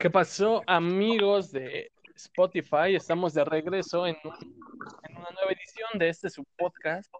¿Qué 0.00 0.10
pasó, 0.10 0.62
amigos 0.68 1.50
de 1.50 1.90
Spotify? 2.14 2.94
Estamos 2.94 3.34
de 3.34 3.44
regreso 3.44 4.06
en, 4.06 4.16
una 4.22 5.30
nueva 5.32 5.50
edición 5.50 5.98
de 5.98 6.08
este 6.08 6.30
su 6.30 6.44
podcast 6.56 7.12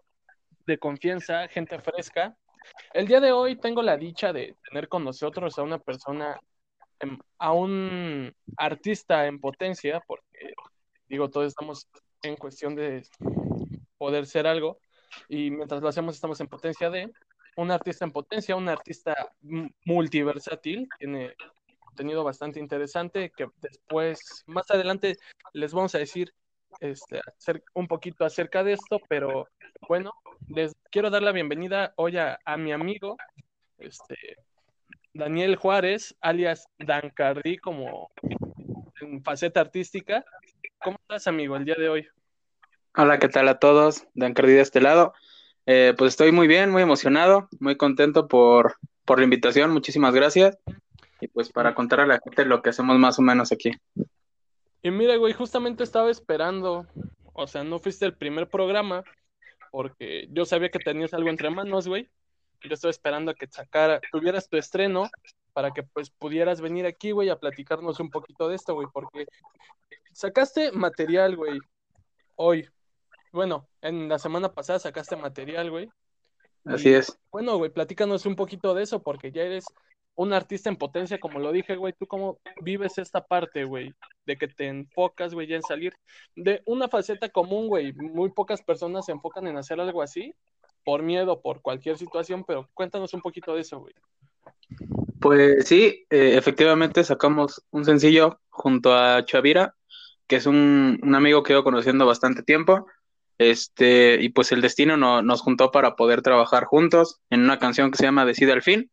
de 0.65 0.77
confianza, 0.77 1.49
gente 1.49 1.77
fresca. 1.79 2.37
El 2.93 3.05
día 3.05 3.19
de 3.19 3.33
hoy 3.33 3.57
tengo 3.57 3.81
la 3.81 3.97
dicha 3.97 4.31
de 4.31 4.55
tener 4.69 4.87
con 4.87 5.03
nosotros 5.03 5.59
a 5.59 5.63
una 5.63 5.77
persona, 5.77 6.39
em, 7.01 7.19
a 7.37 7.51
un 7.51 8.33
artista 8.55 9.27
en 9.27 9.41
potencia, 9.41 10.01
porque 10.07 10.53
digo, 11.09 11.29
todos 11.29 11.47
estamos 11.47 11.85
en 12.23 12.37
cuestión 12.37 12.75
de 12.75 13.05
poder 13.97 14.25
ser 14.25 14.47
algo 14.47 14.79
y 15.27 15.51
mientras 15.51 15.81
lo 15.81 15.89
hacemos 15.89 16.15
estamos 16.15 16.39
en 16.39 16.47
potencia 16.47 16.89
de 16.89 17.11
un 17.57 17.71
artista 17.71 18.05
en 18.05 18.13
potencia, 18.13 18.55
un 18.55 18.69
artista 18.69 19.33
multiversátil, 19.83 20.87
tiene 20.97 21.35
contenido 21.99 22.23
bastante 22.23 22.61
interesante 22.61 23.29
que 23.35 23.49
después, 23.61 24.45
más 24.47 24.71
adelante, 24.71 25.17
les 25.51 25.73
vamos 25.73 25.93
a 25.95 25.97
decir 25.97 26.33
este, 26.79 27.19
un 27.73 27.89
poquito 27.89 28.23
acerca 28.23 28.63
de 28.63 28.71
esto, 28.71 29.01
pero 29.09 29.49
bueno, 29.85 30.13
les 30.47 30.71
quiero 30.91 31.09
dar 31.09 31.23
la 31.23 31.33
bienvenida 31.33 31.91
hoy 31.97 32.15
a, 32.15 32.39
mi 32.57 32.71
amigo, 32.71 33.17
este, 33.79 34.15
Daniel 35.13 35.57
Juárez, 35.57 36.15
alias 36.21 36.69
Dan 36.77 37.09
Cardi, 37.13 37.57
como 37.57 38.09
en 39.01 39.21
faceta 39.21 39.59
artística. 39.59 40.23
¿Cómo 40.77 40.95
estás, 41.01 41.27
amigo, 41.27 41.57
el 41.57 41.65
día 41.65 41.75
de 41.77 41.89
hoy? 41.89 42.07
Hola, 42.95 43.19
¿qué 43.19 43.27
tal 43.27 43.49
a 43.49 43.59
todos? 43.59 44.07
Dan 44.13 44.33
Cardi 44.33 44.53
de 44.53 44.61
este 44.61 44.79
lado. 44.79 45.13
Eh, 45.65 45.93
pues 45.97 46.13
estoy 46.13 46.31
muy 46.31 46.47
bien, 46.47 46.71
muy 46.71 46.81
emocionado, 46.81 47.49
muy 47.59 47.75
contento 47.75 48.29
por, 48.29 48.77
por 49.03 49.17
la 49.17 49.25
invitación. 49.25 49.71
Muchísimas 49.71 50.13
gracias 50.13 50.57
y 51.19 51.27
pues 51.27 51.51
para 51.51 51.75
contar 51.75 52.01
a 52.01 52.07
la 52.07 52.19
gente 52.19 52.45
lo 52.45 52.61
que 52.61 52.69
hacemos 52.69 52.97
más 52.97 53.19
o 53.19 53.21
menos 53.21 53.51
aquí. 53.51 53.71
Y 54.81 54.91
mira, 54.91 55.15
güey, 55.17 55.33
justamente 55.33 55.83
estaba 55.83 56.09
esperando, 56.09 56.87
o 57.33 57.47
sea, 57.47 57.63
no 57.63 57.79
fuiste 57.79 58.05
el 58.05 58.15
primer 58.15 58.47
programa, 58.47 59.03
porque 59.71 60.27
yo 60.31 60.45
sabía 60.45 60.69
que 60.69 60.79
tenías 60.79 61.13
algo 61.13 61.29
entre 61.29 61.49
manos, 61.49 61.87
güey. 61.87 62.09
Yo 62.61 62.73
estaba 62.73 62.91
esperando 62.91 63.31
a 63.31 63.35
que 63.35 63.47
sacara, 63.47 64.01
tuvieras 64.11 64.49
tu 64.49 64.57
estreno 64.57 65.09
para 65.53 65.71
que 65.71 65.83
pues 65.83 66.09
pudieras 66.09 66.61
venir 66.61 66.85
aquí, 66.85 67.11
güey, 67.11 67.29
a 67.29 67.39
platicarnos 67.39 67.99
un 67.99 68.09
poquito 68.09 68.47
de 68.47 68.55
esto, 68.55 68.73
güey, 68.73 68.87
porque 68.93 69.25
sacaste 70.13 70.71
material, 70.71 71.35
güey, 71.35 71.59
hoy. 72.35 72.67
Bueno, 73.31 73.67
en 73.81 74.09
la 74.09 74.19
semana 74.19 74.53
pasada 74.53 74.79
sacaste 74.79 75.15
material, 75.15 75.69
güey. 75.69 75.89
Así 76.65 76.93
es. 76.93 77.17
Bueno, 77.31 77.57
güey, 77.57 77.71
platícanos 77.71 78.25
un 78.25 78.35
poquito 78.35 78.73
de 78.73 78.83
eso, 78.83 79.01
porque 79.01 79.31
ya 79.31 79.43
eres 79.43 79.65
un 80.19 80.33
artista 80.33 80.67
en 80.67 80.75
potencia, 80.75 81.17
como 81.17 81.39
lo 81.39 81.53
dije, 81.53 81.77
güey, 81.77 81.93
¿tú 81.97 82.05
cómo 82.05 82.39
vives 82.61 82.97
esta 82.97 83.25
parte, 83.25 83.63
güey? 83.63 83.93
De 84.25 84.37
que 84.37 84.49
te 84.49 84.67
enfocas, 84.67 85.33
güey, 85.33 85.53
en 85.53 85.61
salir 85.61 85.93
de 86.35 86.61
una 86.65 86.89
faceta 86.89 87.29
común, 87.29 87.69
güey. 87.69 87.93
Muy 87.93 88.29
pocas 88.29 88.61
personas 88.61 89.05
se 89.05 89.13
enfocan 89.13 89.47
en 89.47 89.55
hacer 89.55 89.79
algo 89.79 90.01
así 90.01 90.35
por 90.83 91.03
miedo, 91.03 91.41
por 91.41 91.61
cualquier 91.61 91.97
situación, 91.97 92.43
pero 92.45 92.67
cuéntanos 92.73 93.13
un 93.13 93.21
poquito 93.21 93.55
de 93.55 93.61
eso, 93.61 93.79
güey. 93.79 93.93
Pues 95.21 95.65
sí, 95.65 96.05
eh, 96.09 96.33
efectivamente 96.35 97.01
sacamos 97.05 97.63
un 97.71 97.85
sencillo 97.85 98.41
junto 98.49 98.93
a 98.93 99.23
Chavira, 99.23 99.75
que 100.27 100.35
es 100.35 100.45
un, 100.45 100.99
amigo 101.15 101.43
que 101.43 101.57
he 101.57 101.63
conociendo 101.63 102.05
bastante 102.05 102.43
tiempo. 102.43 102.87
Este, 103.37 104.21
y 104.21 104.27
pues 104.27 104.51
el 104.51 104.59
destino 104.59 104.97
nos 104.97 105.41
juntó 105.41 105.71
para 105.71 105.95
poder 105.95 106.21
trabajar 106.21 106.65
juntos 106.65 107.21
en 107.29 107.39
una 107.39 107.57
canción 107.57 107.89
que 107.89 107.97
se 107.97 108.03
llama 108.03 108.25
Decide 108.25 108.51
al 108.51 108.61
fin 108.61 108.91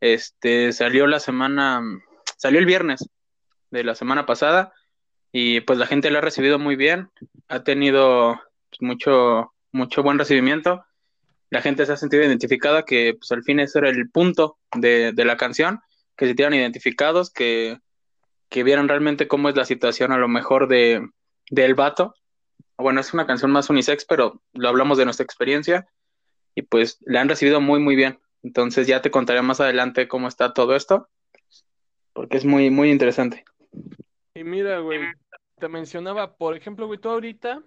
este 0.00 0.72
salió 0.72 1.06
la 1.06 1.20
semana, 1.20 1.82
salió 2.36 2.58
el 2.58 2.66
viernes 2.66 3.08
de 3.70 3.84
la 3.84 3.94
semana 3.94 4.26
pasada 4.26 4.72
y 5.32 5.60
pues 5.60 5.78
la 5.78 5.86
gente 5.86 6.10
lo 6.10 6.18
ha 6.18 6.22
recibido 6.22 6.58
muy 6.58 6.76
bien, 6.76 7.10
ha 7.48 7.64
tenido 7.64 8.40
pues, 8.70 8.80
mucho, 8.80 9.52
mucho 9.72 10.02
buen 10.02 10.18
recibimiento. 10.18 10.84
La 11.50 11.60
gente 11.60 11.86
se 11.86 11.92
ha 11.92 11.96
sentido 11.96 12.24
identificada, 12.24 12.84
que 12.84 13.14
pues 13.18 13.30
al 13.32 13.42
fin 13.42 13.60
ese 13.60 13.78
era 13.78 13.88
el 13.88 14.10
punto 14.10 14.58
de, 14.74 15.12
la 15.16 15.36
canción, 15.36 15.80
que 16.16 16.24
se 16.24 16.30
sintieran 16.30 16.54
identificados, 16.54 17.30
que, 17.32 17.78
que 18.48 18.62
vieran 18.62 18.88
realmente 18.88 19.28
cómo 19.28 19.48
es 19.48 19.56
la 19.56 19.64
situación 19.64 20.12
a 20.12 20.18
lo 20.18 20.28
mejor 20.28 20.68
de 20.68 21.06
del 21.50 21.74
vato. 21.74 22.14
Bueno, 22.76 23.00
es 23.00 23.14
una 23.14 23.26
canción 23.26 23.50
más 23.50 23.70
unisex, 23.70 24.04
pero 24.04 24.42
lo 24.52 24.68
hablamos 24.68 24.98
de 24.98 25.04
nuestra 25.04 25.24
experiencia 25.24 25.86
y 26.54 26.62
pues 26.62 26.98
la 27.02 27.20
han 27.20 27.28
recibido 27.28 27.60
muy, 27.60 27.80
muy 27.80 27.96
bien. 27.96 28.18
Entonces 28.44 28.86
ya 28.86 29.00
te 29.00 29.10
contaré 29.10 29.40
más 29.40 29.60
adelante 29.60 30.06
cómo 30.06 30.28
está 30.28 30.52
todo 30.52 30.76
esto, 30.76 31.08
porque 32.12 32.36
es 32.36 32.44
muy, 32.44 32.70
muy 32.70 32.90
interesante. 32.90 33.44
Y 34.34 34.44
mira, 34.44 34.80
güey, 34.80 35.00
te 35.58 35.68
mencionaba, 35.68 36.36
por 36.36 36.54
ejemplo, 36.54 36.86
güey, 36.86 37.00
tú 37.00 37.08
ahorita 37.08 37.62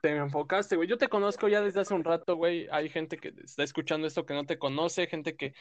te 0.00 0.16
enfocaste, 0.16 0.76
güey. 0.76 0.88
Yo 0.88 0.96
te 0.96 1.08
conozco 1.08 1.48
ya 1.48 1.60
desde 1.60 1.80
hace 1.80 1.92
un 1.92 2.04
rato, 2.04 2.36
güey. 2.36 2.68
Hay 2.70 2.88
gente 2.88 3.18
que 3.18 3.34
está 3.42 3.64
escuchando 3.64 4.06
esto 4.06 4.24
que 4.24 4.34
no 4.34 4.44
te 4.44 4.58
conoce, 4.58 5.08
gente 5.08 5.34
que 5.34 5.54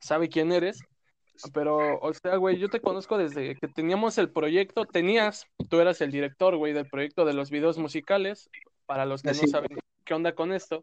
sabe 0.00 0.28
quién 0.28 0.50
eres. 0.50 0.80
Pero, 1.54 2.00
o 2.00 2.12
sea, 2.12 2.36
güey, 2.36 2.58
yo 2.58 2.68
te 2.68 2.80
conozco 2.80 3.18
desde 3.18 3.54
que 3.54 3.68
teníamos 3.68 4.18
el 4.18 4.30
proyecto, 4.30 4.84
tenías, 4.84 5.46
tú 5.70 5.78
eras 5.78 6.00
el 6.00 6.10
director, 6.10 6.56
güey, 6.56 6.72
del 6.72 6.88
proyecto 6.88 7.24
de 7.24 7.34
los 7.34 7.50
videos 7.50 7.78
musicales. 7.78 8.50
Para 8.86 9.06
los 9.06 9.22
que 9.22 9.28
no 9.28 9.46
saben 9.46 9.78
qué 10.04 10.14
onda 10.14 10.34
con 10.34 10.52
esto, 10.52 10.82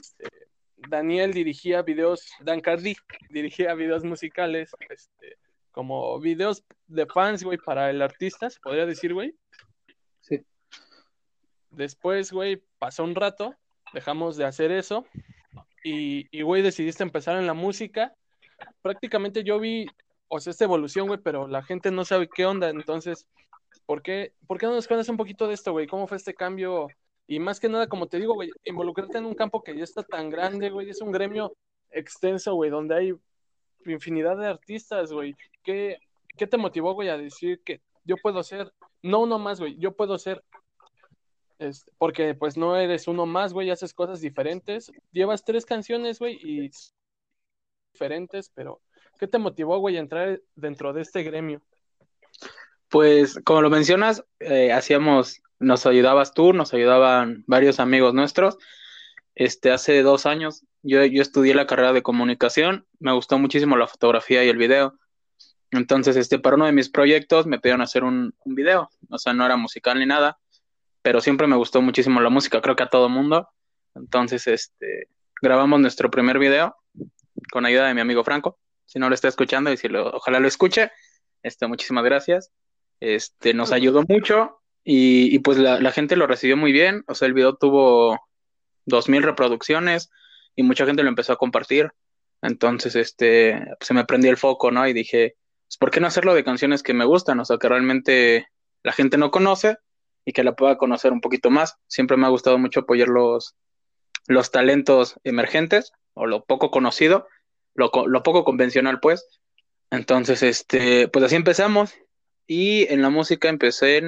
este, 0.00 0.28
Daniel 0.76 1.32
dirigía 1.32 1.82
videos, 1.82 2.30
Dan 2.40 2.60
Cardi 2.60 2.96
dirigía 3.30 3.74
videos 3.74 4.04
musicales, 4.04 4.70
este, 4.90 5.36
como 5.72 6.18
videos 6.20 6.64
de 6.86 7.06
fans, 7.06 7.42
güey, 7.42 7.58
para 7.58 7.90
el 7.90 8.02
artista, 8.02 8.50
se 8.50 8.60
podría 8.60 8.86
decir, 8.86 9.14
güey. 9.14 9.34
Sí. 10.20 10.44
Después, 11.70 12.32
güey, 12.32 12.62
pasó 12.78 13.04
un 13.04 13.14
rato, 13.14 13.54
dejamos 13.92 14.36
de 14.36 14.44
hacer 14.44 14.70
eso 14.70 15.06
y, 15.82 16.26
y, 16.30 16.42
güey, 16.42 16.62
decidiste 16.62 17.02
empezar 17.02 17.36
en 17.38 17.46
la 17.46 17.54
música. 17.54 18.14
Prácticamente 18.82 19.44
yo 19.44 19.58
vi, 19.60 19.86
o 20.28 20.40
sea, 20.40 20.50
esta 20.50 20.64
evolución, 20.64 21.06
güey, 21.06 21.20
pero 21.22 21.46
la 21.46 21.62
gente 21.62 21.90
no 21.90 22.04
sabe 22.04 22.28
qué 22.34 22.46
onda, 22.46 22.70
entonces, 22.70 23.26
¿por 23.86 24.02
qué, 24.02 24.32
¿por 24.46 24.58
qué 24.58 24.66
no 24.66 24.74
nos 24.74 24.88
cuentas 24.88 25.08
un 25.08 25.16
poquito 25.16 25.46
de 25.46 25.54
esto, 25.54 25.72
güey? 25.72 25.86
¿Cómo 25.86 26.06
fue 26.06 26.16
este 26.16 26.34
cambio? 26.34 26.88
Y 27.26 27.40
más 27.40 27.58
que 27.58 27.68
nada, 27.68 27.88
como 27.88 28.06
te 28.06 28.18
digo, 28.18 28.34
güey, 28.34 28.50
involucrarte 28.64 29.18
en 29.18 29.26
un 29.26 29.34
campo 29.34 29.62
que 29.62 29.76
ya 29.76 29.82
está 29.82 30.02
tan 30.02 30.30
grande, 30.30 30.70
güey, 30.70 30.90
es 30.90 31.00
un 31.00 31.10
gremio 31.10 31.56
extenso, 31.90 32.54
güey, 32.54 32.70
donde 32.70 32.94
hay 32.94 33.14
infinidad 33.84 34.36
de 34.36 34.46
artistas, 34.46 35.12
güey. 35.12 35.34
¿Qué, 35.62 35.98
¿Qué 36.36 36.46
te 36.46 36.56
motivó, 36.56 36.94
güey, 36.94 37.08
a 37.08 37.18
decir 37.18 37.60
que 37.64 37.80
yo 38.04 38.16
puedo 38.16 38.42
ser, 38.42 38.72
no 39.02 39.20
uno 39.20 39.38
más, 39.38 39.58
güey, 39.58 39.76
yo 39.78 39.96
puedo 39.96 40.18
ser, 40.18 40.44
este, 41.58 41.90
porque 41.98 42.34
pues 42.34 42.56
no 42.56 42.76
eres 42.76 43.08
uno 43.08 43.26
más, 43.26 43.52
güey, 43.52 43.70
haces 43.70 43.92
cosas 43.92 44.20
diferentes. 44.20 44.92
Llevas 45.10 45.44
tres 45.44 45.64
canciones, 45.64 46.18
güey, 46.18 46.38
y 46.42 46.70
diferentes, 47.92 48.50
pero 48.54 48.80
¿qué 49.18 49.26
te 49.26 49.38
motivó, 49.38 49.78
güey, 49.78 49.96
a 49.96 50.00
entrar 50.00 50.40
dentro 50.54 50.92
de 50.92 51.02
este 51.02 51.22
gremio? 51.22 51.60
Pues, 52.88 53.40
como 53.44 53.62
lo 53.62 53.70
mencionas, 53.70 54.24
eh, 54.38 54.72
hacíamos 54.72 55.42
nos 55.58 55.86
ayudabas 55.86 56.34
tú, 56.34 56.52
nos 56.52 56.74
ayudaban 56.74 57.44
varios 57.46 57.80
amigos 57.80 58.14
nuestros. 58.14 58.58
Este, 59.34 59.70
hace 59.70 60.02
dos 60.02 60.26
años 60.26 60.64
yo, 60.82 61.04
yo 61.04 61.20
estudié 61.20 61.54
la 61.54 61.66
carrera 61.66 61.92
de 61.92 62.02
comunicación, 62.02 62.86
me 63.00 63.12
gustó 63.12 63.38
muchísimo 63.38 63.76
la 63.76 63.88
fotografía 63.88 64.44
y 64.44 64.48
el 64.48 64.56
video. 64.56 64.98
Entonces, 65.72 66.16
este, 66.16 66.38
para 66.38 66.56
uno 66.56 66.66
de 66.66 66.72
mis 66.72 66.88
proyectos 66.88 67.46
me 67.46 67.58
pidieron 67.58 67.82
hacer 67.82 68.04
un, 68.04 68.34
un 68.44 68.54
video, 68.54 68.88
o 69.10 69.18
sea, 69.18 69.32
no 69.32 69.44
era 69.44 69.56
musical 69.56 69.98
ni 69.98 70.06
nada, 70.06 70.38
pero 71.02 71.20
siempre 71.20 71.48
me 71.48 71.56
gustó 71.56 71.82
muchísimo 71.82 72.20
la 72.20 72.30
música, 72.30 72.60
creo 72.60 72.76
que 72.76 72.84
a 72.84 72.88
todo 72.88 73.08
mundo. 73.08 73.48
Entonces, 73.94 74.46
este, 74.46 75.08
grabamos 75.42 75.80
nuestro 75.80 76.10
primer 76.10 76.38
video 76.38 76.76
con 77.50 77.66
ayuda 77.66 77.88
de 77.88 77.94
mi 77.94 78.00
amigo 78.00 78.22
Franco. 78.22 78.58
Si 78.84 79.00
no 79.00 79.08
lo 79.08 79.14
está 79.14 79.28
escuchando 79.28 79.72
y 79.72 79.76
si 79.76 79.88
lo, 79.88 80.10
ojalá 80.10 80.38
lo 80.38 80.46
escuche, 80.46 80.92
este, 81.42 81.66
muchísimas 81.66 82.04
gracias. 82.04 82.52
Este, 83.00 83.54
nos 83.54 83.72
ayudó 83.72 84.04
mucho 84.08 84.62
y, 84.88 85.40
pues 85.40 85.58
la, 85.58 85.90
gente 85.90 86.14
lo 86.14 86.28
recibió 86.28 86.56
muy 86.56 86.70
bien, 86.70 87.02
o 87.08 87.16
sea, 87.16 87.26
el 87.26 87.34
video 87.34 87.56
tuvo 87.56 88.20
dos 88.84 89.08
mil 89.08 89.24
reproducciones 89.24 90.10
y 90.54 90.62
mucha 90.62 90.86
gente 90.86 91.02
lo 91.02 91.08
empezó 91.08 91.32
a 91.32 91.38
compartir. 91.38 91.90
Entonces, 92.40 92.94
este, 92.94 93.66
se 93.80 93.94
me 93.94 94.04
prendió 94.04 94.30
el 94.30 94.36
foco, 94.36 94.70
¿no? 94.70 94.86
Y 94.86 94.92
dije, 94.92 95.34
pues, 95.66 95.76
¿por 95.76 95.90
qué 95.90 95.98
no 95.98 96.06
hacerlo 96.06 96.34
de 96.34 96.44
canciones 96.44 96.84
que 96.84 96.94
me 96.94 97.04
gustan? 97.04 97.40
O 97.40 97.44
sea, 97.44 97.58
que 97.58 97.68
realmente 97.68 98.46
la 98.84 98.92
gente 98.92 99.18
no 99.18 99.32
conoce 99.32 99.76
y 100.24 100.32
que 100.32 100.44
la 100.44 100.54
pueda 100.54 100.78
conocer 100.78 101.12
un 101.12 101.20
poquito 101.20 101.50
más. 101.50 101.74
Siempre 101.88 102.16
me 102.16 102.26
ha 102.26 102.30
gustado 102.30 102.56
mucho 102.56 102.80
apoyar 102.80 103.08
los, 103.08 103.56
los 104.28 104.52
talentos 104.52 105.18
emergentes 105.24 105.90
o 106.14 106.26
lo 106.26 106.44
poco 106.44 106.70
conocido, 106.70 107.26
lo, 107.74 107.90
lo 108.06 108.22
poco 108.22 108.44
convencional, 108.44 109.00
pues. 109.00 109.26
Entonces, 109.90 110.44
este, 110.44 111.08
pues 111.08 111.24
así 111.24 111.34
empezamos. 111.34 111.92
Y 112.46 112.92
en 112.92 113.02
la 113.02 113.10
música 113.10 113.48
empecé 113.48 114.02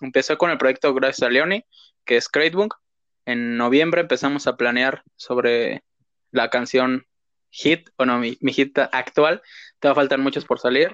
empecé 0.00 0.36
con 0.36 0.50
el 0.50 0.58
proyecto 0.58 0.92
Gracias 0.94 1.26
a 1.26 1.30
Leoni, 1.30 1.64
que 2.04 2.16
es 2.16 2.28
Cratebook. 2.28 2.76
En 3.24 3.56
noviembre 3.56 4.02
empezamos 4.02 4.46
a 4.46 4.56
planear 4.56 5.02
sobre 5.16 5.82
la 6.30 6.50
canción 6.50 7.06
hit, 7.50 7.88
bueno, 7.96 8.18
mi, 8.18 8.36
mi 8.40 8.52
hit 8.52 8.78
actual. 8.78 9.42
Te 9.78 9.88
va 9.88 9.92
a 9.92 9.94
faltar 9.94 10.18
muchos 10.18 10.44
por 10.44 10.58
salir. 10.58 10.92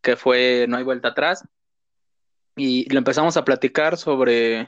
que 0.00 0.16
fue 0.16 0.66
No 0.68 0.76
hay 0.76 0.84
vuelta 0.84 1.08
atrás. 1.08 1.46
Y 2.56 2.90
lo 2.92 2.98
empezamos 2.98 3.36
a 3.36 3.44
platicar 3.44 3.96
sobre 3.96 4.66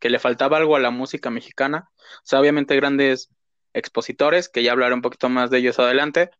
que 0.00 0.10
le 0.10 0.18
faltaba 0.18 0.58
algo 0.58 0.76
a 0.76 0.80
la 0.80 0.90
música 0.90 1.30
mexicana. 1.30 1.90
O 1.98 2.26
sea, 2.26 2.40
obviamente 2.40 2.76
grandes 2.76 3.30
expositores, 3.72 4.48
que 4.48 4.62
ya 4.62 4.72
hablaré 4.72 4.94
un 4.94 5.02
poquito 5.02 5.28
más 5.28 5.50
de 5.50 5.58
ellos 5.58 5.78
adelante, 5.78 6.30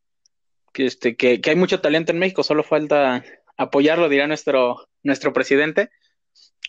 que, 0.73 0.87
este, 0.87 1.17
que, 1.17 1.41
hay 1.45 1.57
mucho 1.57 1.81
talento 1.81 2.13
en 2.13 2.19
México, 2.19 2.43
solo 2.43 2.63
falta 2.63 3.25
apoyarlo, 3.59 4.09
dirá 4.09 4.27
nuestro, 4.27 4.89
nuestro 5.03 5.33
presidente, 5.33 5.91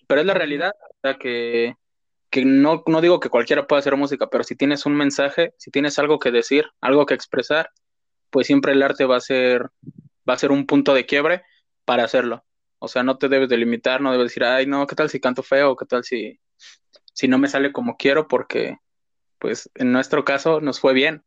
pero 0.08 0.22
es 0.22 0.28
la 0.28 0.34
realidad, 0.34 0.74
o 0.82 0.96
sea, 1.02 1.18
que, 1.18 1.76
que 2.30 2.44
no, 2.44 2.84
no 2.88 3.02
digo 3.02 3.20
que 3.20 3.30
cualquiera 3.30 3.68
pueda 3.68 3.80
hacer 3.80 3.96
música, 3.96 4.28
pero 4.30 4.44
si 4.44 4.56
tienes 4.56 4.86
un 4.86 4.96
mensaje, 4.96 5.54
si 5.58 5.72
tienes 5.72 5.98
algo 6.00 6.20
que 6.20 6.32
decir, 6.32 6.66
algo 6.82 7.06
que 7.06 7.14
expresar, 7.14 7.70
pues 8.30 8.48
siempre 8.48 8.74
el 8.74 8.84
arte 8.84 9.06
va 9.06 9.18
a 9.18 9.22
ser, 9.22 9.70
va 10.28 10.34
a 10.34 10.38
ser 10.38 10.52
un 10.52 10.66
punto 10.66 10.94
de 10.94 11.06
quiebre 11.06 11.44
para 11.86 12.04
hacerlo. 12.04 12.46
O 12.80 12.88
sea, 12.88 13.04
no 13.04 13.18
te 13.18 13.30
debes 13.30 13.50
de 13.50 13.58
limitar, 13.58 14.02
no 14.02 14.12
debes 14.12 14.28
decir, 14.28 14.44
ay, 14.44 14.66
no, 14.66 14.88
¿qué 14.88 14.96
tal 14.96 15.10
si 15.10 15.20
canto 15.20 15.44
feo? 15.44 15.76
¿Qué 15.76 15.86
tal 15.86 16.04
si, 16.04 16.40
si 17.14 17.28
no 17.28 17.38
me 17.38 17.48
sale 17.48 17.72
como 17.72 17.98
quiero? 17.98 18.28
Porque, 18.28 18.78
pues, 19.38 19.70
en 19.76 19.92
nuestro 19.92 20.24
caso 20.24 20.62
nos 20.62 20.80
fue 20.80 20.94
bien. 20.94 21.24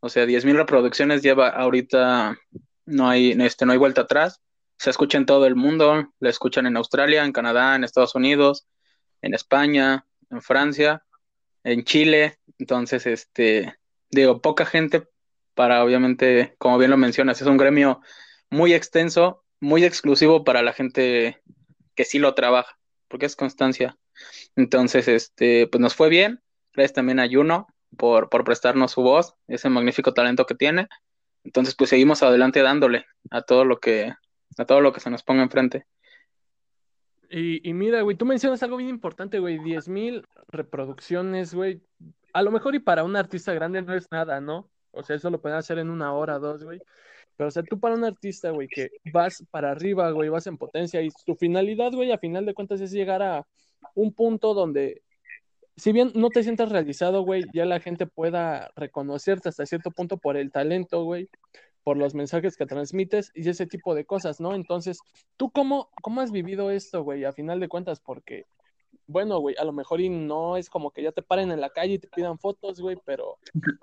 O 0.00 0.08
sea, 0.08 0.24
10.000 0.26 0.56
reproducciones 0.56 1.22
lleva 1.22 1.48
ahorita, 1.50 2.36
no 2.86 3.08
hay, 3.08 3.32
este, 3.32 3.66
no 3.66 3.72
hay 3.72 3.78
vuelta 3.78 4.02
atrás. 4.02 4.40
Se 4.80 4.88
escucha 4.88 5.18
en 5.18 5.26
todo 5.26 5.44
el 5.44 5.56
mundo, 5.56 6.10
la 6.20 6.30
escuchan 6.30 6.66
en 6.66 6.78
Australia, 6.78 7.26
en 7.26 7.32
Canadá, 7.32 7.76
en 7.76 7.84
Estados 7.84 8.14
Unidos, 8.14 8.66
en 9.20 9.34
España, 9.34 10.06
en 10.30 10.40
Francia, 10.40 11.04
en 11.64 11.84
Chile. 11.84 12.38
Entonces, 12.58 13.06
este, 13.06 13.76
digo, 14.10 14.40
poca 14.40 14.64
gente 14.64 15.06
para, 15.52 15.84
obviamente, 15.84 16.54
como 16.56 16.78
bien 16.78 16.90
lo 16.90 16.96
mencionas, 16.96 17.42
es 17.42 17.46
un 17.46 17.58
gremio 17.58 18.00
muy 18.48 18.72
extenso 18.72 19.44
muy 19.60 19.84
exclusivo 19.84 20.42
para 20.42 20.62
la 20.62 20.72
gente 20.72 21.42
que 21.94 22.04
sí 22.04 22.18
lo 22.18 22.34
trabaja, 22.34 22.78
porque 23.08 23.26
es 23.26 23.36
constancia. 23.36 23.98
Entonces, 24.56 25.06
este, 25.06 25.66
pues 25.66 25.80
nos 25.80 25.94
fue 25.94 26.08
bien. 26.08 26.42
Gracias 26.72 26.94
también 26.94 27.20
a 27.20 27.28
Juno 27.30 27.66
por, 27.98 28.30
por 28.30 28.44
prestarnos 28.44 28.92
su 28.92 29.02
voz, 29.02 29.34
ese 29.46 29.68
magnífico 29.68 30.14
talento 30.14 30.46
que 30.46 30.54
tiene. 30.54 30.88
Entonces, 31.44 31.74
pues 31.76 31.90
seguimos 31.90 32.22
adelante 32.22 32.62
dándole 32.62 33.04
a 33.30 33.42
todo 33.42 33.66
lo 33.66 33.80
que, 33.80 34.14
a 34.58 34.64
todo 34.64 34.80
lo 34.80 34.92
que 34.92 35.00
se 35.00 35.10
nos 35.10 35.22
ponga 35.22 35.42
enfrente. 35.42 35.86
Y, 37.30 37.68
y 37.68 37.72
mira, 37.74 38.02
güey, 38.02 38.16
tú 38.16 38.26
mencionas 38.26 38.62
algo 38.62 38.76
bien 38.76 38.90
importante, 38.90 39.38
güey, 39.38 39.58
10.000 39.58 40.24
reproducciones, 40.48 41.54
güey. 41.54 41.80
A 42.32 42.42
lo 42.42 42.50
mejor 42.50 42.74
y 42.74 42.80
para 42.80 43.04
un 43.04 43.14
artista 43.14 43.54
grande 43.54 43.82
no 43.82 43.94
es 43.94 44.10
nada, 44.10 44.40
¿no? 44.40 44.68
O 44.90 45.02
sea, 45.04 45.16
eso 45.16 45.30
lo 45.30 45.40
pueden 45.40 45.58
hacer 45.58 45.78
en 45.78 45.90
una 45.90 46.12
hora, 46.12 46.38
dos, 46.38 46.64
güey. 46.64 46.80
Pero, 47.36 47.48
o 47.48 47.50
sea, 47.50 47.62
tú 47.62 47.78
para 47.78 47.94
un 47.94 48.04
artista, 48.04 48.50
güey, 48.50 48.68
que 48.68 48.90
vas 49.12 49.44
para 49.50 49.70
arriba, 49.70 50.10
güey, 50.10 50.28
vas 50.28 50.46
en 50.46 50.58
potencia 50.58 51.00
y 51.00 51.08
tu 51.24 51.36
finalidad, 51.36 51.92
güey, 51.92 52.12
a 52.12 52.18
final 52.18 52.44
de 52.44 52.54
cuentas 52.54 52.80
es 52.80 52.90
llegar 52.90 53.22
a 53.22 53.46
un 53.94 54.12
punto 54.12 54.52
donde, 54.52 55.02
si 55.76 55.92
bien 55.92 56.10
no 56.14 56.28
te 56.28 56.42
sientas 56.42 56.70
realizado, 56.70 57.22
güey, 57.22 57.44
ya 57.54 57.64
la 57.64 57.80
gente 57.80 58.06
pueda 58.06 58.70
reconocerte 58.76 59.48
hasta 59.48 59.64
cierto 59.64 59.90
punto 59.90 60.18
por 60.18 60.36
el 60.36 60.50
talento, 60.50 61.04
güey, 61.04 61.30
por 61.90 61.96
los 61.96 62.14
mensajes 62.14 62.56
que 62.56 62.66
transmites 62.66 63.32
y 63.34 63.48
ese 63.48 63.66
tipo 63.66 63.96
de 63.96 64.04
cosas, 64.04 64.40
¿no? 64.40 64.54
Entonces, 64.54 65.00
¿tú 65.36 65.50
cómo, 65.50 65.90
cómo 66.02 66.20
has 66.20 66.30
vivido 66.30 66.70
esto, 66.70 67.02
güey, 67.02 67.24
a 67.24 67.32
final 67.32 67.58
de 67.58 67.66
cuentas? 67.66 67.98
Porque, 67.98 68.46
bueno, 69.08 69.40
güey, 69.40 69.56
a 69.58 69.64
lo 69.64 69.72
mejor 69.72 70.00
y 70.00 70.08
no 70.08 70.56
es 70.56 70.70
como 70.70 70.92
que 70.92 71.02
ya 71.02 71.10
te 71.10 71.22
paren 71.22 71.50
en 71.50 71.60
la 71.60 71.70
calle 71.70 71.94
y 71.94 71.98
te 71.98 72.06
pidan 72.06 72.38
fotos, 72.38 72.80
güey, 72.80 72.96
pero, 73.04 73.38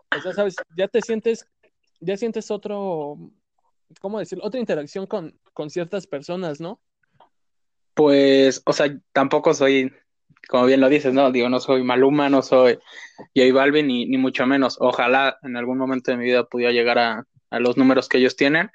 pues 0.09 0.24
ya 0.24 0.31
sabes, 0.31 0.56
ya 0.77 0.88
te 0.88 1.01
sientes, 1.01 1.50
ya 2.00 2.15
sientes 2.15 2.50
otro, 2.50 3.18
¿cómo 4.00 4.19
decirlo? 4.19 4.45
Otra 4.45 4.62
interacción 4.62 5.06
con, 5.06 5.38
con 5.51 5.69
ciertas 5.69 6.07
personas, 6.07 6.62
¿no? 6.62 6.80
Pues, 7.94 8.62
o 8.65 8.71
sea, 8.71 8.88
tampoco 9.12 9.53
soy, 9.53 9.92
como 10.48 10.65
bien 10.65 10.80
lo 10.80 10.88
dices, 10.88 11.13
¿no? 11.13 11.30
Digo, 11.33 11.50
no 11.50 11.60
soy 11.60 11.83
Maluma, 11.83 12.30
no 12.30 12.42
soy 12.42 12.80
J 13.36 13.53
Balvin, 13.53 13.86
ni, 13.86 14.06
ni 14.06 14.18
mucho 14.18 14.48
menos. 14.48 14.77
Ojalá 14.80 15.38
en 15.44 15.57
algún 15.57 15.77
momento 15.77 16.12
de 16.12 16.15
mi 16.15 16.24
vida 16.24 16.45
pudiera 16.45 16.71
llegar 16.71 17.00
a, 17.00 17.27
a 17.49 17.59
los 17.59 17.77
números 17.77 18.09
que 18.09 18.17
ellos 18.17 18.35
tienen, 18.35 18.71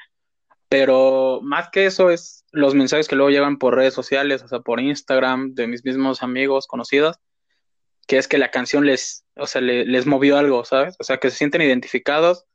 pero 0.68 1.40
más 1.42 1.68
que 1.70 1.84
eso 1.84 2.10
es 2.10 2.44
los 2.50 2.74
mensajes 2.74 3.08
que 3.08 3.16
luego 3.16 3.30
llegan 3.30 3.58
por 3.58 3.74
redes 3.74 3.94
sociales, 3.94 4.42
o 4.42 4.48
sea, 4.48 4.60
por 4.60 4.80
Instagram, 4.80 5.54
de 5.54 5.66
mis 5.66 5.84
mismos 5.84 6.22
amigos, 6.22 6.66
conocidos, 6.66 7.16
que 8.06 8.18
es 8.18 8.28
que 8.28 8.38
la 8.38 8.50
canción 8.50 8.86
les, 8.86 9.24
o 9.36 9.46
sea, 9.46 9.60
les 9.60 10.06
movió 10.06 10.38
algo, 10.38 10.64
¿sabes? 10.64 10.96
O 10.98 11.04
sea, 11.04 11.18
que 11.18 11.30
se 11.30 11.36
sienten 11.36 11.62
identificados 11.62 12.46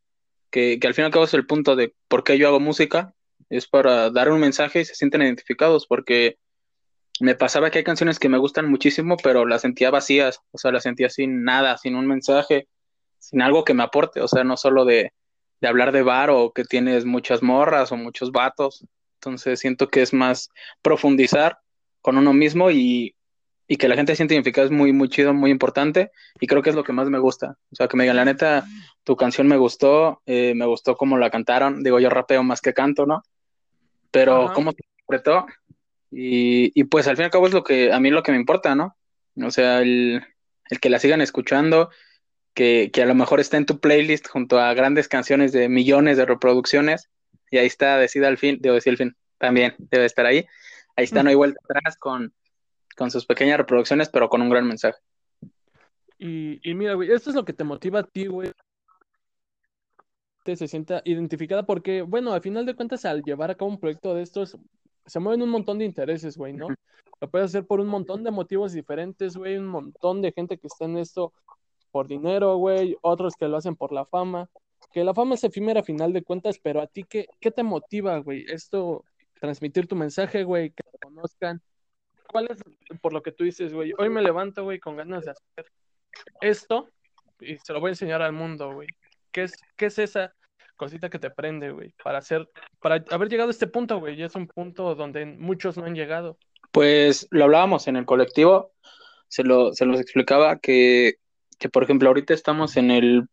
que, 0.51 0.79
al 0.83 0.93
fin 0.93 1.03
y 1.03 1.05
al 1.05 1.11
cabo 1.11 1.25
es 1.25 1.33
el 1.33 1.45
punto 1.45 1.75
de 1.75 1.93
por 2.07 2.23
qué 2.23 2.37
yo 2.37 2.47
hago 2.47 2.59
música, 2.59 3.13
es 3.49 3.67
para 3.67 4.09
dar 4.09 4.31
un 4.31 4.39
mensaje 4.39 4.81
y 4.81 4.85
se 4.85 4.95
sienten 4.95 5.21
identificados, 5.21 5.87
porque 5.87 6.37
me 7.19 7.35
pasaba 7.35 7.69
que 7.69 7.79
hay 7.79 7.83
canciones 7.83 8.19
que 8.19 8.29
me 8.29 8.37
gustan 8.37 8.69
muchísimo, 8.69 9.17
pero 9.21 9.45
las 9.45 9.61
sentía 9.61 9.91
vacías, 9.91 10.39
o 10.51 10.57
sea, 10.57 10.71
las 10.71 10.83
sentía 10.83 11.09
sin 11.09 11.43
nada, 11.43 11.77
sin 11.77 11.95
un 11.95 12.07
mensaje, 12.07 12.67
sin 13.19 13.41
algo 13.41 13.63
que 13.63 13.73
me 13.73 13.83
aporte, 13.83 14.21
o 14.21 14.27
sea, 14.27 14.43
no 14.43 14.57
solo 14.57 14.85
de, 14.85 15.11
de 15.61 15.67
hablar 15.67 15.91
de 15.91 16.03
bar 16.03 16.29
o 16.29 16.51
que 16.51 16.63
tienes 16.63 17.05
muchas 17.05 17.41
morras 17.41 17.91
o 17.91 17.97
muchos 17.97 18.31
vatos, 18.31 18.85
entonces 19.15 19.59
siento 19.59 19.89
que 19.89 20.01
es 20.01 20.13
más 20.13 20.49
profundizar 20.81 21.59
con 22.01 22.17
uno 22.17 22.33
mismo 22.33 22.71
y, 22.71 23.15
y 23.67 23.77
que 23.77 23.87
la 23.87 23.95
gente 23.95 24.13
se 24.13 24.17
siente 24.17 24.35
identificada 24.35 24.65
es 24.65 24.71
muy, 24.71 24.93
muy 24.93 25.09
chido, 25.09 25.33
muy 25.33 25.51
importante 25.51 26.11
y 26.39 26.47
creo 26.47 26.61
que 26.61 26.69
es 26.69 26.75
lo 26.75 26.83
que 26.83 26.93
más 26.93 27.09
me 27.09 27.19
gusta. 27.19 27.57
O 27.71 27.75
sea, 27.75 27.87
que 27.87 27.97
me 27.97 28.03
digan, 28.03 28.15
la 28.15 28.25
neta, 28.25 28.65
tu 29.03 29.15
canción 29.15 29.47
me 29.47 29.57
gustó, 29.57 30.21
eh, 30.25 30.53
me 30.55 30.65
gustó 30.65 30.95
cómo 30.95 31.17
la 31.17 31.29
cantaron, 31.29 31.83
digo, 31.83 31.99
yo 31.99 32.09
rapeo 32.09 32.43
más 32.43 32.61
que 32.61 32.73
canto, 32.73 33.05
¿no? 33.05 33.23
Pero 34.11 34.51
cómo 34.53 34.71
se 34.71 34.77
interpretó 34.89 35.45
y, 36.11 36.71
y, 36.79 36.85
pues 36.85 37.07
al 37.07 37.17
fin 37.17 37.23
y 37.23 37.25
al 37.25 37.31
cabo 37.31 37.47
es 37.47 37.53
lo 37.53 37.63
que, 37.63 37.91
a 37.91 37.99
mí 37.99 38.09
lo 38.09 38.23
que 38.23 38.31
me 38.31 38.37
importa, 38.37 38.73
¿no? 38.75 38.95
O 39.43 39.51
sea, 39.51 39.81
el, 39.81 40.23
el 40.69 40.79
que 40.79 40.89
la 40.89 40.99
sigan 40.99 41.21
escuchando, 41.21 41.89
que, 42.57 42.89
que, 42.91 43.03
a 43.03 43.05
lo 43.05 43.13
mejor 43.13 43.39
está 43.39 43.57
en 43.57 43.67
tu 43.67 43.79
playlist 43.79 44.27
junto 44.27 44.59
a 44.59 44.73
grandes 44.73 45.07
canciones 45.07 45.51
de 45.51 45.69
millones 45.69 46.17
de 46.17 46.25
reproducciones 46.25 47.09
y 47.51 47.59
ahí 47.59 47.67
está, 47.67 47.97
decida 47.97 48.27
al 48.27 48.37
fin, 48.37 48.57
debo 48.59 48.75
decir 48.75 48.91
al 48.91 48.97
fin, 48.97 49.15
también 49.37 49.75
debe 49.77 50.05
estar 50.05 50.25
ahí. 50.25 50.45
Ahí 50.95 51.05
está, 51.05 51.21
no 51.21 51.29
hay 51.29 51.35
vuelta 51.35 51.59
atrás 51.63 51.95
con 51.97 52.33
con 52.97 53.11
sus 53.11 53.25
pequeñas 53.25 53.59
reproducciones, 53.59 54.09
pero 54.09 54.27
con 54.27 54.41
un 54.41 54.49
gran 54.49 54.67
mensaje. 54.67 54.97
Y, 56.17 56.59
y 56.67 56.73
mira, 56.73 56.95
güey, 56.95 57.11
esto 57.11 57.29
es 57.29 57.35
lo 57.35 57.45
que 57.45 57.53
te 57.53 57.63
motiva 57.63 57.99
a 57.99 58.03
ti, 58.03 58.25
güey. 58.25 58.51
Se 60.45 60.67
sienta 60.67 61.01
identificada 61.05 61.63
porque, 61.63 62.01
bueno, 62.01 62.33
al 62.33 62.41
final 62.41 62.65
de 62.65 62.73
cuentas, 62.73 63.05
al 63.05 63.21
llevar 63.21 63.51
a 63.51 63.55
cabo 63.55 63.69
un 63.69 63.79
proyecto 63.79 64.15
de 64.15 64.23
estos, 64.23 64.57
se 65.05 65.19
mueven 65.19 65.41
un 65.41 65.49
montón 65.49 65.77
de 65.77 65.85
intereses, 65.85 66.37
güey, 66.37 66.53
¿no? 66.53 66.69
Lo 67.19 67.29
puedes 67.29 67.47
hacer 67.51 67.67
por 67.67 67.81
un 67.81 67.87
montón 67.87 68.23
de 68.23 68.31
motivos 68.31 68.71
diferentes, 68.71 69.35
güey, 69.35 69.57
un 69.57 69.67
montón 69.67 70.21
de 70.21 70.31
gente 70.31 70.57
que 70.57 70.67
está 70.67 70.85
en 70.85 70.97
esto 70.97 71.33
por 71.97 72.07
dinero, 72.07 72.57
güey, 72.57 72.95
otros 73.01 73.35
que 73.35 73.47
lo 73.47 73.57
hacen 73.57 73.75
por 73.75 73.91
la 73.91 74.05
fama, 74.05 74.51
que 74.93 75.03
la 75.03 75.15
fama 75.15 75.33
es 75.33 75.43
efímera 75.43 75.79
a 75.79 75.83
final 75.83 76.13
de 76.13 76.21
cuentas, 76.21 76.59
pero 76.61 76.79
a 76.79 76.85
ti, 76.85 77.03
¿qué, 77.03 77.25
qué 77.39 77.49
te 77.49 77.63
motiva, 77.63 78.19
güey? 78.19 78.45
Esto, 78.47 79.03
transmitir 79.39 79.87
tu 79.87 79.95
mensaje, 79.95 80.43
güey, 80.43 80.69
que 80.69 80.83
te 80.83 80.99
conozcan, 80.99 81.59
¿cuál 82.31 82.49
es 82.51 82.59
por 83.01 83.13
lo 83.13 83.23
que 83.23 83.31
tú 83.31 83.45
dices, 83.45 83.73
güey? 83.73 83.93
Hoy 83.97 84.09
me 84.09 84.21
levanto, 84.21 84.63
güey, 84.63 84.79
con 84.79 84.95
ganas 84.95 85.25
de 85.25 85.31
hacer 85.31 85.71
esto 86.39 86.87
y 87.39 87.57
se 87.57 87.73
lo 87.73 87.79
voy 87.79 87.87
a 87.87 87.93
enseñar 87.93 88.21
al 88.21 88.33
mundo, 88.33 88.71
güey. 88.75 88.89
¿Qué 89.31 89.45
es, 89.45 89.53
qué 89.75 89.87
es 89.87 89.97
esa 89.97 90.35
cosita 90.75 91.09
que 91.09 91.17
te 91.17 91.31
prende, 91.31 91.71
güey? 91.71 91.95
Para 92.03 92.19
hacer, 92.19 92.47
para 92.79 93.03
haber 93.09 93.27
llegado 93.27 93.49
a 93.49 93.51
este 93.53 93.65
punto, 93.65 93.99
güey. 93.99 94.19
Y 94.19 94.21
es 94.21 94.35
un 94.35 94.45
punto 94.45 94.93
donde 94.93 95.25
muchos 95.25 95.77
no 95.77 95.85
han 95.85 95.95
llegado. 95.95 96.37
Pues 96.71 97.27
lo 97.31 97.45
hablábamos 97.45 97.87
en 97.87 97.95
el 97.95 98.05
colectivo, 98.05 98.71
se, 99.29 99.41
lo, 99.41 99.73
se 99.73 99.87
los 99.87 99.99
explicaba 99.99 100.59
que, 100.59 101.17
que, 101.57 101.69
por 101.69 101.83
ejemplo, 101.83 102.09
ahorita 102.09 102.33
estamos 102.33 102.77
en 102.77 102.91
el, 102.91 103.27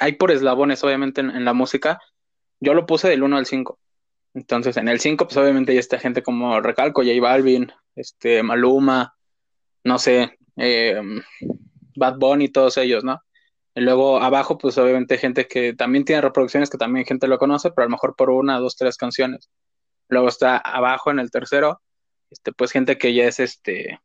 hay 0.00 0.12
por 0.12 0.30
eslabones, 0.30 0.82
obviamente, 0.84 1.20
en, 1.20 1.30
en 1.30 1.44
la 1.44 1.52
música. 1.52 2.00
Yo 2.60 2.74
lo 2.74 2.86
puse 2.86 3.08
del 3.08 3.22
1 3.22 3.36
al 3.36 3.46
5. 3.46 3.78
Entonces, 4.34 4.76
en 4.76 4.88
el 4.88 5.00
5, 5.00 5.24
pues 5.26 5.36
obviamente 5.38 5.72
ya 5.72 5.80
está 5.80 5.98
gente 5.98 6.22
como 6.22 6.60
Recalco, 6.60 7.02
J 7.02 7.20
Balvin, 7.20 7.72
este, 7.94 8.42
Maluma, 8.42 9.16
no 9.82 9.98
sé, 9.98 10.38
eh, 10.56 11.00
Bad 11.96 12.18
Bunny, 12.18 12.48
todos 12.50 12.76
ellos, 12.76 13.02
¿no? 13.02 13.22
Y 13.74 13.80
luego 13.80 14.20
abajo, 14.20 14.58
pues 14.58 14.76
obviamente 14.78 15.18
gente 15.18 15.46
que 15.48 15.74
también 15.74 16.04
tiene 16.04 16.22
reproducciones, 16.22 16.70
que 16.70 16.78
también 16.78 17.06
gente 17.06 17.28
lo 17.28 17.38
conoce, 17.38 17.70
pero 17.70 17.84
a 17.84 17.86
lo 17.86 17.92
mejor 17.92 18.14
por 18.16 18.30
una, 18.30 18.58
dos, 18.58 18.76
tres 18.76 18.96
canciones. 18.96 19.50
Luego 20.08 20.28
está 20.28 20.58
abajo 20.58 21.10
en 21.10 21.18
el 21.18 21.30
tercero, 21.30 21.80
este, 22.30 22.52
pues 22.52 22.72
gente 22.72 22.98
que 22.98 23.14
ya 23.14 23.24
es 23.24 23.40
este 23.40 24.00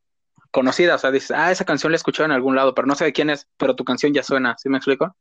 conocida, 0.51 0.95
o 0.95 0.97
sea, 0.97 1.11
dices, 1.11 1.31
ah, 1.31 1.51
esa 1.51 1.65
canción 1.65 1.91
la 1.91 1.95
he 1.95 1.97
escuchado 1.97 2.25
en 2.25 2.31
algún 2.31 2.55
lado, 2.55 2.73
pero 2.75 2.87
no 2.87 2.95
sé 2.95 3.05
de 3.05 3.13
quién 3.13 3.29
es, 3.29 3.47
pero 3.57 3.75
tu 3.75 3.83
canción 3.83 4.13
ya 4.13 4.23
suena, 4.23 4.55
¿sí 4.57 4.69
me 4.69 4.77
explico? 4.77 5.15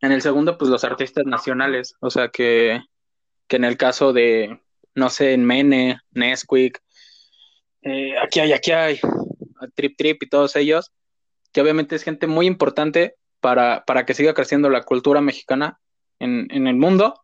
En 0.00 0.12
el 0.12 0.22
segundo, 0.22 0.58
pues 0.58 0.70
los 0.70 0.84
artistas 0.84 1.24
nacionales, 1.26 1.94
o 2.00 2.10
sea, 2.10 2.28
que, 2.28 2.80
que 3.46 3.56
en 3.56 3.64
el 3.64 3.76
caso 3.76 4.12
de, 4.12 4.60
no 4.94 5.10
sé, 5.10 5.32
en 5.34 5.44
Mene, 5.44 6.00
Nesquik, 6.10 6.80
eh, 7.82 8.18
aquí 8.18 8.40
hay, 8.40 8.52
aquí 8.52 8.72
hay, 8.72 9.00
Trip 9.74 9.96
Trip 9.96 10.22
y 10.22 10.28
todos 10.28 10.56
ellos, 10.56 10.92
que 11.52 11.60
obviamente 11.60 11.96
es 11.96 12.02
gente 12.02 12.26
muy 12.26 12.46
importante 12.46 13.16
para, 13.40 13.84
para 13.84 14.04
que 14.04 14.14
siga 14.14 14.34
creciendo 14.34 14.70
la 14.70 14.82
cultura 14.82 15.20
mexicana 15.20 15.80
en, 16.18 16.48
en, 16.50 16.66
el 16.66 16.76
mundo 16.76 17.22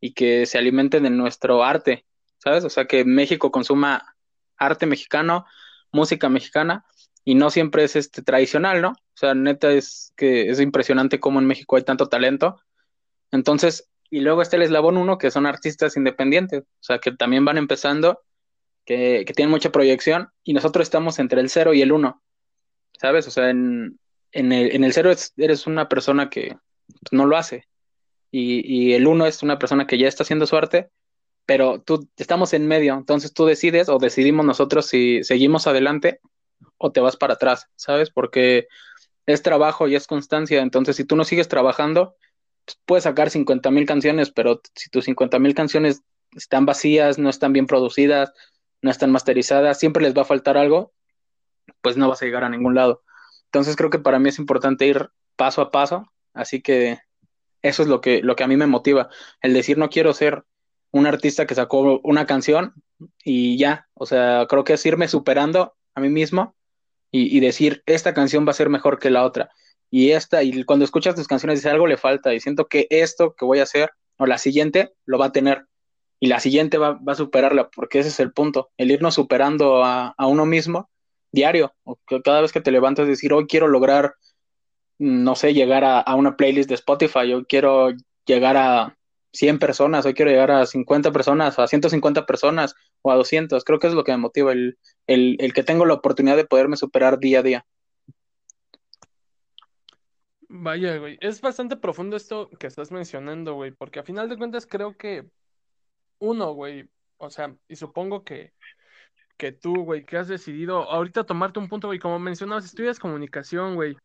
y 0.00 0.12
que 0.12 0.46
se 0.46 0.58
alimenten 0.58 1.04
de 1.04 1.10
nuestro 1.10 1.64
arte. 1.64 2.04
¿sabes? 2.44 2.64
O 2.64 2.70
sea, 2.70 2.84
que 2.84 3.04
México 3.04 3.50
consuma 3.50 4.14
arte 4.58 4.86
mexicano, 4.86 5.46
música 5.94 6.28
mexicana, 6.28 6.84
y 7.24 7.34
no 7.34 7.48
siempre 7.48 7.84
es 7.84 7.96
este 7.96 8.22
tradicional, 8.22 8.82
¿no? 8.82 8.90
O 8.90 9.16
sea, 9.16 9.34
neta 9.34 9.70
es 9.70 10.12
que 10.16 10.50
es 10.50 10.60
impresionante 10.60 11.20
cómo 11.20 11.38
en 11.38 11.46
México 11.46 11.76
hay 11.76 11.82
tanto 11.82 12.08
talento. 12.08 12.60
Entonces, 13.30 13.88
y 14.10 14.20
luego 14.20 14.42
está 14.42 14.56
el 14.56 14.62
eslabón 14.62 14.98
uno, 14.98 15.16
que 15.16 15.30
son 15.30 15.46
artistas 15.46 15.96
independientes, 15.96 16.62
o 16.62 16.82
sea, 16.82 16.98
que 16.98 17.12
también 17.12 17.44
van 17.44 17.56
empezando, 17.56 18.22
que, 18.84 19.24
tienen 19.34 19.50
mucha 19.50 19.72
proyección, 19.72 20.28
y 20.42 20.52
nosotros 20.52 20.82
estamos 20.86 21.18
entre 21.18 21.40
el 21.40 21.48
cero 21.48 21.72
y 21.72 21.80
el 21.80 21.92
uno, 21.92 22.22
¿sabes? 23.00 23.26
O 23.26 23.30
sea, 23.30 23.48
en, 23.50 23.98
el, 24.32 24.74
en 24.74 24.84
el 24.84 24.92
cero 24.92 25.10
eres 25.36 25.66
una 25.66 25.88
persona 25.88 26.28
que 26.28 26.56
no 27.10 27.26
lo 27.26 27.36
hace, 27.36 27.64
y, 28.36 28.92
el 28.94 29.06
uno 29.06 29.26
es 29.26 29.42
una 29.44 29.58
persona 29.60 29.86
que 29.86 29.96
ya 29.96 30.08
está 30.08 30.24
haciendo 30.24 30.46
su 30.46 30.56
arte, 30.56 30.90
pero 31.46 31.80
tú 31.80 32.08
estamos 32.16 32.52
en 32.54 32.66
medio, 32.66 32.94
entonces 32.94 33.32
tú 33.32 33.44
decides 33.44 33.88
o 33.88 33.98
decidimos 33.98 34.46
nosotros 34.46 34.86
si 34.86 35.22
seguimos 35.24 35.66
adelante 35.66 36.20
o 36.78 36.92
te 36.92 37.00
vas 37.00 37.16
para 37.16 37.34
atrás, 37.34 37.68
¿sabes? 37.76 38.10
Porque 38.10 38.66
es 39.26 39.42
trabajo 39.42 39.88
y 39.88 39.94
es 39.94 40.06
constancia, 40.06 40.62
entonces 40.62 40.96
si 40.96 41.04
tú 41.04 41.16
no 41.16 41.24
sigues 41.24 41.48
trabajando, 41.48 42.16
pues, 42.64 42.78
puedes 42.86 43.04
sacar 43.04 43.30
50 43.30 43.70
mil 43.70 43.86
canciones, 43.86 44.30
pero 44.30 44.60
si 44.74 44.90
tus 44.90 45.04
50 45.04 45.38
mil 45.38 45.54
canciones 45.54 46.02
están 46.34 46.66
vacías, 46.66 47.18
no 47.18 47.30
están 47.30 47.52
bien 47.52 47.66
producidas, 47.66 48.32
no 48.82 48.90
están 48.90 49.12
masterizadas, 49.12 49.78
siempre 49.78 50.02
les 50.02 50.16
va 50.16 50.22
a 50.22 50.26
faltar 50.26 50.56
algo, 50.56 50.92
pues 51.80 51.96
no 51.96 52.08
vas 52.08 52.22
a 52.22 52.26
llegar 52.26 52.44
a 52.44 52.50
ningún 52.50 52.74
lado. 52.74 53.02
Entonces 53.46 53.76
creo 53.76 53.90
que 53.90 53.98
para 53.98 54.18
mí 54.18 54.28
es 54.28 54.38
importante 54.38 54.86
ir 54.86 55.10
paso 55.36 55.62
a 55.62 55.70
paso, 55.70 56.10
así 56.32 56.60
que 56.60 56.98
eso 57.62 57.82
es 57.82 57.88
lo 57.88 58.00
que, 58.00 58.22
lo 58.22 58.36
que 58.36 58.44
a 58.44 58.48
mí 58.48 58.56
me 58.56 58.66
motiva, 58.66 59.08
el 59.40 59.54
decir 59.54 59.78
no 59.78 59.88
quiero 59.88 60.12
ser 60.12 60.44
un 60.94 61.06
artista 61.06 61.46
que 61.46 61.54
sacó 61.54 62.00
una 62.04 62.24
canción 62.24 62.74
y 63.24 63.58
ya, 63.58 63.88
o 63.94 64.06
sea, 64.06 64.46
creo 64.48 64.64
que 64.64 64.74
es 64.74 64.86
irme 64.86 65.08
superando 65.08 65.74
a 65.94 66.00
mí 66.00 66.08
mismo 66.08 66.54
y, 67.10 67.38
decir, 67.38 67.84
esta 67.86 68.12
canción 68.12 68.44
va 68.44 68.50
a 68.50 68.54
ser 68.54 68.68
mejor 68.68 68.98
que 68.98 69.08
la 69.08 69.22
otra. 69.22 69.50
Y 69.88 70.10
esta, 70.10 70.42
y 70.42 70.64
cuando 70.64 70.84
escuchas 70.84 71.14
tus 71.14 71.28
canciones, 71.28 71.60
dices, 71.60 71.70
algo 71.70 71.86
le 71.86 71.96
falta 71.96 72.34
y 72.34 72.40
siento 72.40 72.66
que 72.66 72.88
esto 72.90 73.36
que 73.36 73.44
voy 73.44 73.60
a 73.60 73.64
hacer, 73.64 73.92
o 74.16 74.26
la 74.26 74.36
siguiente, 74.38 74.94
lo 75.06 75.16
va 75.16 75.26
a 75.26 75.32
tener. 75.32 75.66
Y 76.18 76.26
la 76.26 76.40
siguiente 76.40 76.76
va, 76.76 76.98
a 77.06 77.14
superarla, 77.14 77.70
porque 77.70 78.00
ese 78.00 78.08
es 78.08 78.18
el 78.18 78.32
punto, 78.32 78.70
el 78.78 78.90
irnos 78.90 79.14
superando 79.14 79.84
a, 79.84 80.14
a 80.18 80.26
uno 80.26 80.44
mismo 80.44 80.90
diario, 81.30 81.72
o 81.84 81.98
cada 82.24 82.40
vez 82.40 82.50
que 82.50 82.60
te 82.60 82.72
levantas, 82.72 83.06
decir, 83.06 83.32
hoy 83.32 83.46
quiero 83.46 83.68
lograr 83.68 84.14
no 84.98 85.34
sé, 85.34 85.54
llegar 85.54 85.84
a, 85.84 86.14
una 86.14 86.36
playlist 86.36 86.68
de 86.68 86.76
Spotify, 86.76 87.28
yo 87.28 87.44
quiero 87.44 87.90
llegar 88.26 88.56
a 88.56 88.96
100 89.34 89.58
personas, 89.58 90.06
hoy 90.06 90.14
quiero 90.14 90.30
llegar 90.30 90.52
a 90.52 90.64
50 90.64 91.10
personas, 91.10 91.58
a 91.58 91.66
150 91.66 92.24
personas 92.24 92.74
o 93.02 93.10
a 93.10 93.16
200. 93.16 93.64
Creo 93.64 93.78
que 93.80 93.88
es 93.88 93.92
lo 93.92 94.04
que 94.04 94.12
me 94.12 94.18
motiva, 94.18 94.52
el, 94.52 94.78
el, 95.06 95.52
que 95.52 95.64
tengo 95.64 95.84
la 95.84 95.94
oportunidad 95.94 96.36
de 96.36 96.46
poderme 96.46 96.76
superar 96.76 97.18
día 97.18 97.40
a 97.40 97.42
día. 97.42 97.66
Vaya, 100.48 100.96
güey, 100.98 101.18
es 101.20 101.40
bastante 101.40 101.76
profundo 101.76 102.16
esto 102.16 102.48
que 102.60 102.68
estás 102.68 102.92
mencionando, 102.92 103.54
güey, 103.54 103.72
porque 103.72 103.98
a 103.98 104.04
final 104.04 104.28
de 104.28 104.38
cuentas 104.38 104.66
creo 104.66 104.96
que 104.96 105.26
uno, 106.18 106.52
güey, 106.52 106.88
o 107.16 107.28
sea, 107.28 107.56
y 107.66 107.74
supongo 107.74 108.22
que, 108.22 108.52
que 109.36 109.50
tú, 109.50 109.82
güey, 109.82 110.04
que 110.04 110.16
has 110.16 110.28
decidido 110.28 110.88
ahorita 110.88 111.24
tomarte 111.24 111.58
un 111.58 111.68
punto, 111.68 111.88
güey, 111.88 111.98
como 111.98 112.20
mencionabas, 112.20 112.66
estudias 112.66 113.00
comunicación, 113.00 113.74
güey, 113.74 113.96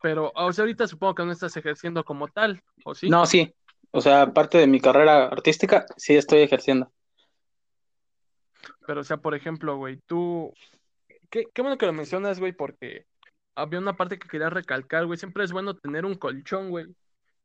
pero 0.00 0.30
o 0.34 0.52
sea, 0.52 0.62
ahorita 0.62 0.86
supongo 0.86 1.16
que 1.16 1.24
no 1.24 1.32
estás 1.32 1.56
ejerciendo 1.56 2.04
como 2.04 2.28
tal, 2.28 2.62
¿o 2.84 2.94
sí? 2.94 3.08
No, 3.08 3.26
sí. 3.26 3.52
O 3.92 4.00
sea, 4.00 4.22
aparte 4.22 4.58
de 4.58 4.66
mi 4.66 4.80
carrera 4.80 5.26
artística, 5.26 5.86
sí 5.96 6.16
estoy 6.16 6.40
ejerciendo. 6.40 6.92
Pero, 8.86 9.00
o 9.00 9.04
sea, 9.04 9.16
por 9.16 9.34
ejemplo, 9.34 9.76
güey, 9.76 9.98
tú. 10.06 10.52
Qué, 11.30 11.46
bueno 11.58 11.78
que 11.78 11.86
lo 11.86 11.92
mencionas, 11.92 12.40
güey, 12.40 12.52
porque 12.52 13.06
había 13.54 13.78
una 13.78 13.96
parte 13.96 14.18
que 14.18 14.28
quería 14.28 14.50
recalcar, 14.50 15.06
güey. 15.06 15.18
Siempre 15.18 15.44
es 15.44 15.52
bueno 15.52 15.76
tener 15.76 16.04
un 16.04 16.14
colchón, 16.14 16.70
güey. 16.70 16.86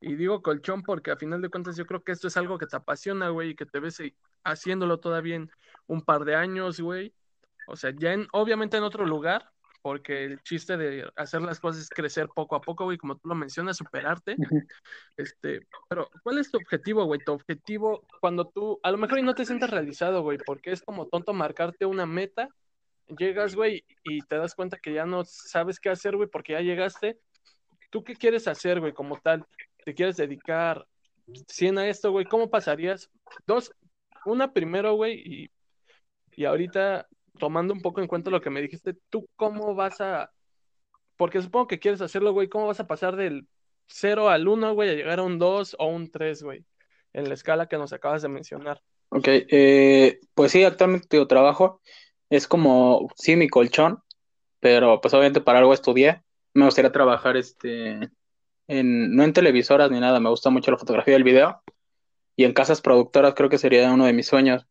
Y 0.02 0.16
digo 0.16 0.42
colchón 0.42 0.84
porque 0.84 1.12
a 1.12 1.18
final 1.18 1.42
de 1.42 1.50
cuentas 1.50 1.78
yo 1.78 1.86
creo 1.86 2.04
que 2.04 2.12
esto 2.12 2.28
es 2.28 2.38
algo 2.38 2.58
que 2.58 2.68
te 2.68 2.75
apasiona, 2.75 3.30
güey, 3.30 3.52
y 3.52 3.56
que 3.56 3.66
te 3.66 3.80
ves 3.80 4.02
haciéndolo 4.44 5.00
todavía 5.00 5.36
en 5.36 5.50
un 5.88 6.02
par 6.04 6.25
de 6.25 6.36
años, 6.36 6.80
güey. 6.80 7.14
O 7.68 7.75
sea, 7.75 7.92
ya 7.96 8.14
en, 8.14 8.28
obviamente 8.32 8.78
en 8.78 8.84
otro 8.84 9.06
lugar, 9.06 9.52
porque 9.86 10.25
el 10.25 10.42
chiste 10.42 10.77
de 10.77 11.08
hacer 11.15 11.44
las 11.44 11.60
cosas 11.60 11.84
es 11.84 11.89
crecer 11.89 12.27
poco 12.30 12.56
a 12.56 12.62
poco, 12.62 12.86
güey, 12.86 12.98
como 12.98 13.18
tú 13.18 13.27
lo 13.27 13.36
mencionas, 13.36 13.77
superarte. 13.77 14.36
Este, 15.15 15.60
pero 15.88 16.10
¿cuál 16.24 16.39
es 16.39 16.50
tu 16.50 16.58
objetivo, 16.58 17.06
güey? 17.06 17.20
Tu 17.24 17.32
objetivo 17.32 18.01
cuando 18.20 18.48
tú, 18.48 18.80
a 18.82 18.89
lo 18.89 18.98
mejor 18.98 19.20
y 19.20 19.22
no 19.22 19.36
te 19.36 19.46
sientes 19.46 19.70
realizado, 19.70 20.24
güey, 20.24 20.39
porque 20.44 20.72
es 20.72 20.82
como 20.82 21.06
tonto 21.06 21.34
marcarte 21.34 21.86
una 21.86 22.08
meta, 22.08 22.50
llegas, 23.15 23.56
güey, 23.56 23.86
y 24.04 24.24
te 24.24 24.38
das 24.38 24.56
cuenta 24.56 24.80
que 24.80 24.92
ya 24.92 25.06
no 25.06 25.24
sabes 25.24 25.80
qué 25.80 25.92
hacer, 25.92 26.15
güey, 26.15 26.27
porque 26.30 26.54
ya 26.54 26.62
llegaste. 26.62 27.20
¿Tú 27.92 28.04
qué 28.04 28.15
quieres 28.15 28.48
hacer, 28.48 28.80
güey, 28.80 28.92
como 28.92 29.20
tal? 29.20 29.46
¿Te 29.86 29.94
quieres 29.94 30.18
dedicar 30.18 30.88
100 31.48 31.77
a 31.77 31.88
esto, 31.88 32.10
güey? 32.10 32.25
¿Cómo 32.25 32.50
pasarías? 32.50 33.12
Dos, 33.46 33.72
una 34.25 34.51
primero, 34.51 34.96
güey, 34.96 35.22
y, 35.24 35.51
y 36.32 36.46
ahorita 36.46 37.08
tomando 37.39 37.74
un 37.74 37.82
poco 37.82 38.01
en 38.01 38.08
cuenta 38.08 38.32
lo 38.32 38.42
que 38.42 38.50
me 38.50 38.62
dijiste, 38.62 38.96
¿tú 39.10 39.27
cómo 39.36 39.75
vas 39.75 40.01
a, 40.01 40.32
porque 41.18 41.42
supongo 41.42 41.68
que 41.68 41.80
quieres 41.80 42.01
hacerlo, 42.01 42.34
güey, 42.34 42.50
¿cómo 42.50 42.68
vas 42.68 42.80
a 42.80 42.88
pasar 42.88 43.15
del 43.15 43.48
0 43.88 44.30
al 44.30 44.48
1, 44.48 44.74
güey, 44.74 44.89
a 44.89 44.94
llegar 44.94 45.20
a 45.20 45.24
un 45.24 45.39
2 45.39 45.75
o 45.80 45.88
un 45.88 46.12
3, 46.12 46.44
güey, 46.44 46.65
en 47.13 47.27
la 47.27 47.34
escala 47.34 47.68
que 47.68 47.77
nos 47.77 47.94
acabas 47.94 48.22
de 48.22 48.30
mencionar? 48.30 48.82
Ok, 49.10 49.27
eh, 49.27 50.20
pues 50.34 50.51
sí, 50.51 50.63
actualmente 50.63 51.08
tu 51.08 51.27
trabajo 51.27 51.82
es 52.30 52.48
como, 52.48 53.08
sí, 53.15 53.36
mi 53.36 53.48
colchón, 53.48 54.01
pero 54.60 55.00
pues 55.00 55.13
obviamente 55.13 55.42
para 55.42 55.60
algo 55.60 55.74
estudié. 55.74 56.24
Me 56.54 56.65
gustaría 56.65 56.92
trabajar, 56.92 57.38
este, 57.38 58.10
en, 58.68 59.15
no 59.15 59.24
en 59.24 59.34
televisoras 59.34 59.92
ni 59.92 60.00
nada, 60.00 60.20
me 60.20 60.30
gusta 60.30 60.50
mucho 60.50 60.72
la 60.72 60.77
fotografía 60.77 61.13
y 61.13 61.18
el 61.18 61.24
video. 61.24 61.62
Y 62.36 62.44
en 62.44 62.54
casas 62.54 62.82
productoras 62.82 63.34
creo 63.36 63.50
que 63.50 63.58
sería 63.58 63.92
uno 63.92 64.06
de 64.06 64.13
mis 64.13 64.27
sueños. 64.27 64.65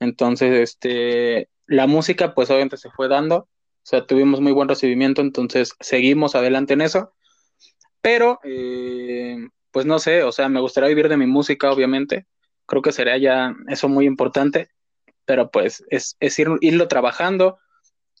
Entonces, 0.00 0.52
este, 0.52 1.48
la 1.66 1.86
música, 1.86 2.34
pues 2.34 2.50
obviamente 2.50 2.76
se 2.76 2.90
fue 2.90 3.08
dando, 3.08 3.36
o 3.36 3.86
sea, 3.86 4.06
tuvimos 4.06 4.40
muy 4.40 4.52
buen 4.52 4.68
recibimiento, 4.68 5.20
entonces 5.20 5.74
seguimos 5.80 6.34
adelante 6.34 6.74
en 6.74 6.80
eso, 6.80 7.14
pero, 8.00 8.38
eh, 8.44 9.36
pues 9.70 9.86
no 9.86 9.98
sé, 9.98 10.22
o 10.22 10.32
sea, 10.32 10.48
me 10.48 10.60
gustaría 10.60 10.88
vivir 10.88 11.08
de 11.08 11.16
mi 11.16 11.26
música, 11.26 11.70
obviamente, 11.70 12.26
creo 12.66 12.82
que 12.82 12.92
sería 12.92 13.16
ya 13.18 13.54
eso 13.68 13.88
muy 13.88 14.06
importante, 14.06 14.68
pero 15.24 15.50
pues 15.50 15.84
es, 15.90 16.16
es 16.20 16.38
ir, 16.38 16.48
irlo 16.60 16.88
trabajando, 16.88 17.58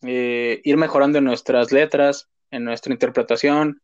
eh, 0.02 0.60
ir 0.64 0.76
mejorando 0.76 1.18
en 1.18 1.24
nuestras 1.24 1.72
letras, 1.72 2.28
en 2.50 2.64
nuestra 2.64 2.92
interpretación, 2.92 3.80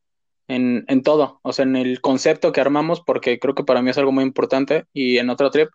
en, 0.49 0.85
en, 0.89 1.03
todo, 1.03 1.41
o 1.43 1.53
sea, 1.53 1.65
en 1.65 1.77
el 1.77 2.01
concepto 2.01 2.53
que 2.53 2.61
armamos, 2.61 3.01
porque 3.01 3.39
creo 3.39 3.55
que 3.55 3.65
para 3.65 3.83
mí 3.83 3.91
es 3.91 3.99
algo 3.99 4.13
muy 4.13 4.25
importante, 4.25 4.87
y 4.93 5.19
en 5.19 5.31
otro 5.31 5.51
trip, 5.51 5.71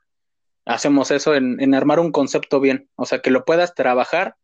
hacemos 0.65 1.11
eso 1.11 1.35
en, 1.35 1.73
armar 1.73 1.99
un 1.99 2.11
concepto 2.11 2.59
bien, 2.59 2.89
o 2.95 3.05
sea, 3.05 3.19
que 3.19 3.31
lo 3.31 3.45
puedas 3.45 3.75
trabajar 3.75 4.35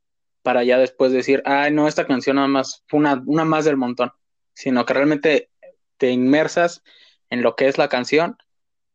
para 0.43 0.63
ya 0.63 0.77
después 0.77 1.11
decir, 1.11 1.41
ay, 1.45 1.71
no, 1.71 1.87
esta 1.87 2.07
canción 2.07 2.37
nada 2.37 2.47
más 2.47 2.83
fue 2.87 2.99
una, 2.99 3.21
una 3.25 3.45
más 3.45 3.65
del 3.65 3.77
montón, 3.77 4.11
sino 4.53 4.85
que 4.85 4.93
realmente 4.93 5.49
te 5.97 6.11
inmersas 6.11 6.83
en 7.29 7.41
lo 7.41 7.55
que 7.55 7.67
es 7.67 7.77
la 7.77 7.89
canción, 7.89 8.37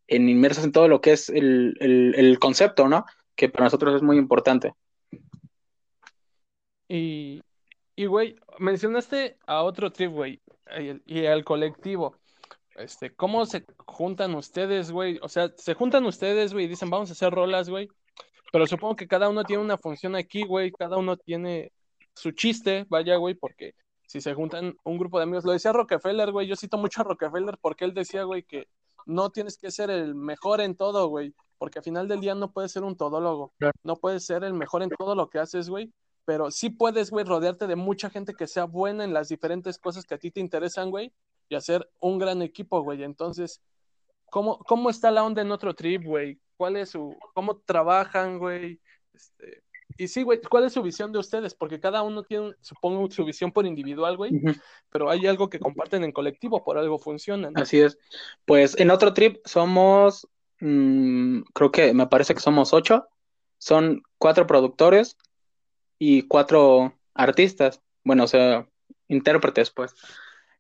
en 0.08 0.28
inmersas 0.28 0.64
en 0.64 0.72
todo 0.72 0.88
lo 0.88 1.00
que 1.00 1.12
es 1.12 1.28
el, 1.28 2.36
concepto, 2.40 2.88
¿no? 2.88 3.04
Que 3.34 3.48
para 3.48 3.64
nosotros 3.64 3.94
es 3.94 4.02
muy 4.02 4.16
importante. 4.18 4.74
Y, 6.88 7.42
y, 7.96 8.06
güey, 8.06 8.36
mencionaste 8.58 9.36
a 9.46 9.62
otro 9.62 9.90
trip, 9.90 10.10
güey, 10.10 10.40
y 11.06 11.26
al 11.26 11.44
colectivo 11.44 12.16
este, 12.78 13.14
¿cómo 13.14 13.46
se 13.46 13.64
juntan 13.86 14.34
ustedes, 14.34 14.90
güey? 14.90 15.18
O 15.22 15.28
sea, 15.28 15.52
se 15.56 15.74
juntan 15.74 16.04
ustedes, 16.04 16.52
güey, 16.52 16.66
y 16.66 16.68
dicen, 16.68 16.90
vamos 16.90 17.10
a 17.10 17.12
hacer 17.12 17.32
rolas, 17.32 17.68
güey. 17.68 17.88
Pero 18.52 18.66
supongo 18.66 18.96
que 18.96 19.08
cada 19.08 19.28
uno 19.28 19.44
tiene 19.44 19.62
una 19.62 19.78
función 19.78 20.14
aquí, 20.14 20.44
güey. 20.44 20.70
Cada 20.72 20.96
uno 20.96 21.16
tiene 21.16 21.72
su 22.14 22.32
chiste, 22.32 22.86
vaya, 22.88 23.16
güey, 23.16 23.34
porque 23.34 23.74
si 24.06 24.20
se 24.20 24.34
juntan 24.34 24.76
un 24.84 24.98
grupo 24.98 25.18
de 25.18 25.24
amigos, 25.24 25.44
lo 25.44 25.52
decía 25.52 25.72
Rockefeller, 25.72 26.32
güey. 26.32 26.46
Yo 26.46 26.56
cito 26.56 26.78
mucho 26.78 27.00
a 27.00 27.04
Rockefeller 27.04 27.58
porque 27.60 27.84
él 27.84 27.94
decía, 27.94 28.24
güey, 28.24 28.42
que 28.44 28.68
no 29.04 29.30
tienes 29.30 29.58
que 29.58 29.70
ser 29.70 29.90
el 29.90 30.14
mejor 30.14 30.60
en 30.60 30.76
todo, 30.76 31.08
güey. 31.08 31.34
Porque 31.58 31.78
al 31.78 31.84
final 31.84 32.06
del 32.06 32.20
día 32.20 32.34
no 32.34 32.52
puedes 32.52 32.72
ser 32.72 32.84
un 32.84 32.96
todólogo. 32.96 33.52
No 33.82 33.96
puedes 33.96 34.24
ser 34.24 34.44
el 34.44 34.52
mejor 34.52 34.82
en 34.82 34.90
todo 34.90 35.14
lo 35.14 35.28
que 35.28 35.38
haces, 35.38 35.68
güey. 35.68 35.92
Pero 36.24 36.50
sí 36.50 36.70
puedes, 36.70 37.10
güey, 37.10 37.24
rodearte 37.24 37.66
de 37.66 37.76
mucha 37.76 38.10
gente 38.10 38.34
que 38.34 38.46
sea 38.46 38.64
buena 38.64 39.04
en 39.04 39.14
las 39.14 39.28
diferentes 39.28 39.78
cosas 39.78 40.04
que 40.04 40.14
a 40.14 40.18
ti 40.18 40.30
te 40.30 40.40
interesan, 40.40 40.90
güey 40.90 41.12
y 41.48 41.54
hacer 41.54 41.88
un 42.00 42.18
gran 42.18 42.42
equipo, 42.42 42.82
güey. 42.82 43.02
Entonces, 43.02 43.62
¿cómo, 44.30 44.58
cómo 44.58 44.90
está 44.90 45.10
la 45.10 45.24
onda 45.24 45.42
en 45.42 45.52
otro 45.52 45.74
trip, 45.74 46.04
güey? 46.04 46.40
¿Cuál 46.56 46.76
es 46.76 46.90
su, 46.90 47.16
cómo 47.34 47.58
trabajan, 47.58 48.38
güey? 48.38 48.80
Este, 49.12 49.62
y 49.98 50.08
sí, 50.08 50.22
güey, 50.22 50.40
¿cuál 50.42 50.64
es 50.64 50.72
su 50.72 50.82
visión 50.82 51.12
de 51.12 51.18
ustedes? 51.18 51.54
Porque 51.54 51.80
cada 51.80 52.02
uno 52.02 52.22
tiene, 52.22 52.52
supongo, 52.60 53.10
su 53.10 53.24
visión 53.24 53.52
por 53.52 53.66
individual, 53.66 54.16
güey, 54.16 54.32
pero 54.90 55.08
hay 55.08 55.26
algo 55.26 55.48
que 55.48 55.58
comparten 55.58 56.04
en 56.04 56.12
colectivo, 56.12 56.62
por 56.64 56.76
algo 56.76 56.98
funcionan. 56.98 57.56
Así 57.56 57.80
es. 57.80 57.96
Pues 58.44 58.78
en 58.78 58.90
otro 58.90 59.14
trip 59.14 59.38
somos, 59.44 60.28
mm, 60.60 61.42
creo 61.54 61.70
que 61.70 61.94
me 61.94 62.06
parece 62.06 62.34
que 62.34 62.40
somos 62.40 62.72
ocho. 62.72 63.08
son 63.58 64.02
cuatro 64.18 64.46
productores 64.46 65.16
y 65.98 66.22
cuatro 66.28 66.92
artistas, 67.14 67.80
bueno, 68.04 68.24
o 68.24 68.26
sea, 68.26 68.68
intérpretes, 69.08 69.70
pues, 69.70 69.94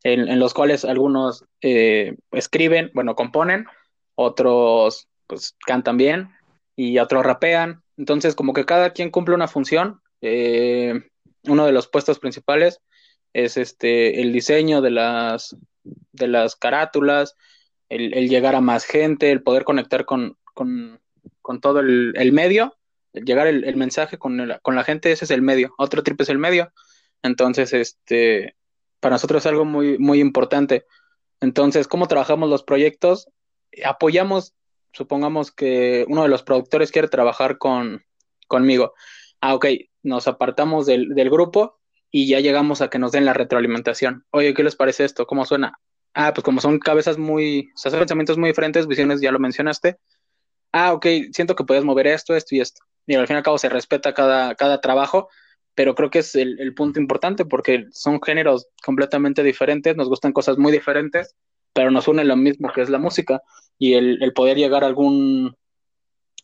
en, 0.02 0.38
los 0.38 0.54
cuales 0.54 0.84
algunos 0.84 1.44
eh, 1.62 2.16
escriben, 2.32 2.90
bueno, 2.94 3.14
componen, 3.14 3.66
otros 4.14 5.08
pues 5.26 5.56
cantan 5.66 5.96
bien 5.96 6.30
y 6.76 6.98
otros 6.98 7.24
rapean. 7.24 7.82
Entonces, 7.96 8.34
como 8.34 8.52
que 8.52 8.64
cada 8.64 8.92
quien 8.92 9.10
cumple 9.10 9.34
una 9.34 9.48
función. 9.48 10.00
Eh, 10.20 10.94
uno 11.44 11.66
de 11.66 11.72
los 11.72 11.88
puestos 11.88 12.18
principales 12.18 12.80
es 13.32 13.56
este 13.56 14.20
el 14.20 14.32
diseño 14.32 14.80
de 14.80 14.90
las 14.90 15.56
de 16.12 16.28
las 16.28 16.56
carátulas, 16.56 17.36
el, 17.88 18.28
llegar 18.28 18.54
a 18.54 18.60
más 18.60 18.84
gente, 18.84 19.30
el 19.30 19.42
poder 19.42 19.64
conectar 19.64 20.04
con, 20.04 20.36
todo 21.60 21.80
el, 21.80 22.32
medio, 22.32 22.76
llegar 23.12 23.46
el, 23.46 23.76
mensaje 23.76 24.18
con, 24.18 24.52
con 24.62 24.74
la 24.74 24.84
gente, 24.84 25.12
ese 25.12 25.26
es 25.26 25.30
el 25.30 25.42
medio. 25.42 25.74
Otro 25.78 26.02
trip 26.02 26.20
es 26.20 26.28
el 26.28 26.38
medio. 26.38 26.72
Entonces, 27.22 27.72
este, 27.72 28.55
para 29.00 29.14
nosotros 29.14 29.42
es 29.42 29.46
algo 29.46 29.64
muy, 29.64 29.98
muy 29.98 30.20
importante. 30.20 30.86
Entonces, 31.40 31.88
¿cómo 31.88 32.08
trabajamos 32.08 32.48
los 32.48 32.62
proyectos? 32.62 33.28
Apoyamos, 33.84 34.54
supongamos 34.92 35.52
que 35.52 36.04
uno 36.08 36.22
de 36.22 36.28
los 36.28 36.42
productores 36.42 36.90
quiere 36.90 37.08
trabajar 37.08 37.58
con, 37.58 38.04
conmigo. 38.48 38.94
Ah, 39.40 39.54
ok, 39.54 39.66
nos 40.02 40.28
apartamos 40.28 40.86
del, 40.86 41.14
del 41.14 41.30
grupo 41.30 41.78
y 42.10 42.28
ya 42.28 42.40
llegamos 42.40 42.80
a 42.80 42.88
que 42.88 42.98
nos 42.98 43.12
den 43.12 43.24
la 43.24 43.34
retroalimentación. 43.34 44.24
Oye, 44.30 44.54
¿qué 44.54 44.62
les 44.64 44.76
parece 44.76 45.04
esto? 45.04 45.26
¿Cómo 45.26 45.44
suena? 45.44 45.78
Ah, 46.14 46.32
pues 46.32 46.44
como 46.44 46.60
son 46.62 46.78
cabezas 46.78 47.18
muy, 47.18 47.70
o 47.74 47.90
son 47.90 47.98
pensamientos 47.98 48.38
muy 48.38 48.48
diferentes, 48.48 48.86
visiones, 48.86 49.20
ya 49.20 49.32
lo 49.32 49.38
mencionaste. 49.38 49.98
Ah, 50.72 50.92
ok, 50.94 51.06
siento 51.32 51.54
que 51.54 51.64
puedes 51.64 51.84
mover 51.84 52.06
esto, 52.06 52.34
esto 52.34 52.54
y 52.54 52.60
esto. 52.60 52.82
Y 53.06 53.14
al 53.14 53.26
fin 53.26 53.36
y 53.36 53.38
al 53.38 53.42
cabo 53.42 53.58
se 53.58 53.68
respeta 53.68 54.14
cada, 54.14 54.54
cada 54.54 54.80
trabajo, 54.80 55.28
pero 55.76 55.94
creo 55.94 56.10
que 56.10 56.20
es 56.20 56.34
el, 56.34 56.74
punto 56.74 56.98
importante 56.98 57.44
porque 57.44 57.84
son 57.92 58.20
géneros 58.22 58.66
completamente 58.82 59.42
diferentes, 59.42 59.94
nos 59.94 60.08
gustan 60.08 60.32
cosas 60.32 60.56
muy 60.56 60.72
diferentes, 60.72 61.36
pero 61.74 61.90
nos 61.90 62.08
une 62.08 62.24
lo 62.24 62.34
mismo 62.34 62.72
que 62.72 62.80
es 62.80 62.88
la 62.88 62.98
música 62.98 63.42
y 63.78 63.92
el, 63.92 64.32
poder 64.34 64.56
llegar 64.56 64.84
a 64.84 64.86
algún, 64.86 65.54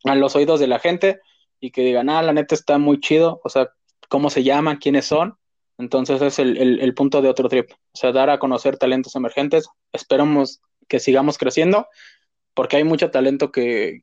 a 0.05 0.15
los 0.15 0.37
oídos 0.37 0.61
de 0.61 0.67
la 0.67 0.79
gente 0.79 1.21
y 1.61 1.71
que 1.71 1.83
digan, 1.83 2.11
ah, 2.11 2.23
la 2.23 2.35
neta 2.35 2.55
está 2.55 2.77
muy 2.77 3.01
chido, 3.01 3.41
o 3.43 3.49
sea, 3.49 3.71
cómo 4.11 4.29
se 4.29 4.45
llaman, 4.45 4.77
quiénes 4.77 5.07
son. 5.07 5.39
Entonces 5.79 6.21
es 6.21 6.39
el, 6.39 6.59
el 6.59 6.95
punto 6.95 7.23
de 7.23 7.31
otro 7.31 7.49
trip, 7.49 7.71
o 7.73 7.97
sea, 7.97 8.13
dar 8.13 8.29
a 8.29 8.39
conocer 8.39 8.77
talentos 8.77 9.17
emergentes. 9.17 9.67
Esperamos 9.93 10.61
que 10.89 11.01
sigamos 11.01 11.39
creciendo 11.39 11.89
porque 12.53 12.77
hay 12.77 12.85
mucho 12.85 13.11
talento 13.11 13.51
que, 13.51 14.03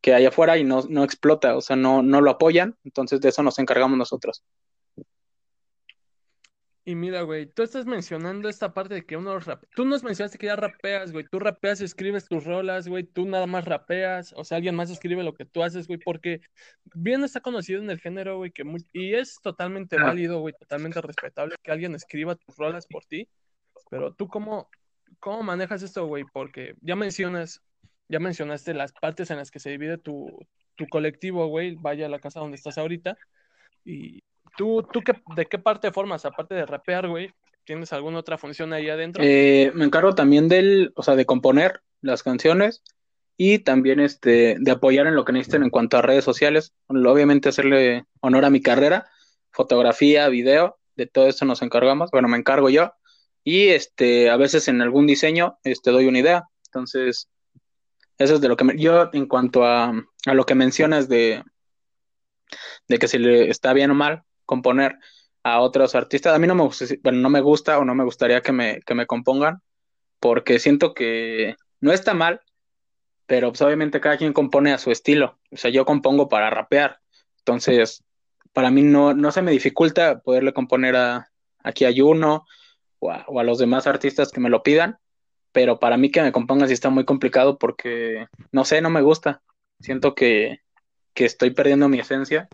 que 0.00 0.14
hay 0.14 0.26
afuera 0.26 0.56
y 0.58 0.64
no, 0.64 0.82
no 0.88 1.04
explota, 1.04 1.56
o 1.56 1.60
sea, 1.60 1.76
no, 1.76 2.02
no 2.02 2.20
lo 2.20 2.30
apoyan, 2.30 2.76
entonces 2.84 3.20
de 3.20 3.28
eso 3.28 3.42
nos 3.42 3.58
encargamos 3.58 3.98
nosotros. 3.98 4.42
Y 6.90 6.94
mira, 6.94 7.22
güey, 7.22 7.46
tú 7.46 7.62
estás 7.62 7.84
mencionando 7.86 8.48
esta 8.48 8.72
parte 8.72 8.94
de 8.94 9.06
que 9.06 9.16
uno 9.16 9.38
rap... 9.38 9.62
Tú 9.76 9.84
nos 9.84 10.02
mencionaste 10.02 10.38
que 10.38 10.46
ya 10.46 10.56
rapeas, 10.56 11.12
güey. 11.12 11.24
Tú 11.30 11.38
rapeas, 11.38 11.80
escribes 11.82 12.26
tus 12.26 12.44
rolas, 12.44 12.88
güey. 12.88 13.04
Tú 13.04 13.26
nada 13.26 13.46
más 13.46 13.66
rapeas. 13.66 14.32
O 14.36 14.44
sea, 14.44 14.56
alguien 14.56 14.74
más 14.74 14.90
escribe 14.90 15.22
lo 15.22 15.34
que 15.34 15.44
tú 15.44 15.62
haces, 15.62 15.86
güey. 15.86 16.00
Porque 16.00 16.40
bien 16.94 17.22
está 17.22 17.42
conocido 17.42 17.80
en 17.80 17.90
el 17.90 18.00
género, 18.00 18.38
güey. 18.38 18.50
Que 18.50 18.64
Y 18.92 19.14
es 19.14 19.36
totalmente 19.42 19.98
válido, 19.98 20.40
güey. 20.40 20.54
Totalmente 20.58 21.00
respetable 21.02 21.54
que 21.62 21.70
alguien 21.70 21.94
escriba 21.94 22.34
tus 22.34 22.56
rolas 22.56 22.86
por 22.86 23.04
ti. 23.04 23.28
Pero 23.90 24.14
tú, 24.14 24.26
¿cómo, 24.26 24.68
cómo 25.20 25.42
manejas 25.42 25.82
esto, 25.82 26.06
güey? 26.06 26.24
Porque 26.32 26.74
ya 26.80 26.96
mencionas 26.96 27.62
ya 28.10 28.18
mencionaste 28.18 28.74
las 28.74 28.92
partes 28.92 29.30
en 29.30 29.36
las 29.36 29.50
que 29.50 29.60
se 29.60 29.70
divide 29.70 29.96
tu, 29.96 30.36
colectivo, 30.90 31.46
güey, 31.46 31.76
vaya 31.76 32.06
a 32.06 32.08
la 32.08 32.18
casa 32.18 32.40
donde 32.40 32.56
estás 32.56 32.76
ahorita. 32.78 33.16
Y 33.84 34.22
tú, 34.56 34.86
tú 34.90 35.02
qué, 35.02 35.12
¿de 35.36 35.46
qué 35.46 35.58
parte 35.58 35.92
formas, 35.92 36.24
aparte 36.24 36.54
de 36.54 36.66
rapear, 36.66 37.06
güey? 37.06 37.30
¿Tienes 37.64 37.92
alguna 37.92 38.18
otra 38.18 38.38
función 38.38 38.72
ahí 38.72 38.88
adentro? 38.88 39.22
Eh, 39.24 39.70
me 39.74 39.84
encargo 39.84 40.14
también 40.14 40.48
del, 40.48 40.92
o 40.96 41.02
sea, 41.02 41.14
de 41.16 41.26
componer 41.26 41.82
las 42.00 42.22
canciones 42.22 42.82
y 43.36 43.60
también 43.60 44.00
este, 44.00 44.56
de 44.58 44.70
apoyar 44.70 45.06
en 45.06 45.14
lo 45.14 45.24
que 45.24 45.32
necesiten 45.32 45.62
en 45.62 45.70
cuanto 45.70 45.96
a 45.96 46.02
redes 46.02 46.24
sociales. 46.24 46.72
Obviamente 46.88 47.50
hacerle 47.50 48.06
honor 48.20 48.44
a 48.44 48.50
mi 48.50 48.60
carrera, 48.60 49.06
fotografía, 49.52 50.28
video, 50.28 50.78
de 50.96 51.06
todo 51.06 51.28
eso 51.28 51.44
nos 51.44 51.62
encargamos. 51.62 52.10
Bueno, 52.10 52.26
me 52.26 52.38
encargo 52.38 52.70
yo. 52.70 52.92
Y 53.44 53.68
este, 53.68 54.30
a 54.30 54.36
veces 54.36 54.66
en 54.68 54.82
algún 54.82 55.06
diseño 55.06 55.58
este, 55.62 55.90
doy 55.90 56.06
una 56.06 56.18
idea. 56.18 56.44
Entonces, 56.66 57.28
eso 58.20 58.34
es 58.34 58.40
de 58.42 58.48
lo 58.48 58.56
que 58.56 58.76
yo, 58.76 59.08
en 59.14 59.26
cuanto 59.26 59.64
a, 59.64 59.94
lo 60.26 60.44
que 60.44 60.54
mencionas 60.54 61.08
de, 61.08 61.42
de 62.86 62.98
que 62.98 63.08
si 63.08 63.18
le 63.18 63.48
está 63.48 63.72
bien 63.72 63.90
o 63.90 63.94
mal 63.94 64.24
componer 64.44 64.98
a 65.42 65.60
otros 65.60 65.94
artistas, 65.94 66.34
a 66.34 66.38
mí 66.38 66.46
no 66.46 66.54
me, 66.54 66.68
bueno, 67.02 67.18
no 67.18 67.30
me 67.30 67.40
gusta 67.40 67.78
o 67.78 67.84
no 67.86 67.94
me 67.94 68.04
gustaría 68.04 68.42
que 68.42 68.52
me, 68.52 68.82
que 68.82 68.94
me 68.94 69.06
compongan, 69.06 69.62
porque 70.20 70.58
siento 70.58 70.92
que 70.92 71.56
no 71.80 71.92
está 71.92 72.12
mal, 72.12 72.42
pero 73.24 73.48
pues, 73.48 73.62
obviamente 73.62 74.02
cada 74.02 74.18
quien 74.18 74.34
compone 74.34 74.74
a 74.74 74.78
su 74.78 74.90
estilo. 74.90 75.38
O 75.50 75.56
sea, 75.56 75.70
yo 75.70 75.86
compongo 75.86 76.28
para 76.28 76.50
rapear. 76.50 77.00
Entonces, 77.38 78.04
para 78.52 78.70
mí 78.70 78.82
no, 78.82 79.14
no 79.14 79.32
se 79.32 79.40
me 79.40 79.50
dificulta 79.50 80.20
poderle 80.20 80.52
componer 80.52 80.94
a, 80.94 81.30
aquí 81.60 81.86
a 81.86 81.92
Juno 81.96 82.44
o 82.98 83.40
a, 83.40 83.44
los 83.44 83.56
demás 83.56 83.86
artistas 83.86 84.30
que 84.30 84.40
me 84.40 84.50
lo 84.50 84.62
pidan 84.62 84.98
pero 85.52 85.78
para 85.78 85.96
mí 85.96 86.10
que 86.10 86.22
me 86.22 86.32
componga 86.32 86.66
sí 86.66 86.72
está 86.72 86.90
muy 86.90 87.04
complicado 87.04 87.58
porque, 87.58 88.26
no 88.52 88.64
sé, 88.64 88.80
no 88.80 88.90
me 88.90 89.02
gusta. 89.02 89.42
Siento 89.80 90.14
que, 90.14 90.60
estoy 91.14 91.50
perdiendo 91.50 91.86
mi 91.88 91.98
esencia, 91.98 92.48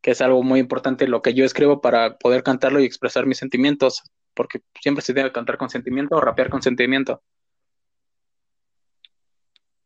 que 0.00 0.12
es 0.12 0.22
algo 0.22 0.42
muy 0.42 0.60
importante 0.60 1.06
lo 1.06 1.20
que 1.20 1.34
yo 1.34 1.44
escribo 1.44 1.82
para 1.82 2.16
poder 2.16 2.42
cantarlo 2.42 2.80
y 2.80 2.86
expresar 2.86 3.26
mis 3.26 3.36
sentimientos, 3.36 4.02
porque 4.32 4.62
siempre 4.80 5.02
se 5.02 5.12
debe 5.12 5.30
cantar 5.30 5.58
con 5.58 5.68
sentimiento 5.68 6.16
o 6.16 6.20
rapear 6.22 6.48
con 6.48 6.62
sentimiento. 6.62 7.22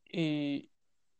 Y, 0.04 0.70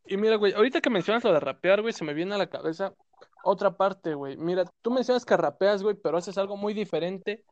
y 0.07 0.17
mira, 0.17 0.37
güey, 0.37 0.53
ahorita 0.53 0.81
que 0.81 0.91
mencionas 0.91 1.25
lo 1.25 1.33
de 1.33 1.41
rapear, 1.41 1.83
güey, 1.83 1.93
se 1.93 2.05
me 2.05 2.15
viene 2.15 2.37
a 2.37 2.39
la 2.39 2.49
cabeza 2.49 2.95
otra 3.43 3.77
parte, 3.77 4.15
güey. 4.15 4.37
Mira, 4.37 4.65
tú 4.81 4.93
mencionas 4.93 5.25
que 5.25 5.37
rapeas, 5.37 5.83
güey, 5.83 5.97
pero 6.01 6.19
haces 6.19 6.39
algo 6.39 6.57
muy 6.57 6.73
diferente 6.73 7.45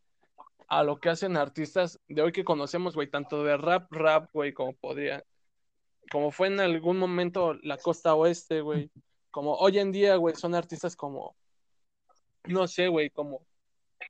a 0.68 0.82
lo 0.82 0.98
que 0.98 1.08
hacen 1.08 1.36
artistas 1.36 2.00
de 2.08 2.22
hoy 2.22 2.32
que 2.32 2.44
conocemos, 2.44 2.94
güey, 2.94 3.08
tanto 3.10 3.44
de 3.44 3.56
rap, 3.56 3.92
rap, 3.92 4.30
güey, 4.32 4.52
como 4.52 4.72
podría, 4.74 5.24
como 6.10 6.30
fue 6.30 6.48
en 6.48 6.60
algún 6.60 6.98
momento 6.98 7.54
la 7.62 7.76
costa 7.76 8.14
oeste, 8.14 8.60
güey, 8.60 8.90
como 9.30 9.54
hoy 9.54 9.78
en 9.78 9.92
día, 9.92 10.16
güey, 10.16 10.34
son 10.34 10.54
artistas 10.54 10.96
como, 10.96 11.36
no 12.44 12.66
sé, 12.68 12.88
güey, 12.88 13.10
como 13.10 13.46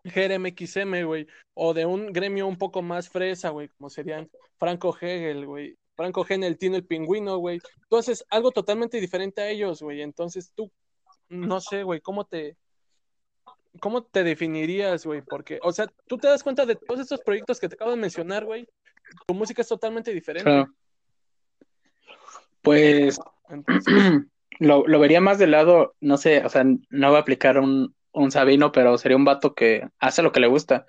XM, 0.05 1.05
güey, 1.05 1.27
o 1.55 1.75
de 1.75 1.87
un 1.87 2.13
gremio 2.13 2.47
un 2.47 2.59
poco 2.59 2.83
más 2.83 3.09
fresa, 3.09 3.51
güey, 3.51 3.69
como 3.69 3.91
serían 3.91 4.31
Franco 4.59 4.97
Hegel, 5.01 5.47
güey, 5.47 5.77
Franco 5.97 6.27
Hegel, 6.29 6.59
Tino 6.59 6.77
el 6.77 6.87
Pingüino, 6.87 7.39
güey. 7.39 7.61
Entonces, 7.83 8.25
algo 8.31 8.51
totalmente 8.51 9.01
diferente 9.01 9.41
a 9.41 9.49
ellos, 9.49 9.83
güey. 9.83 10.03
Entonces, 10.03 10.53
tú, 10.55 10.71
no 11.29 11.61
sé, 11.61 11.83
güey, 11.83 12.01
¿cómo 12.01 12.25
te, 12.25 12.57
¿cómo 13.81 14.05
te 14.05 14.25
definirías, 14.25 15.05
güey? 15.05 15.23
Porque, 15.23 15.59
o 15.63 15.73
sea, 15.73 15.87
tú 16.07 16.19
te 16.19 16.29
das 16.29 16.43
cuenta 16.43 16.67
de 16.67 16.77
todos 16.77 17.01
estos 17.01 17.21
proyectos 17.21 17.61
que 17.61 17.69
te 17.69 17.75
acabo 17.75 17.91
de 17.91 17.97
mencionar, 17.97 18.45
güey. 18.45 18.67
Tu 19.27 19.35
música 19.35 19.63
es 19.63 19.69
totalmente 19.69 20.13
diferente. 20.13 20.67
Pues 22.63 23.19
lo, 24.59 24.99
vería 24.99 25.21
más 25.21 25.39
del 25.39 25.51
lado, 25.51 25.95
no 26.01 26.17
sé, 26.17 26.45
o 26.45 26.49
sea, 26.49 26.65
no 26.65 27.13
va 27.13 27.19
a 27.19 27.21
aplicar 27.21 27.59
un, 27.59 27.95
un 28.13 28.31
Sabino, 28.31 28.73
pero 28.73 28.97
sería 28.99 29.17
un 29.17 29.25
vato 29.25 29.55
que 29.55 29.87
hace 29.99 30.23
lo 30.23 30.33
que 30.33 30.41
le 30.41 30.47
gusta. 30.47 30.87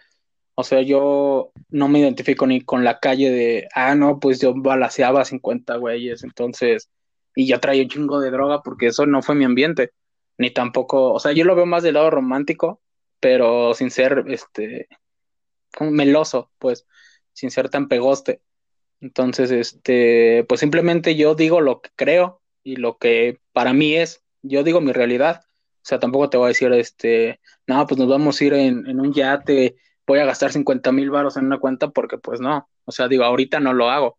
O 0.58 0.64
sea, 0.64 0.82
yo 0.82 1.52
no 1.70 1.90
me 1.90 2.00
identifico 2.00 2.48
ni 2.48 2.62
con 2.62 2.86
la 2.86 3.00
calle 3.00 3.30
de, 3.30 3.68
ah, 3.76 3.94
no, 3.96 4.20
pues 4.20 4.40
yo 4.40 4.54
balaseaba 4.56 5.22
a 5.22 5.26
50 5.26 5.76
güeyes, 5.76 6.24
entonces, 6.24 6.90
y 7.36 7.46
yo 7.46 7.60
traía 7.60 7.84
un 7.84 7.90
chingo 7.90 8.22
de 8.22 8.32
droga 8.32 8.62
porque 8.64 8.88
eso 8.88 9.06
no 9.06 9.22
fue 9.22 9.36
mi 9.36 9.44
ambiente 9.44 9.92
ni 10.38 10.52
tampoco, 10.52 11.14
o 11.14 11.20
sea, 11.20 11.32
yo 11.32 11.46
lo 11.46 11.56
veo 11.56 11.66
más 11.66 11.84
del 11.84 11.96
lado 11.96 12.10
romántico, 12.10 12.82
pero 13.20 13.74
sin 13.74 13.92
ser, 13.92 14.26
este, 14.28 14.88
meloso, 15.80 16.52
pues, 16.60 16.86
sin 17.34 17.52
ser 17.52 17.70
tan 17.70 17.88
pegoste. 17.88 18.42
Entonces, 19.02 19.52
este, 19.52 20.46
pues 20.48 20.60
simplemente 20.60 21.16
yo 21.16 21.36
digo 21.36 21.62
lo 21.62 21.82
que 21.82 21.90
creo 21.96 22.42
y 22.64 22.78
lo 22.78 22.98
que 22.98 23.40
para 23.54 23.74
mí 23.74 23.96
es, 23.96 24.24
yo 24.42 24.64
digo 24.64 24.82
mi 24.82 24.92
realidad. 24.94 25.42
O 25.46 25.88
sea, 25.88 26.00
tampoco 26.00 26.30
te 26.30 26.38
voy 26.38 26.46
a 26.46 26.48
decir, 26.50 26.72
este, 26.74 27.40
no, 27.68 27.86
pues 27.88 28.00
nos 28.00 28.10
vamos 28.10 28.40
a 28.40 28.46
ir 28.46 28.54
en, 28.54 29.00
un 29.00 29.14
yate, 29.14 29.76
voy 30.08 30.20
a 30.20 30.26
gastar 30.26 30.52
50 30.52 30.92
mil 30.92 31.10
baros 31.12 31.38
en 31.38 31.46
una 31.46 31.60
cuenta 31.60 31.90
porque 31.92 32.18
pues 32.18 32.40
no, 32.40 32.68
o 32.86 32.92
sea, 32.92 33.08
digo, 33.08 33.24
ahorita 33.24 33.60
no 33.60 33.74
lo 33.74 33.90
hago. 33.90 34.18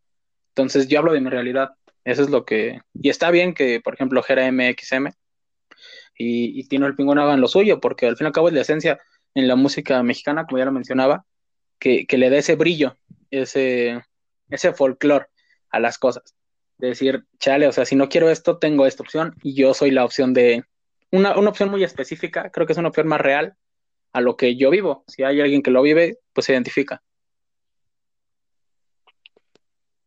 Entonces 0.51 0.89
yo 0.89 1.01
hablo 1.01 1.13
de 1.13 1.21
mi 1.21 1.31
realidad. 1.31 1.71
Eso 2.05 2.23
es 2.23 2.31
lo 2.31 2.45
que, 2.45 2.81
y 2.95 3.09
está 3.09 3.31
bien 3.31 3.53
que, 3.55 3.81
por 3.81 3.95
ejemplo, 3.95 4.23
Gera 4.23 4.51
MXM 4.53 5.09
y, 6.17 6.59
y 6.59 6.65
Tino 6.69 6.87
el 6.87 6.97
Pingüino 6.97 7.23
hagan 7.23 7.41
lo 7.41 7.49
suyo, 7.49 7.81
porque 7.81 8.07
al 8.07 8.17
fin 8.17 8.27
y 8.27 8.29
al 8.29 8.33
cabo 8.33 8.49
es 8.49 8.55
la 8.55 8.63
esencia 8.63 8.99
en 9.35 9.49
la 9.49 9.57
música 9.57 10.03
mexicana, 10.03 10.47
como 10.47 10.59
ya 10.59 10.65
lo 10.65 10.73
mencionaba, 10.73 11.27
que, 11.79 12.07
le 12.11 12.31
da 12.31 12.39
ese 12.39 12.57
brillo, 12.57 12.97
ese, 13.31 14.03
ese 14.49 14.73
folclore 14.73 15.27
a 15.71 15.81
las 15.81 15.99
cosas. 15.99 16.35
De 16.79 16.89
decir, 16.89 17.25
chale, 17.39 17.67
o 17.67 17.73
sea, 17.73 17.85
si 17.85 17.97
no 17.97 18.09
quiero 18.09 18.31
esto, 18.31 18.59
tengo 18.59 18.87
esta 18.87 19.03
opción 19.03 19.35
y 19.43 19.55
yo 19.55 19.75
soy 19.75 19.91
la 19.91 20.05
opción 20.05 20.33
de, 20.33 20.65
una, 21.11 21.39
una 21.39 21.51
opción 21.51 21.71
muy 21.71 21.85
específica, 21.85 22.51
creo 22.51 22.67
que 22.67 22.73
es 22.73 22.79
una 22.79 22.89
opción 22.89 23.09
más 23.09 23.21
real 23.21 23.57
a 24.13 24.21
lo 24.21 24.37
que 24.37 24.57
yo 24.57 24.71
vivo. 24.71 25.05
Si 25.07 25.23
hay 25.23 25.41
alguien 25.41 25.63
que 25.63 25.71
lo 25.71 25.83
vive, 25.83 26.19
pues 26.33 26.47
se 26.47 26.53
identifica. 26.53 27.03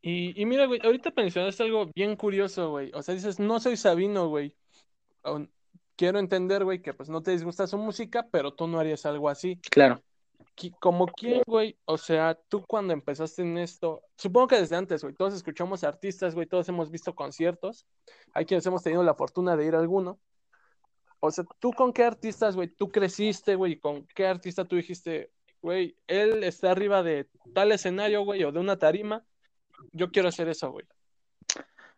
Y, 0.01 0.41
y 0.41 0.45
mira, 0.45 0.65
güey, 0.65 0.79
ahorita 0.83 1.13
mencionaste 1.15 1.63
algo 1.63 1.91
bien 1.93 2.15
curioso, 2.15 2.71
güey. 2.71 2.91
O 2.93 3.03
sea, 3.03 3.13
dices, 3.13 3.39
no 3.39 3.59
soy 3.59 3.77
Sabino, 3.77 4.27
güey. 4.29 4.55
Quiero 5.99 6.17
entender, 6.19 6.63
güey, 6.63 6.81
que 6.81 6.93
pues 6.93 7.09
no 7.09 7.21
te 7.21 7.31
disgusta 7.31 7.67
su 7.67 7.77
música, 7.77 8.25
pero 8.31 8.53
tú 8.53 8.69
no 8.69 8.79
harías 8.79 9.05
algo 9.05 9.27
así. 9.27 9.59
Claro. 9.69 10.01
Como 10.79 11.07
quién, 11.07 11.41
güey, 11.45 11.77
o 11.83 11.97
sea, 11.97 12.39
tú 12.47 12.65
cuando 12.65 12.93
empezaste 12.93 13.41
en 13.41 13.57
esto, 13.57 14.01
supongo 14.15 14.47
que 14.47 14.61
desde 14.61 14.77
antes, 14.77 15.03
güey, 15.03 15.13
todos 15.13 15.33
escuchamos 15.33 15.83
artistas, 15.83 16.35
güey, 16.35 16.47
todos 16.47 16.69
hemos 16.69 16.89
visto 16.89 17.13
conciertos, 17.13 17.85
hay 18.33 18.45
quienes 18.45 18.65
hemos 18.65 18.81
tenido 18.81 19.03
la 19.03 19.13
fortuna 19.13 19.57
de 19.57 19.65
ir 19.65 19.75
a 19.75 19.79
alguno. 19.79 20.21
O 21.19 21.31
sea, 21.31 21.43
¿tú 21.59 21.73
con 21.73 21.91
qué 21.91 22.05
artistas, 22.05 22.55
güey, 22.55 22.69
tú 22.69 22.89
creciste, 22.93 23.55
güey, 23.55 23.77
con 23.77 24.07
qué 24.15 24.25
artista 24.25 24.63
tú 24.63 24.77
dijiste, 24.77 25.33
güey, 25.61 25.97
él 26.07 26.45
está 26.45 26.71
arriba 26.71 27.03
de 27.03 27.27
tal 27.53 27.73
escenario, 27.73 28.23
güey, 28.23 28.41
o 28.45 28.53
de 28.53 28.59
una 28.61 28.79
tarima, 28.79 29.25
yo 29.91 30.11
quiero 30.11 30.29
hacer 30.29 30.47
eso, 30.47 30.71
güey? 30.71 30.85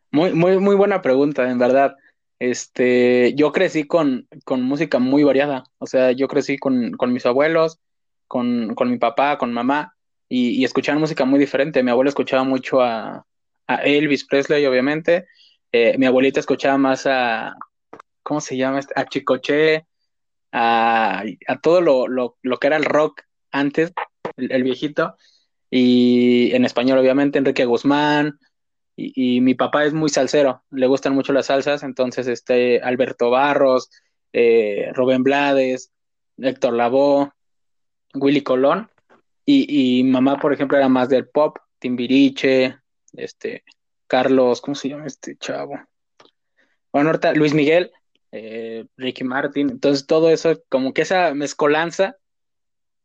Muy, 0.09 0.33
muy, 0.33 0.57
muy 0.57 0.75
buena 0.75 1.03
pregunta, 1.03 1.47
en 1.51 1.59
verdad. 1.59 1.95
Este, 2.41 3.35
yo 3.35 3.51
crecí 3.51 3.85
con, 3.85 4.27
con 4.45 4.63
música 4.63 4.97
muy 4.97 5.23
variada, 5.23 5.63
o 5.77 5.85
sea, 5.85 6.11
yo 6.11 6.27
crecí 6.27 6.57
con, 6.57 6.93
con 6.93 7.13
mis 7.13 7.27
abuelos, 7.27 7.79
con, 8.27 8.73
con, 8.73 8.89
mi 8.89 8.97
papá, 8.97 9.37
con 9.37 9.53
mamá, 9.53 9.95
y, 10.27 10.59
y, 10.59 10.65
escuchaban 10.65 10.99
música 10.99 11.23
muy 11.23 11.37
diferente. 11.37 11.83
Mi 11.83 11.91
abuelo 11.91 12.09
escuchaba 12.09 12.43
mucho 12.43 12.81
a, 12.81 13.27
a 13.67 13.75
Elvis 13.83 14.25
Presley, 14.25 14.65
obviamente. 14.65 15.27
Eh, 15.71 15.95
mi 15.99 16.07
abuelita 16.07 16.39
escuchaba 16.39 16.79
más 16.79 17.05
a, 17.05 17.53
¿cómo 18.23 18.41
se 18.41 18.57
llama? 18.57 18.79
A 18.95 19.05
Chicoche, 19.05 19.85
a, 20.51 21.23
a 21.47 21.59
todo 21.59 21.79
lo, 21.81 22.07
lo, 22.07 22.37
lo, 22.41 22.57
que 22.57 22.65
era 22.65 22.77
el 22.77 22.85
rock 22.85 23.21
antes, 23.51 23.93
el 24.37 24.63
viejito 24.63 25.15
y 25.69 26.55
en 26.55 26.65
español 26.65 26.97
obviamente 26.97 27.37
Enrique 27.37 27.65
Guzmán, 27.65 28.39
y, 28.95 29.41
mi 29.41 29.55
papá 29.55 29.85
es 29.85 29.93
muy 29.93 30.09
salsero, 30.09 30.63
le 30.69 30.87
gustan 30.87 31.13
mucho 31.13 31.33
las 31.33 31.47
salsas, 31.47 31.83
entonces 31.83 32.27
este 32.27 32.81
Alberto 32.81 33.29
Barros, 33.29 33.89
eh, 34.33 34.91
Rubén 34.93 35.23
Blades, 35.23 35.91
Héctor 36.37 36.73
Lavoe, 36.73 37.31
Willy 38.13 38.41
Colón, 38.41 38.89
y, 39.45 39.99
y, 39.99 40.03
mamá, 40.03 40.39
por 40.39 40.53
ejemplo, 40.53 40.77
era 40.77 40.89
más 40.89 41.09
del 41.09 41.27
pop, 41.27 41.57
Timbiriche, 41.79 42.77
este, 43.13 43.63
Carlos, 44.07 44.61
¿cómo 44.61 44.75
se 44.75 44.89
llama 44.89 45.07
este 45.07 45.35
chavo? 45.37 45.79
Bueno, 46.91 47.09
ahorita 47.09 47.33
Luis 47.33 47.53
Miguel, 47.53 47.91
eh, 48.31 48.85
Ricky 48.97 49.23
Martin, 49.23 49.69
entonces 49.69 50.05
todo 50.05 50.29
eso, 50.29 50.61
como 50.69 50.93
que 50.93 51.01
esa 51.01 51.33
mezcolanza 51.33 52.17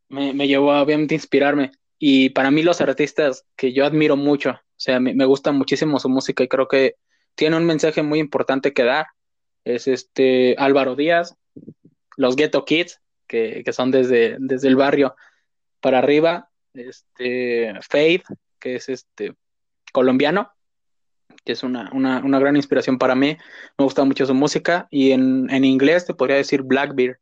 me, 0.09 0.35
me 0.35 0.47
llevó 0.47 0.73
a 0.73 0.83
obviamente 0.83 1.15
inspirarme. 1.15 1.73
Y 1.99 2.31
para 2.31 2.51
mí 2.51 2.63
los 2.63 2.81
artistas 2.81 3.47
que 3.57 3.73
yo 3.73 3.87
admiro 3.87 4.17
mucho, 4.17 4.51
o 4.51 4.61
sea, 4.77 5.01
me, 5.01 5.15
me, 5.15 5.25
gusta 5.25 5.53
muchísimo 5.53 5.99
su 5.99 6.09
música 6.09 6.45
y 6.45 6.49
creo 6.49 6.69
que 6.69 6.97
tiene 7.35 7.57
un 7.57 7.65
mensaje 7.65 8.03
muy 8.03 8.19
importante 8.19 8.73
que 8.73 8.85
dar. 8.85 9.07
Es 9.65 9.89
este 9.89 10.55
Álvaro 10.59 10.95
Díaz, 10.95 11.37
los 12.17 12.37
Ghetto 12.37 12.65
Kids, 12.65 13.01
que, 13.27 13.63
que 13.65 13.73
son 13.73 13.91
desde, 13.91 14.37
desde 14.39 14.69
el 14.69 14.77
barrio 14.77 15.17
para 15.81 15.99
arriba, 15.99 16.51
este 16.75 17.75
Faith, 17.89 18.25
que 18.59 18.77
es 18.77 18.89
este 18.89 19.35
colombiano, 19.93 20.51
que 21.45 21.53
es 21.53 21.63
una, 21.63 21.91
una, 21.93 22.19
una, 22.25 22.39
gran 22.39 22.57
inspiración 22.57 22.99
para 22.99 23.15
mí. 23.15 23.37
Me 23.79 23.85
gusta 23.85 24.05
mucho 24.05 24.27
su 24.27 24.35
música. 24.35 24.89
Y 24.91 25.13
en, 25.13 25.49
en 25.51 25.65
inglés 25.65 26.07
te 26.07 26.15
podría 26.15 26.37
decir 26.37 26.63
Blackbeard, 26.63 27.19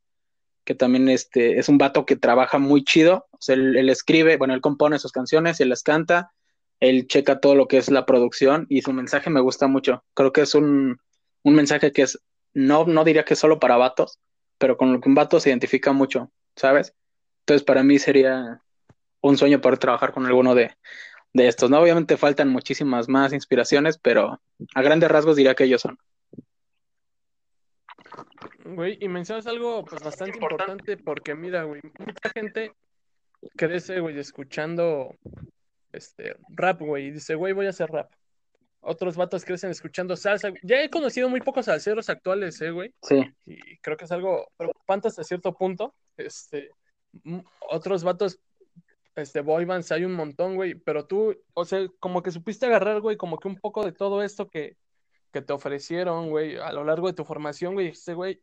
que 0.65 0.75
también 0.75 1.09
este, 1.09 1.59
es 1.59 1.69
un 1.69 1.79
vato 1.79 2.07
que 2.07 2.17
trabaja 2.17 2.59
muy 2.59 2.85
chido. 2.85 3.27
Él, 3.49 3.77
él, 3.77 3.89
escribe, 3.91 4.37
bueno, 4.37 4.55
él 4.55 4.61
compone 4.61 4.99
sus 4.99 5.13
canciones, 5.13 5.61
él 5.61 5.69
las 5.69 5.83
canta, 5.83 6.33
él 6.81 7.07
checa 7.07 7.41
todo 7.41 7.55
lo 7.55 7.69
que 7.69 7.79
es 7.79 7.91
la 7.91 8.07
producción 8.07 8.67
y 8.69 8.83
su 8.83 8.93
mensaje 8.93 9.31
me 9.31 9.41
gusta 9.41 9.67
mucho. 9.67 10.05
Creo 10.15 10.33
que 10.33 10.43
es 10.43 10.55
un, 10.55 10.99
un 11.43 11.55
mensaje 11.55 11.93
que 11.93 12.03
es, 12.03 12.21
no, 12.53 12.85
no 12.87 13.05
diría 13.05 13.25
que 13.25 13.35
es 13.35 13.41
solo 13.41 13.59
para 13.59 13.77
vatos, 13.77 14.19
pero 14.59 14.77
con 14.77 14.93
lo 14.93 15.01
que 15.01 15.09
un 15.09 15.15
vato 15.15 15.41
se 15.41 15.51
identifica 15.51 15.93
mucho, 15.93 16.31
¿sabes? 16.57 16.95
Entonces 17.41 17.65
para 17.65 17.83
mí 17.83 17.99
sería 17.99 18.63
un 19.21 19.39
sueño 19.39 19.61
poder 19.61 19.79
trabajar 19.79 20.13
con 20.13 20.27
alguno 20.27 20.55
de, 20.55 20.77
de 21.33 21.49
estos, 21.49 21.69
¿no? 21.69 21.81
Obviamente 21.81 22.17
faltan 22.17 22.49
muchísimas 22.49 23.09
más 23.09 23.33
inspiraciones, 23.33 23.99
pero 23.99 24.41
a 24.75 24.83
grandes 24.83 25.11
rasgos 25.11 25.37
diría 25.37 25.55
que 25.55 25.65
ellos 25.65 25.83
son. 25.83 25.99
Güey, 28.65 28.97
y 29.01 29.09
mencionas 29.09 29.47
algo 29.47 29.85
pues 29.85 30.03
bastante 30.03 30.39
importante 30.39 30.97
porque 30.97 31.35
mira, 31.35 31.65
güey, 31.65 31.83
mucha 31.99 32.31
gente 32.35 32.73
crece, 33.57 34.01
güey, 34.01 34.19
escuchando 34.19 35.15
este 35.93 36.37
rap, 36.49 36.81
güey, 36.81 37.07
y 37.07 37.11
dice, 37.13 37.35
güey, 37.35 37.53
voy 37.53 37.67
a 37.67 37.71
hacer 37.71 37.91
rap. 37.91 38.13
Otros 38.81 39.17
vatos 39.17 39.45
crecen 39.45 39.71
escuchando 39.71 40.15
salsa. 40.15 40.53
Ya 40.63 40.83
he 40.83 40.91
conocido 40.91 41.29
muy 41.29 41.41
pocos 41.41 41.67
salseros 41.67 42.11
actuales, 42.11 42.61
eh, 42.61 42.71
güey. 42.71 42.93
Sí. 43.03 43.25
Y 43.47 43.79
creo 43.79 43.97
que 43.97 44.05
es 44.05 44.13
algo 44.13 44.49
preocupante 44.59 45.09
hasta 45.09 45.25
cierto 45.25 45.55
punto. 45.55 45.95
Este, 46.19 46.71
otros 47.71 48.05
vatos, 48.05 48.39
este, 49.15 49.41
boy 49.41 49.65
bands 49.65 49.91
hay 49.93 50.05
un 50.05 50.15
montón, 50.15 50.57
güey, 50.57 50.75
pero 50.75 51.07
tú, 51.07 51.35
o 51.55 51.65
sea, 51.65 51.87
como 51.99 52.23
que 52.23 52.31
supiste 52.31 52.67
agarrar, 52.67 53.01
güey, 53.01 53.17
como 53.17 53.39
que 53.39 53.49
un 53.49 53.57
poco 53.57 53.85
de 53.85 53.93
todo 53.93 54.23
esto 54.23 54.49
que, 54.49 54.77
que 55.33 55.41
te 55.41 55.53
ofrecieron, 55.53 56.31
güey, 56.31 56.57
a 56.57 56.73
lo 56.73 56.85
largo 56.85 57.07
de 57.07 57.15
tu 57.15 57.25
formación, 57.25 57.75
güey, 57.75 57.87
dijiste, 57.87 58.15
güey, 58.15 58.41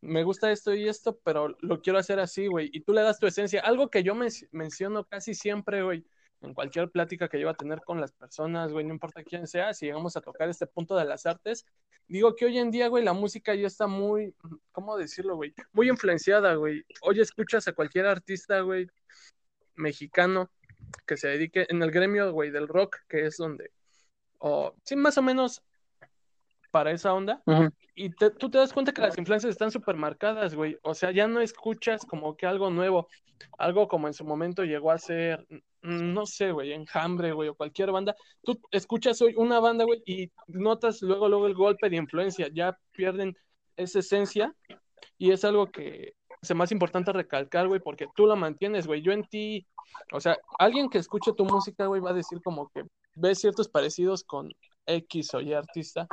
me 0.00 0.24
gusta 0.24 0.50
esto 0.50 0.74
y 0.74 0.88
esto, 0.88 1.18
pero 1.24 1.56
lo 1.60 1.80
quiero 1.80 1.98
hacer 1.98 2.20
así, 2.20 2.46
güey, 2.46 2.70
y 2.72 2.80
tú 2.80 2.92
le 2.92 3.02
das 3.02 3.18
tu 3.18 3.26
esencia, 3.26 3.60
algo 3.60 3.90
que 3.90 4.02
yo 4.02 4.14
men 4.14 4.30
menciono 4.50 5.04
casi 5.04 5.34
siempre, 5.34 5.82
güey, 5.82 6.04
en 6.40 6.54
cualquier 6.54 6.90
plática 6.90 7.28
que 7.28 7.38
yo 7.38 7.46
va 7.46 7.52
a 7.52 7.56
tener 7.56 7.82
con 7.82 8.00
las 8.00 8.12
personas, 8.12 8.72
güey, 8.72 8.84
no 8.84 8.92
importa 8.92 9.22
quién 9.22 9.46
sea, 9.46 9.74
si 9.74 9.86
llegamos 9.86 10.16
a 10.16 10.20
tocar 10.20 10.48
este 10.48 10.66
punto 10.66 10.96
de 10.96 11.04
las 11.04 11.26
artes, 11.26 11.66
digo 12.08 12.34
que 12.34 12.46
hoy 12.46 12.58
en 12.58 12.70
día, 12.70 12.88
güey, 12.88 13.04
la 13.04 13.12
música 13.12 13.54
ya 13.54 13.66
está 13.66 13.86
muy, 13.86 14.34
¿cómo 14.72 14.96
decirlo, 14.96 15.36
güey? 15.36 15.54
Muy 15.72 15.88
influenciada, 15.88 16.54
güey. 16.54 16.84
Hoy 17.00 17.20
escuchas 17.20 17.68
a 17.68 17.72
cualquier 17.72 18.06
artista, 18.06 18.60
güey, 18.60 18.88
mexicano 19.74 20.50
que 21.06 21.16
se 21.16 21.28
dedique 21.28 21.66
en 21.68 21.82
el 21.82 21.90
gremio, 21.90 22.32
güey, 22.32 22.50
del 22.50 22.68
rock, 22.68 22.98
que 23.08 23.26
es 23.26 23.36
donde, 23.36 23.70
o 24.38 24.74
sí, 24.84 24.96
más 24.96 25.16
o 25.18 25.22
menos 25.22 25.62
para 26.72 26.90
esa 26.90 27.14
onda. 27.14 27.40
Uh 27.46 27.52
-huh. 27.52 27.72
Y 27.94 28.10
te, 28.10 28.30
tú 28.30 28.50
te 28.50 28.58
das 28.58 28.72
cuenta 28.72 28.92
que 28.92 29.02
las 29.02 29.16
influencias 29.16 29.52
están 29.52 29.70
súper 29.70 29.96
marcadas, 29.96 30.54
güey. 30.56 30.76
O 30.82 30.94
sea, 30.94 31.12
ya 31.12 31.28
no 31.28 31.40
escuchas 31.40 32.04
como 32.04 32.36
que 32.36 32.46
algo 32.46 32.70
nuevo, 32.70 33.06
algo 33.58 33.86
como 33.86 34.08
en 34.08 34.14
su 34.14 34.24
momento 34.24 34.64
llegó 34.64 34.90
a 34.90 34.98
ser, 34.98 35.46
no 35.82 36.26
sé, 36.26 36.50
güey, 36.50 36.72
Enjambre, 36.72 37.32
güey, 37.32 37.50
o 37.50 37.54
cualquier 37.54 37.92
banda. 37.92 38.16
Tú 38.42 38.58
escuchas 38.70 39.20
hoy 39.22 39.34
una 39.36 39.60
banda, 39.60 39.84
güey, 39.84 40.02
y 40.06 40.32
notas 40.48 41.02
luego, 41.02 41.28
luego 41.28 41.46
el 41.46 41.54
golpe 41.54 41.88
de 41.90 41.96
influencia. 41.96 42.48
Ya 42.52 42.76
pierden 42.92 43.36
esa 43.76 44.00
esencia 44.00 44.54
y 45.18 45.30
es 45.30 45.44
algo 45.44 45.70
que 45.70 46.14
es 46.40 46.54
más 46.54 46.72
importante 46.72 47.12
recalcar, 47.12 47.68
güey, 47.68 47.80
porque 47.80 48.08
tú 48.16 48.26
lo 48.26 48.34
mantienes, 48.34 48.86
güey. 48.86 49.02
Yo 49.02 49.12
en 49.12 49.24
ti, 49.24 49.66
o 50.12 50.20
sea, 50.20 50.38
alguien 50.58 50.88
que 50.88 50.98
escuche 50.98 51.32
tu 51.34 51.44
música, 51.44 51.86
güey, 51.86 52.00
va 52.00 52.10
a 52.10 52.14
decir 52.14 52.40
como 52.42 52.68
que 52.70 52.82
ves 53.14 53.38
ciertos 53.40 53.68
parecidos 53.68 54.24
con 54.24 54.50
X 54.86 55.34
o 55.34 55.40
Y 55.40 55.52
artista, 55.52 56.08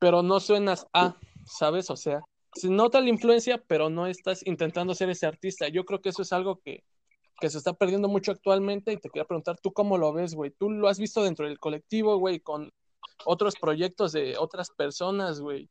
pero 0.00 0.22
no 0.22 0.40
suenas 0.40 0.88
a, 0.92 1.14
¿sabes? 1.44 1.90
O 1.90 1.96
sea, 1.96 2.24
se 2.54 2.68
nota 2.68 3.00
la 3.00 3.10
influencia, 3.10 3.62
pero 3.68 3.90
no 3.90 4.06
estás 4.08 4.44
intentando 4.44 4.94
ser 4.94 5.10
ese 5.10 5.26
artista. 5.26 5.68
Yo 5.68 5.84
creo 5.84 6.00
que 6.00 6.08
eso 6.08 6.22
es 6.22 6.32
algo 6.32 6.58
que, 6.64 6.82
que 7.38 7.50
se 7.50 7.58
está 7.58 7.74
perdiendo 7.74 8.08
mucho 8.08 8.32
actualmente 8.32 8.92
y 8.92 8.96
te 8.96 9.08
quería 9.10 9.26
preguntar, 9.26 9.58
¿tú 9.60 9.72
cómo 9.72 9.98
lo 9.98 10.12
ves, 10.12 10.34
güey? 10.34 10.50
¿Tú 10.50 10.70
lo 10.70 10.88
has 10.88 10.98
visto 10.98 11.22
dentro 11.22 11.46
del 11.46 11.60
colectivo, 11.60 12.16
güey, 12.16 12.40
con 12.40 12.72
otros 13.24 13.54
proyectos 13.60 14.12
de 14.12 14.36
otras 14.38 14.70
personas, 14.70 15.40
güey? 15.40 15.68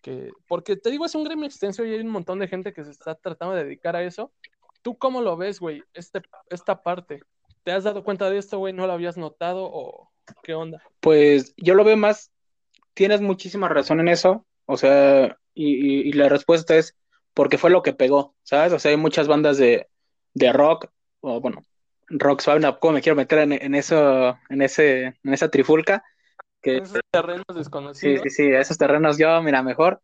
Que, 0.00 0.30
porque 0.48 0.76
te 0.76 0.90
digo, 0.90 1.04
es 1.04 1.14
un 1.14 1.24
gremio 1.24 1.46
extenso 1.46 1.84
y 1.84 1.92
hay 1.92 2.00
un 2.00 2.10
montón 2.10 2.38
de 2.38 2.48
gente 2.48 2.72
que 2.72 2.84
se 2.84 2.90
está 2.90 3.16
tratando 3.16 3.56
de 3.56 3.64
dedicar 3.64 3.96
a 3.96 4.04
eso. 4.04 4.32
¿Tú 4.82 4.96
cómo 4.96 5.20
lo 5.20 5.36
ves, 5.36 5.60
güey? 5.60 5.82
Este, 5.94 6.22
esta 6.48 6.82
parte. 6.82 7.22
¿Te 7.64 7.72
has 7.72 7.84
dado 7.84 8.04
cuenta 8.04 8.30
de 8.30 8.38
esto, 8.38 8.58
güey? 8.58 8.72
¿No 8.72 8.86
lo 8.86 8.92
habías 8.92 9.16
notado 9.16 9.64
o 9.64 10.10
qué 10.42 10.54
onda? 10.54 10.82
Pues 11.00 11.54
yo 11.56 11.74
lo 11.74 11.84
veo 11.84 11.96
más 11.96 12.33
tienes 12.94 13.20
muchísima 13.20 13.68
razón 13.68 14.00
en 14.00 14.08
eso, 14.08 14.46
o 14.66 14.76
sea, 14.76 15.36
y, 15.52 15.74
y, 15.74 16.08
y, 16.08 16.12
la 16.12 16.28
respuesta 16.28 16.76
es 16.76 16.96
porque 17.34 17.58
fue 17.58 17.70
lo 17.70 17.82
que 17.82 17.92
pegó, 17.92 18.34
¿sabes? 18.42 18.72
O 18.72 18.78
sea, 18.78 18.90
hay 18.90 18.96
muchas 18.96 19.28
bandas 19.28 19.58
de, 19.58 19.88
de 20.32 20.52
rock, 20.52 20.86
o 21.20 21.40
bueno, 21.40 21.62
rock 22.08 22.40
suave, 22.40 22.60
no, 22.60 22.78
¿cómo 22.78 22.94
me 22.94 23.02
quiero 23.02 23.16
meter 23.16 23.40
en, 23.40 23.52
en, 23.52 23.74
eso, 23.74 24.38
en, 24.48 24.62
ese, 24.62 25.14
en 25.22 25.34
esa 25.34 25.50
trifulca? 25.50 26.02
Que, 26.62 26.78
esos 26.78 27.00
terrenos 27.10 27.44
desconocidos. 27.54 28.22
Sí, 28.22 28.30
sí, 28.30 28.44
sí, 28.44 28.48
esos 28.50 28.78
terrenos 28.78 29.18
yo, 29.18 29.42
mira, 29.42 29.62
mejor 29.62 30.00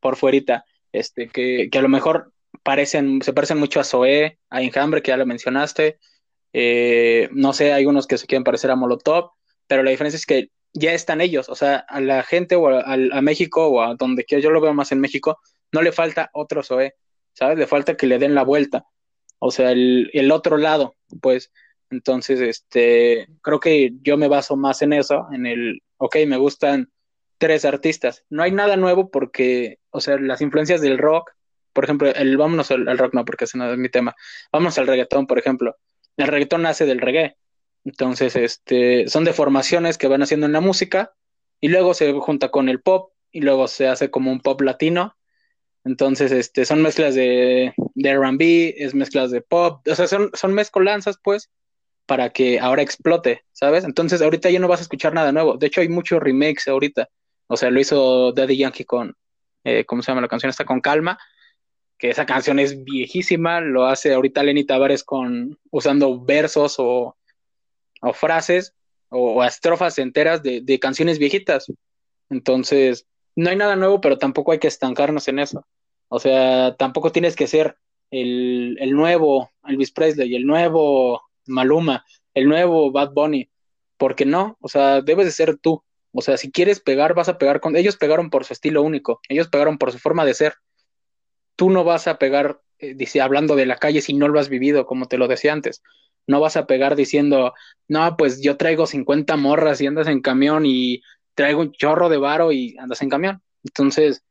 por 0.00 0.16
fuerita, 0.16 0.64
este, 0.92 1.28
que, 1.28 1.68
que 1.70 1.78
a 1.78 1.82
lo 1.82 1.88
mejor 1.88 2.32
parecen, 2.62 3.22
se 3.22 3.32
parecen 3.32 3.58
mucho 3.58 3.80
a 3.80 3.84
Zoé, 3.84 4.38
a 4.50 4.62
Enjambre, 4.62 5.02
que 5.02 5.10
ya 5.10 5.16
lo 5.16 5.26
mencionaste, 5.26 5.98
eh, 6.52 7.28
no 7.32 7.52
sé, 7.52 7.72
hay 7.72 7.86
unos 7.86 8.06
que 8.06 8.18
se 8.18 8.26
quieren 8.26 8.44
parecer 8.44 8.70
a 8.70 8.76
Molotov, 8.76 9.32
pero 9.66 9.82
la 9.82 9.90
diferencia 9.90 10.16
es 10.16 10.26
que 10.26 10.50
ya 10.72 10.92
están 10.92 11.20
ellos, 11.20 11.48
o 11.48 11.54
sea, 11.54 11.76
a 11.76 12.00
la 12.00 12.22
gente 12.22 12.56
o 12.56 12.68
a, 12.68 12.82
a, 12.82 13.22
México 13.22 13.66
o 13.68 13.82
a 13.82 13.94
donde 13.94 14.24
quiera, 14.24 14.42
yo 14.42 14.50
lo 14.50 14.60
veo 14.60 14.74
más 14.74 14.92
en 14.92 15.00
México, 15.00 15.40
no 15.72 15.82
le 15.82 15.92
falta 15.92 16.30
otro 16.32 16.62
Zoé, 16.62 16.94
¿sabes? 17.32 17.58
Le 17.58 17.66
falta 17.66 17.96
que 17.96 18.06
le 18.06 18.18
den 18.18 18.34
la 18.34 18.44
vuelta, 18.44 18.84
o 19.38 19.50
sea, 19.50 19.72
el, 19.72 20.10
el 20.12 20.30
otro 20.32 20.56
lado, 20.56 20.96
pues. 21.20 21.52
Entonces, 21.90 22.40
este, 22.40 23.28
creo 23.40 23.60
que 23.60 23.92
yo 24.02 24.18
me 24.18 24.28
baso 24.28 24.56
más 24.56 24.82
en 24.82 24.92
eso, 24.92 25.26
en 25.32 25.46
el, 25.46 25.82
ok, 25.96 26.16
me 26.26 26.36
gustan 26.36 26.90
tres 27.38 27.64
artistas. 27.64 28.24
No 28.28 28.42
hay 28.42 28.52
nada 28.52 28.76
nuevo 28.76 29.10
porque, 29.10 29.78
o 29.90 30.00
sea, 30.00 30.18
las 30.18 30.40
influencias 30.40 30.80
del 30.80 30.98
rock, 30.98 31.30
por 31.72 31.84
ejemplo, 31.84 32.08
el 32.08 32.36
vámonos 32.36 32.70
al, 32.70 32.98
rock, 32.98 33.14
no, 33.14 33.24
porque 33.24 33.44
ese 33.44 33.56
no 33.56 33.72
es 33.72 33.78
mi 33.78 33.88
tema. 33.88 34.14
Vámonos 34.52 34.78
al 34.78 34.86
reggaetón, 34.86 35.26
por 35.26 35.38
ejemplo. 35.38 35.76
El 36.16 36.26
reggaetón 36.26 36.62
nace 36.62 36.84
del 36.84 37.00
reggae. 37.00 37.36
Entonces, 37.88 38.36
este, 38.36 39.08
son 39.08 39.24
deformaciones 39.24 39.96
que 39.96 40.08
van 40.08 40.22
haciendo 40.22 40.44
en 40.44 40.52
la 40.52 40.60
música 40.60 41.14
y 41.58 41.68
luego 41.68 41.94
se 41.94 42.12
junta 42.12 42.50
con 42.50 42.68
el 42.68 42.82
pop 42.82 43.12
y 43.32 43.40
luego 43.40 43.66
se 43.66 43.88
hace 43.88 44.10
como 44.10 44.30
un 44.30 44.40
pop 44.40 44.60
latino. 44.60 45.16
Entonces, 45.84 46.30
este, 46.30 46.66
son 46.66 46.82
mezclas 46.82 47.14
de, 47.14 47.72
de 47.94 48.10
RB, 48.10 48.74
es 48.76 48.94
mezclas 48.94 49.30
de 49.30 49.40
pop, 49.40 49.80
o 49.88 49.94
sea, 49.94 50.06
son, 50.06 50.30
son 50.34 50.52
mezcolanzas, 50.52 51.18
pues, 51.22 51.50
para 52.04 52.28
que 52.28 52.60
ahora 52.60 52.82
explote, 52.82 53.44
¿sabes? 53.52 53.84
Entonces, 53.84 54.20
ahorita 54.20 54.50
ya 54.50 54.58
no 54.58 54.68
vas 54.68 54.80
a 54.80 54.82
escuchar 54.82 55.14
nada 55.14 55.32
nuevo. 55.32 55.56
De 55.56 55.68
hecho, 55.68 55.80
hay 55.80 55.88
muchos 55.88 56.20
remakes 56.20 56.68
ahorita. 56.68 57.08
O 57.46 57.56
sea, 57.56 57.70
lo 57.70 57.80
hizo 57.80 58.32
Daddy 58.32 58.58
Yankee 58.58 58.84
con, 58.84 59.16
eh, 59.64 59.86
¿cómo 59.86 60.02
se 60.02 60.10
llama 60.10 60.20
la 60.20 60.28
canción? 60.28 60.50
Está 60.50 60.66
con 60.66 60.82
Calma, 60.82 61.18
que 61.96 62.10
esa 62.10 62.26
canción 62.26 62.58
es 62.58 62.84
viejísima. 62.84 63.62
Lo 63.62 63.86
hace 63.86 64.12
ahorita 64.12 64.42
Lenny 64.42 64.64
Tavares 64.64 65.04
con, 65.04 65.58
usando 65.70 66.22
versos 66.22 66.76
o, 66.78 67.17
o 68.00 68.12
frases 68.12 68.74
o, 69.08 69.42
estrofas 69.44 69.98
enteras 69.98 70.42
de, 70.42 70.60
de 70.60 70.78
canciones 70.78 71.18
viejitas. 71.18 71.66
Entonces, 72.30 73.06
no 73.36 73.50
hay 73.50 73.56
nada 73.56 73.76
nuevo, 73.76 74.00
pero 74.00 74.18
tampoco 74.18 74.52
hay 74.52 74.58
que 74.58 74.68
estancarnos 74.68 75.28
en 75.28 75.38
eso. 75.38 75.66
O 76.08 76.18
sea, 76.18 76.74
tampoco 76.76 77.12
tienes 77.12 77.36
que 77.36 77.46
ser 77.46 77.76
el, 78.10 78.76
el 78.80 78.92
nuevo 78.92 79.50
Elvis 79.66 79.92
Presley, 79.92 80.34
el 80.34 80.46
nuevo 80.46 81.22
Maluma, 81.46 82.04
el 82.34 82.48
nuevo 82.48 82.90
Bad 82.90 83.12
Bunny, 83.12 83.50
porque 83.96 84.24
no, 84.24 84.56
o 84.60 84.68
sea, 84.68 85.02
debes 85.02 85.26
de 85.26 85.32
ser 85.32 85.58
tú. 85.58 85.82
O 86.12 86.22
sea, 86.22 86.36
si 86.36 86.50
quieres 86.50 86.80
pegar, 86.80 87.14
vas 87.14 87.28
a 87.28 87.38
pegar 87.38 87.60
con... 87.60 87.76
Ellos 87.76 87.96
pegaron 87.96 88.30
por 88.30 88.44
su 88.44 88.52
estilo 88.52 88.82
único, 88.82 89.20
ellos 89.28 89.48
pegaron 89.48 89.78
por 89.78 89.92
su 89.92 89.98
forma 89.98 90.24
de 90.24 90.34
ser. 90.34 90.54
Tú 91.56 91.70
no 91.70 91.84
vas 91.84 92.08
a 92.08 92.18
pegar, 92.18 92.60
eh, 92.78 92.94
dice, 92.94 93.20
hablando 93.20 93.56
de 93.56 93.66
la 93.66 93.76
calle 93.76 94.00
si 94.00 94.14
no 94.14 94.28
lo 94.28 94.40
has 94.40 94.48
vivido, 94.48 94.86
como 94.86 95.06
te 95.06 95.18
lo 95.18 95.28
decía 95.28 95.52
antes. 95.52 95.82
No 96.28 96.40
vas 96.40 96.56
a 96.56 96.66
pegar 96.66 96.94
diciendo, 96.94 97.54
no, 97.88 98.16
pues 98.16 98.40
yo 98.40 98.56
traigo 98.56 98.86
50 98.86 99.36
morras 99.36 99.80
y 99.80 99.88
andas 99.88 100.06
en 100.06 100.20
camión 100.20 100.64
y 100.66 101.02
traigo 101.34 101.60
un 101.60 101.72
chorro 101.72 102.08
de 102.08 102.18
varo 102.18 102.52
y 102.52 102.76
andas 102.78 103.02
en 103.02 103.08
camión. 103.08 103.42
Entonces, 103.64 104.22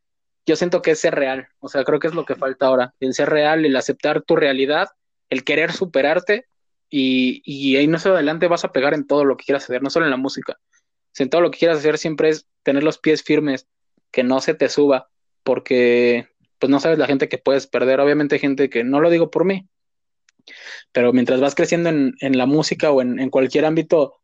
yo 0.46 0.56
siento 0.56 0.82
que 0.82 0.92
es 0.92 1.00
ser 1.00 1.16
real. 1.16 1.50
O 1.60 1.68
sea, 1.68 1.84
creo 1.84 2.00
que 2.00 2.08
es 2.08 2.16
lo 2.16 2.26
que 2.26 2.36
falta 2.36 2.68
ahora. 2.68 2.94
El 3.02 3.14
ser 3.14 3.30
real, 3.30 3.66
el 3.66 3.76
aceptar 3.76 4.22
tu 4.22 4.36
realidad, 4.36 4.88
el 5.30 5.44
querer 5.44 5.74
superarte 5.74 6.46
y, 6.90 7.42
y 7.44 7.76
ahí 7.76 7.88
no 7.88 8.00
se 8.00 8.10
adelante 8.10 8.48
vas 8.48 8.64
a 8.64 8.72
pegar 8.72 8.94
en 8.94 9.06
todo 9.06 9.26
lo 9.26 9.36
que 9.36 9.46
quieras 9.46 9.66
hacer, 9.66 9.84
no 9.84 9.90
solo 9.90 10.06
en 10.06 10.12
la 10.12 10.18
música. 10.18 10.58
en 11.20 11.30
todo 11.30 11.42
lo 11.42 11.52
que 11.52 11.60
quieras 11.60 11.80
hacer 11.80 11.98
siempre 11.98 12.30
es 12.30 12.48
tener 12.64 12.84
los 12.84 12.98
pies 12.98 13.24
firmes, 13.24 13.68
que 14.12 14.24
no 14.24 14.40
se 14.40 14.54
te 14.54 14.70
suba, 14.70 15.10
porque 15.44 16.30
pues 16.60 16.70
no 16.70 16.80
sabes 16.80 16.98
la 16.98 17.08
gente 17.08 17.30
que 17.30 17.38
puedes 17.38 17.68
perder. 17.68 18.00
Obviamente 18.00 18.40
gente 18.40 18.70
que 18.70 18.84
no 18.84 19.02
lo 19.02 19.10
digo 19.10 19.32
por 19.32 19.46
mí, 19.46 19.68
pero 20.92 21.14
mientras 21.14 21.40
vas 21.40 21.56
creciendo 21.56 21.90
en, 21.90 22.14
en 22.22 22.38
la 22.38 22.46
música 22.46 22.92
o 22.92 23.02
en, 23.02 23.20
en 23.20 23.30
cualquier 23.30 23.66
ámbito 23.66 24.16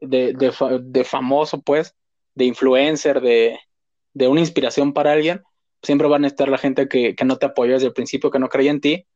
de, 0.00 0.32
de, 0.32 0.52
de, 0.82 1.04
famoso, 1.04 1.60
pues, 1.62 1.94
de 2.34 2.44
influencer, 2.44 3.20
de, 3.20 3.58
de 4.14 4.28
una 4.28 4.40
inspiración 4.40 4.92
para 4.92 5.12
alguien, 5.12 5.42
siempre 5.82 6.08
van 6.08 6.24
a 6.24 6.28
estar 6.28 6.48
la 6.48 6.58
gente 6.58 6.88
que, 6.88 7.14
que 7.14 7.24
no 7.24 7.36
te 7.36 7.46
apoyó 7.46 7.74
desde 7.74 7.86
el 7.88 7.92
principio, 7.92 8.30
que 8.30 8.38
no 8.38 8.48
creía 8.48 8.70
en 8.70 8.80
ti 8.80 9.06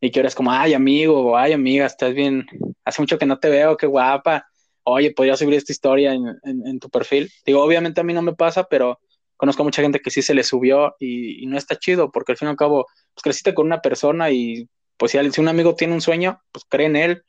y 0.00 0.10
que 0.10 0.20
eres 0.20 0.34
como, 0.34 0.52
ay 0.52 0.74
amigo, 0.74 1.36
ay 1.36 1.52
amiga, 1.52 1.86
estás 1.86 2.14
bien, 2.14 2.46
hace 2.84 3.02
mucho 3.02 3.18
que 3.18 3.26
no 3.26 3.38
te 3.38 3.50
veo, 3.50 3.76
qué 3.76 3.86
guapa, 3.86 4.46
oye, 4.84 5.12
podría 5.12 5.36
subir 5.36 5.54
esta 5.54 5.72
historia 5.72 6.12
en, 6.14 6.26
en, 6.42 6.78
tu 6.78 6.88
perfil. 6.88 7.30
Digo, 7.44 7.62
obviamente 7.62 8.00
a 8.00 8.04
mí 8.04 8.12
no 8.12 8.22
me 8.22 8.34
pasa, 8.34 8.64
pero 8.64 8.98
conozco 9.36 9.62
a 9.62 9.64
mucha 9.64 9.82
gente 9.82 10.00
que 10.00 10.10
sí 10.10 10.22
se 10.22 10.34
le 10.34 10.44
subió 10.44 10.94
y, 10.98 11.46
no 11.46 11.56
está 11.58 11.76
chido, 11.76 12.10
porque 12.10 12.32
al 12.32 12.38
fin 12.38 12.48
y 12.48 12.50
al 12.50 12.56
cabo, 12.56 12.86
pues 13.14 13.22
creciste 13.22 13.54
con 13.54 13.66
una 13.66 13.80
persona 13.80 14.30
y 14.30 14.68
pues 15.00 15.12
si, 15.12 15.40
un 15.40 15.48
amigo 15.48 15.74
tiene 15.74 15.94
un 15.94 16.02
sueño, 16.02 16.42
pues 16.52 16.66
cree 16.68 16.84
en 16.84 16.94
él 16.94 17.24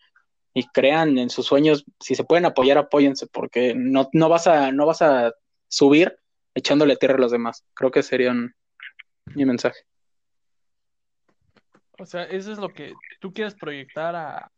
y 0.54 0.68
crean 0.68 1.18
en 1.18 1.30
sus 1.30 1.46
sueños, 1.46 1.86
si 2.02 2.16
se 2.16 2.26
pueden 2.26 2.44
apoyar, 2.44 2.78
apóyense, 2.78 3.28
porque 3.28 3.74
no, 3.74 4.10
no, 4.12 4.28
vas, 4.28 4.46
a, 4.46 4.74
no 4.74 4.86
vas 4.86 5.02
a 5.02 5.32
subir 5.70 6.20
echándole 6.54 6.98
tierra 6.98 7.16
a 7.16 7.22
los 7.22 7.32
demás. 7.32 7.64
Creo 7.74 7.90
que 7.90 8.04
sería 8.04 8.34
mi 8.34 9.46
mensaje. 9.46 9.80
O 11.98 12.06
sea, 12.06 12.24
eso 12.24 12.52
es 12.52 12.58
lo 12.58 12.74
que 12.74 12.92
tú 13.22 13.32
quieres 13.32 13.56
proyectar 13.56 14.18
a, 14.18 14.52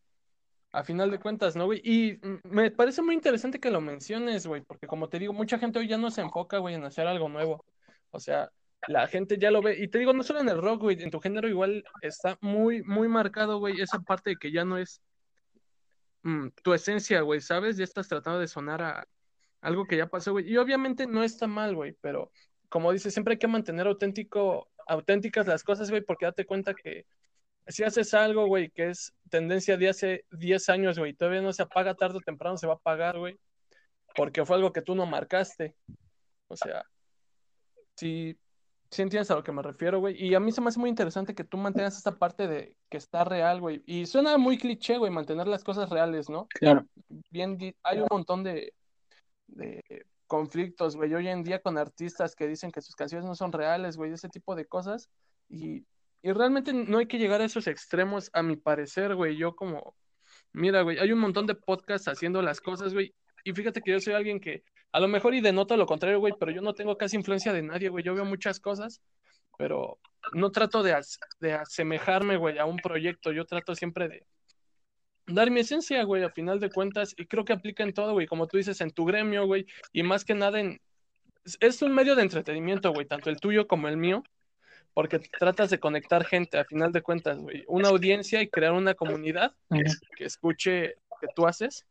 a 0.72 0.84
final 0.84 1.12
de 1.12 1.20
cuentas, 1.20 1.56
¿no, 1.56 1.66
güey? 1.66 1.82
Y 1.84 2.20
me 2.50 2.72
parece 2.72 3.04
muy 3.04 3.14
interesante 3.14 3.60
que 3.60 3.70
lo 3.70 3.80
menciones, 3.80 4.48
güey, 4.48 4.62
porque 4.62 4.88
como 4.88 5.08
te 5.08 5.20
digo, 5.20 5.34
mucha 5.34 5.60
gente 5.60 5.78
hoy 5.78 5.88
ya 5.88 6.00
no 6.00 6.10
se 6.10 6.22
enfoca, 6.22 6.58
güey, 6.58 6.74
en 6.74 6.84
hacer 6.84 7.06
algo 7.06 7.30
nuevo. 7.30 7.64
O 8.10 8.20
sea, 8.20 8.50
la 8.88 9.08
gente 9.08 9.38
ya 9.38 9.52
lo 9.52 9.62
ve. 9.62 9.78
Y 9.80 9.88
te 9.88 10.00
digo, 10.00 10.14
no 10.14 10.24
solo 10.24 10.42
en 10.42 10.50
el 10.50 10.62
rock, 10.62 10.82
güey, 10.82 11.02
en 11.02 11.12
tu 11.12 11.20
género 11.20 11.48
igual 11.48 11.84
está 12.02 12.38
muy, 12.42 12.84
muy 12.84 13.08
marcado, 13.08 13.60
güey, 13.60 13.80
esa 13.82 14.00
parte 14.00 14.32
de 14.32 14.36
que 14.38 14.52
ya 14.52 14.66
no 14.66 14.78
es 14.78 15.02
mm, 16.24 16.50
tu 16.64 16.74
esencia, 16.74 17.22
güey, 17.22 17.42
¿sabes? 17.42 17.78
Ya 17.78 17.84
estás 17.84 18.08
tratando 18.08 18.40
de 18.40 18.48
sonar 18.48 18.82
a 18.82 19.08
algo 19.62 19.86
que 19.86 19.98
ya 19.98 20.08
pasó, 20.08 20.34
güey. 20.34 20.52
Y 20.52 20.58
obviamente 20.58 21.08
no 21.08 21.24
está 21.24 21.48
mal, 21.48 21.76
güey, 21.76 21.94
pero 22.02 22.32
como 22.70 22.92
dices, 22.92 23.14
siempre 23.14 23.34
hay 23.34 23.40
que 23.40 23.48
mantener 23.48 23.88
auténtico, 23.88 24.70
auténticas 24.88 25.48
las 25.48 25.64
cosas, 25.64 25.90
güey, 25.90 26.02
porque 26.02 26.26
date 26.26 26.46
cuenta 26.46 26.74
que 26.74 27.06
si 27.68 27.84
haces 27.84 28.14
algo, 28.14 28.48
güey, 28.48 28.70
que 28.70 28.90
es 28.90 29.14
tendencia 29.30 29.78
de 29.78 29.90
hace 29.90 30.26
10 30.32 30.70
años, 30.70 31.00
güey, 31.00 31.14
todavía 31.14 31.42
no 31.42 31.54
se 31.54 31.64
apaga 31.64 31.96
tarde 31.96 32.18
o 32.18 32.22
temprano, 32.22 32.58
se 32.58 32.68
va 32.68 32.74
a 32.74 32.76
apagar, 32.78 33.18
güey, 33.18 33.40
porque 34.16 34.46
fue 34.46 34.58
algo 34.58 34.74
que 34.74 34.82
tú 34.82 34.96
no 34.96 35.06
marcaste. 35.06 35.76
O 36.48 36.58
sea, 36.58 36.86
si, 37.96 38.38
si 38.94 39.02
entiendes 39.02 39.32
a 39.32 39.36
lo 39.36 39.44
que 39.44 39.52
me 39.52 39.62
refiero, 39.62 40.00
güey. 40.00 40.16
Y 40.24 40.36
a 40.36 40.40
mí 40.40 40.52
se 40.52 40.62
me 40.62 40.70
hace 40.70 40.80
muy 40.80 40.90
interesante 40.90 41.36
que 41.36 41.44
tú 41.44 41.58
mantengas 41.58 41.98
esta 41.98 42.18
parte 42.18 42.48
de 42.48 42.78
que 42.90 42.98
está 42.98 43.24
real, 43.24 43.60
güey. 43.60 43.84
Y 43.86 44.06
suena 44.06 44.38
muy 44.38 44.58
cliché, 44.58 44.98
güey, 44.98 45.12
mantener 45.12 45.48
las 45.48 45.64
cosas 45.64 45.90
reales, 45.90 46.30
¿no? 46.30 46.48
Claro. 46.48 46.86
Bien, 47.30 47.58
hay 47.84 48.00
un 48.00 48.08
montón 48.10 48.44
de, 48.44 48.74
de 49.48 49.82
conflictos, 50.28 50.96
güey, 50.96 51.14
hoy 51.14 51.28
en 51.28 51.44
día 51.44 51.60
con 51.60 51.78
artistas 51.78 52.36
que 52.36 52.48
dicen 52.48 52.72
que 52.72 52.82
sus 52.82 52.96
canciones 52.96 53.26
no 53.26 53.36
son 53.36 53.52
reales, 53.52 53.98
güey, 53.98 54.14
ese 54.14 54.30
tipo 54.30 54.56
de 54.56 54.66
cosas. 54.66 55.10
Y 55.50 55.86
y 56.24 56.32
realmente 56.32 56.72
no 56.74 57.00
hay 57.00 57.06
que 57.06 57.20
llegar 57.20 57.42
a 57.42 57.46
esos 57.46 57.68
extremos, 57.68 58.30
a 58.32 58.42
mi 58.42 58.56
parecer, 58.56 59.14
güey. 59.14 59.36
Yo 59.36 59.58
como, 59.58 59.94
mira, 60.54 60.82
güey, 60.82 60.98
hay 60.98 61.12
un 61.12 61.20
montón 61.20 61.46
de 61.46 61.54
podcasts 61.54 62.08
haciendo 62.08 62.42
las 62.42 62.62
cosas, 62.62 62.94
güey. 62.94 63.14
Y 63.44 63.52
fíjate 63.52 63.82
que 63.82 63.92
yo 63.92 64.00
soy 64.00 64.14
alguien 64.14 64.40
que 64.40 64.64
a 64.94 65.00
lo 65.00 65.08
mejor 65.08 65.34
y 65.34 65.42
denota 65.42 65.76
lo 65.76 65.86
contrario, 65.86 66.20
güey, 66.20 66.34
pero 66.40 66.52
yo 66.52 66.62
no 66.62 66.74
tengo 66.74 66.98
casi 66.98 67.18
influencia 67.18 67.52
de 67.52 67.64
nadie, 67.64 67.90
güey. 67.90 68.04
Yo 68.04 68.14
veo 68.14 68.26
muchas 68.26 68.60
cosas, 68.60 69.02
pero 69.58 70.00
no 70.34 70.52
trato 70.52 70.84
de, 70.84 70.96
de 71.40 71.54
asemejarme, 71.54 72.38
güey, 72.38 72.60
a 72.60 72.66
un 72.66 72.78
proyecto. 72.78 73.32
Yo 73.32 73.46
trato 73.46 73.76
siempre 73.76 74.08
de 74.08 74.26
dar 75.26 75.50
mi 75.50 75.62
esencia, 75.62 76.04
güey, 76.04 76.24
a 76.24 76.30
final 76.30 76.60
de 76.60 76.70
cuentas. 76.70 77.16
Y 77.18 77.26
creo 77.26 77.44
que 77.44 77.54
aplica 77.54 77.84
en 77.84 77.94
todo, 77.94 78.14
güey, 78.14 78.28
como 78.28 78.48
tú 78.48 78.58
dices, 78.58 78.80
en 78.82 78.92
tu 78.92 79.04
gremio, 79.04 79.48
güey. 79.48 79.66
Y 79.92 80.04
más 80.04 80.24
que 80.24 80.36
nada 80.36 80.60
en... 80.60 80.80
Es 81.60 81.82
un 81.82 81.94
medio 81.94 82.16
de 82.16 82.22
entretenimiento, 82.22 82.94
güey, 82.94 83.08
tanto 83.08 83.30
el 83.30 83.40
tuyo 83.40 83.68
como 83.68 83.88
el 83.88 83.98
mío 83.98 84.24
porque 84.94 85.20
tratas 85.20 85.72
de 85.72 85.80
conectar 85.80 86.24
gente, 86.24 86.60
a 86.60 86.66
final 86.66 86.92
de 86.92 87.02
cuentas, 87.02 87.40
güey, 87.40 87.64
una 87.68 87.90
audiencia 87.90 88.42
y 88.42 88.48
crear 88.48 88.74
una 88.74 88.94
comunidad 88.94 89.56
que, 90.16 90.26
escuche 90.26 90.96
lo 91.10 91.18
que 91.20 91.28
tú 91.36 91.48
haces. 91.48 91.86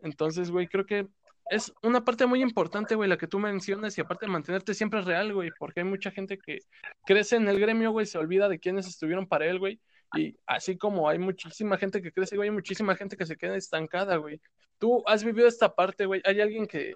Entonces, 0.00 0.50
güey, 0.50 0.68
creo 0.68 0.86
que 0.86 1.08
es 1.52 1.70
una 1.82 2.02
parte 2.02 2.24
muy 2.24 2.40
importante, 2.40 2.94
güey, 2.94 3.10
la 3.10 3.18
que 3.18 3.26
tú 3.26 3.38
mencionas 3.38 3.96
y 3.98 4.00
aparte 4.00 4.24
de 4.24 4.32
mantenerte 4.32 4.72
siempre 4.72 5.02
real, 5.02 5.34
güey, 5.34 5.50
porque 5.58 5.80
hay 5.80 5.86
mucha 5.86 6.10
gente 6.10 6.38
que 6.38 6.60
crece 7.04 7.36
en 7.36 7.46
el 7.46 7.60
gremio, 7.60 7.90
güey, 7.90 8.06
se 8.06 8.16
olvida 8.16 8.48
de 8.48 8.58
quiénes 8.58 8.86
estuvieron 8.86 9.26
para 9.26 9.44
él, 9.46 9.58
güey, 9.58 9.78
y 10.16 10.34
así 10.46 10.78
como 10.78 11.10
hay 11.10 11.18
muchísima 11.18 11.76
gente 11.76 12.00
que 12.00 12.10
crece, 12.10 12.36
güey, 12.36 12.48
hay 12.48 12.54
muchísima 12.54 12.96
gente 12.96 13.18
que 13.18 13.26
se 13.26 13.36
queda 13.36 13.54
estancada, 13.54 14.16
güey. 14.16 14.40
Tú 14.78 15.02
has 15.06 15.24
vivido 15.24 15.46
esta 15.46 15.74
parte, 15.74 16.06
güey, 16.06 16.22
hay 16.24 16.40
alguien 16.40 16.66
que 16.66 16.94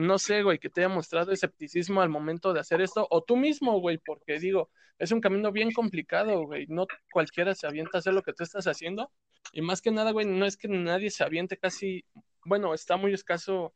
no 0.00 0.18
sé, 0.18 0.42
güey, 0.42 0.58
que 0.58 0.68
te 0.70 0.80
haya 0.80 0.92
mostrado 0.92 1.30
escepticismo 1.30 2.02
al 2.02 2.08
momento 2.08 2.52
de 2.52 2.58
hacer 2.58 2.80
esto, 2.80 3.06
o 3.10 3.22
tú 3.22 3.36
mismo, 3.36 3.78
güey, 3.80 3.98
porque 3.98 4.40
digo, 4.40 4.70
es 4.98 5.12
un 5.12 5.20
camino 5.20 5.52
bien 5.52 5.70
complicado, 5.70 6.42
güey, 6.46 6.66
no 6.66 6.86
cualquiera 7.12 7.54
se 7.54 7.68
avienta 7.68 7.98
a 7.98 8.00
hacer 8.00 8.12
lo 8.12 8.22
que 8.22 8.32
tú 8.32 8.42
estás 8.42 8.66
haciendo, 8.66 9.12
y 9.52 9.62
más 9.62 9.80
que 9.80 9.92
nada, 9.92 10.10
güey, 10.10 10.26
no 10.26 10.44
es 10.46 10.56
que 10.56 10.66
nadie 10.66 11.10
se 11.10 11.22
aviente 11.22 11.56
casi, 11.56 12.04
bueno, 12.48 12.74
está 12.74 12.96
muy 12.96 13.12
escaso 13.12 13.74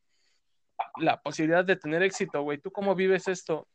la 0.98 1.20
posibilidad 1.20 1.64
de 1.64 1.76
tener 1.76 2.02
éxito, 2.02 2.42
güey, 2.42 2.58
¿tú 2.58 2.70
cómo 2.70 2.94
vives 2.94 3.28
esto 3.28 3.68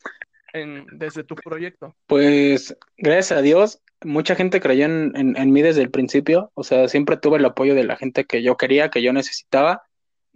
en, 0.54 0.86
desde 0.92 1.24
tu 1.24 1.36
proyecto? 1.36 1.96
Pues, 2.08 2.76
gracias 2.98 3.38
a 3.38 3.42
Dios, 3.42 3.82
mucha 4.04 4.36
gente 4.36 4.60
creyó 4.60 4.86
en, 4.86 5.14
en 5.16 5.52
mí 5.52 5.62
desde 5.62 5.82
el 5.82 5.92
principio, 5.92 6.52
o 6.54 6.64
sea, 6.64 6.88
siempre 6.88 7.18
tuve 7.18 7.38
el 7.38 7.46
apoyo 7.46 7.76
de 7.76 7.86
la 7.86 7.96
gente 7.96 8.26
que 8.26 8.44
yo 8.44 8.58
quería, 8.58 8.90
que 8.90 9.02
yo 9.02 9.14
necesitaba, 9.14 9.84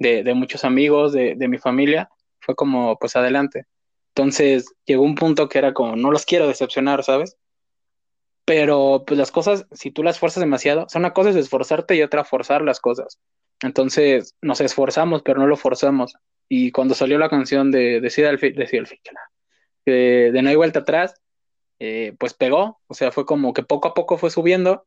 de, 0.01 0.33
muchos 0.33 0.65
amigos, 0.65 1.13
de, 1.13 1.47
mi 1.47 1.57
familia, 1.57 2.09
fue 2.39 2.55
como, 2.55 2.97
pues 2.97 3.15
adelante. 3.15 3.65
Entonces 4.09 4.65
llegó 4.85 5.03
un 5.03 5.15
punto 5.15 5.47
que 5.47 5.59
era 5.59 5.73
como, 5.73 5.95
no 5.95 6.11
los 6.11 6.25
quiero 6.25 6.47
decepcionar, 6.47 7.03
¿sabes? 7.03 7.37
Pero 8.51 9.05
pues 9.07 9.17
las 9.17 9.31
cosas, 9.31 9.65
si 9.71 9.91
tú 9.91 10.03
las 10.03 10.19
fuerzas 10.19 10.41
demasiado, 10.41 10.83
o 10.83 10.89
sea, 10.89 10.99
una 10.99 11.13
cosa 11.13 11.29
es 11.29 11.37
esforzarte 11.37 11.95
y 11.95 12.01
otra 12.01 12.25
forzar 12.25 12.63
las 12.63 12.81
cosas. 12.81 13.17
Entonces 13.61 14.35
nos 14.41 14.59
esforzamos, 14.59 15.21
pero 15.21 15.39
no 15.39 15.47
lo 15.47 15.55
forzamos. 15.55 16.15
Y 16.49 16.73
cuando 16.73 16.93
salió 16.93 17.17
la 17.17 17.29
canción 17.29 17.71
de 17.71 18.01
Decida 18.01 18.29
el 18.29 18.37
de, 18.39 18.51
de, 19.85 20.31
de 20.33 20.41
No 20.41 20.49
hay 20.49 20.55
vuelta 20.57 20.79
atrás, 20.79 21.15
eh, 21.79 22.13
pues 22.19 22.33
pegó, 22.33 22.81
o 22.87 22.93
sea, 22.93 23.13
fue 23.13 23.25
como 23.25 23.53
que 23.53 23.63
poco 23.63 23.87
a 23.87 23.93
poco 23.93 24.17
fue 24.17 24.29
subiendo 24.29 24.85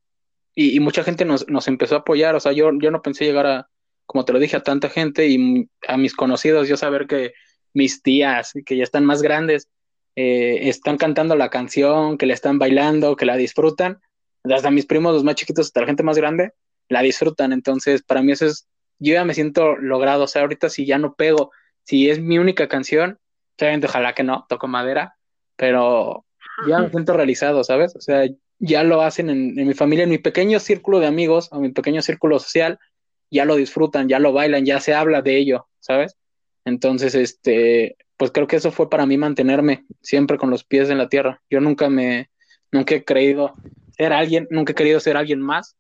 y, 0.55 0.79
mucha 0.81 1.03
gente 1.03 1.25
nos, 1.25 1.49
nos, 1.49 1.67
empezó 1.67 1.95
a 1.95 2.01
apoyar, 2.01 2.35
o 2.35 2.41
sea, 2.41 2.53
yo, 2.53 2.71
yo 2.79 2.91
no 2.91 3.01
pensé 3.01 3.25
llegar 3.25 3.47
a, 3.47 3.71
como 4.05 4.27
te 4.27 4.35
lo 4.35 4.41
dije, 4.41 4.59
a 4.59 4.63
tanta 4.63 4.91
gente 4.91 5.27
y 5.27 5.71
a 5.89 5.97
mis 5.97 6.15
conocidos, 6.15 6.69
yo 6.69 6.77
saber 6.77 7.07
que 7.07 7.33
mis 7.73 8.03
tías, 8.03 8.53
que 8.67 8.77
ya 8.77 8.83
están 8.83 9.07
más 9.07 9.23
grandes, 9.23 9.71
eh, 10.17 10.69
están 10.69 10.97
cantando 10.97 11.37
la 11.37 11.51
canción, 11.51 12.19
que 12.19 12.27
la 12.27 12.35
están 12.35 12.59
bailando, 12.59 13.17
que 13.17 13.27
la 13.27 13.37
disfrutan, 13.37 14.01
hasta 14.45 14.71
mis 14.71 14.87
primos, 14.87 15.15
los 15.15 15.25
más 15.25 15.35
chiquitos, 15.37 15.67
hasta 15.67 15.81
la 15.81 15.87
gente 15.87 16.03
más 16.03 16.17
grande, 16.17 16.53
la 16.89 17.03
disfrutan, 17.03 17.53
entonces 17.53 18.03
para 18.03 18.23
mí 18.23 18.33
eso 18.33 18.47
es, 18.47 18.69
yo 18.99 19.15
ya 19.15 19.25
me 19.25 19.35
siento 19.35 19.77
logrado, 19.77 20.25
o 20.25 20.27
sea, 20.29 20.43
ahorita 20.43 20.69
si 20.69 20.87
ya 20.87 20.99
no 20.99 21.15
pego, 21.15 21.51
si 21.83 22.11
es 22.11 22.21
mi 22.21 22.39
única 22.39 22.69
canción, 22.69 23.19
obviamente 23.59 23.87
ojalá 23.87 24.15
que 24.15 24.23
no, 24.23 24.47
toco 24.49 24.69
madera, 24.69 25.17
pero 25.57 26.25
ya 26.69 26.79
me 26.79 26.91
siento 26.91 27.15
realizado, 27.15 27.65
¿sabes? 27.65 27.97
O 27.97 28.01
sea, 28.01 28.27
ya 28.59 28.83
lo 28.83 29.03
hacen 29.03 29.31
en, 29.31 29.55
mi 29.55 29.75
familia, 29.75 30.05
en 30.05 30.11
mi 30.11 30.19
pequeño 30.19 30.61
círculo 30.61 31.01
de 31.01 31.07
amigos, 31.07 31.49
o 31.53 31.61
mi 31.61 31.71
pequeño 31.71 32.03
círculo 32.03 32.39
social, 32.39 32.79
ya 33.31 33.45
lo 33.45 33.57
disfrutan, 33.57 34.09
ya 34.09 34.19
lo 34.19 34.33
bailan, 34.33 34.65
ya 34.65 34.81
se 34.81 34.95
habla 34.95 35.23
de 35.23 35.37
ello, 35.37 35.67
¿sabes? 35.81 36.17
Entonces, 36.65 37.15
este, 37.15 37.97
pues 38.17 38.31
creo 38.31 38.47
que 38.47 38.57
eso 38.57 38.71
fue 38.71 38.89
para 38.89 39.07
mí 39.07 39.17
mantenerme 39.19 39.85
siempre 40.03 40.39
con 40.39 40.51
los 40.51 40.65
pies 40.65 40.91
en 40.91 40.99
la 40.99 41.09
tierra. 41.09 41.43
Yo 41.51 41.61
nunca 41.61 41.89
me, 41.91 42.31
nunca 42.73 42.95
he 42.95 43.05
creído 43.05 43.55
ser 43.97 44.13
alguien, 44.13 44.49
nunca 44.51 44.73
he 44.73 44.75
querido 44.75 45.01
ser 45.01 45.17
alguien 45.17 45.41
más, 45.41 45.77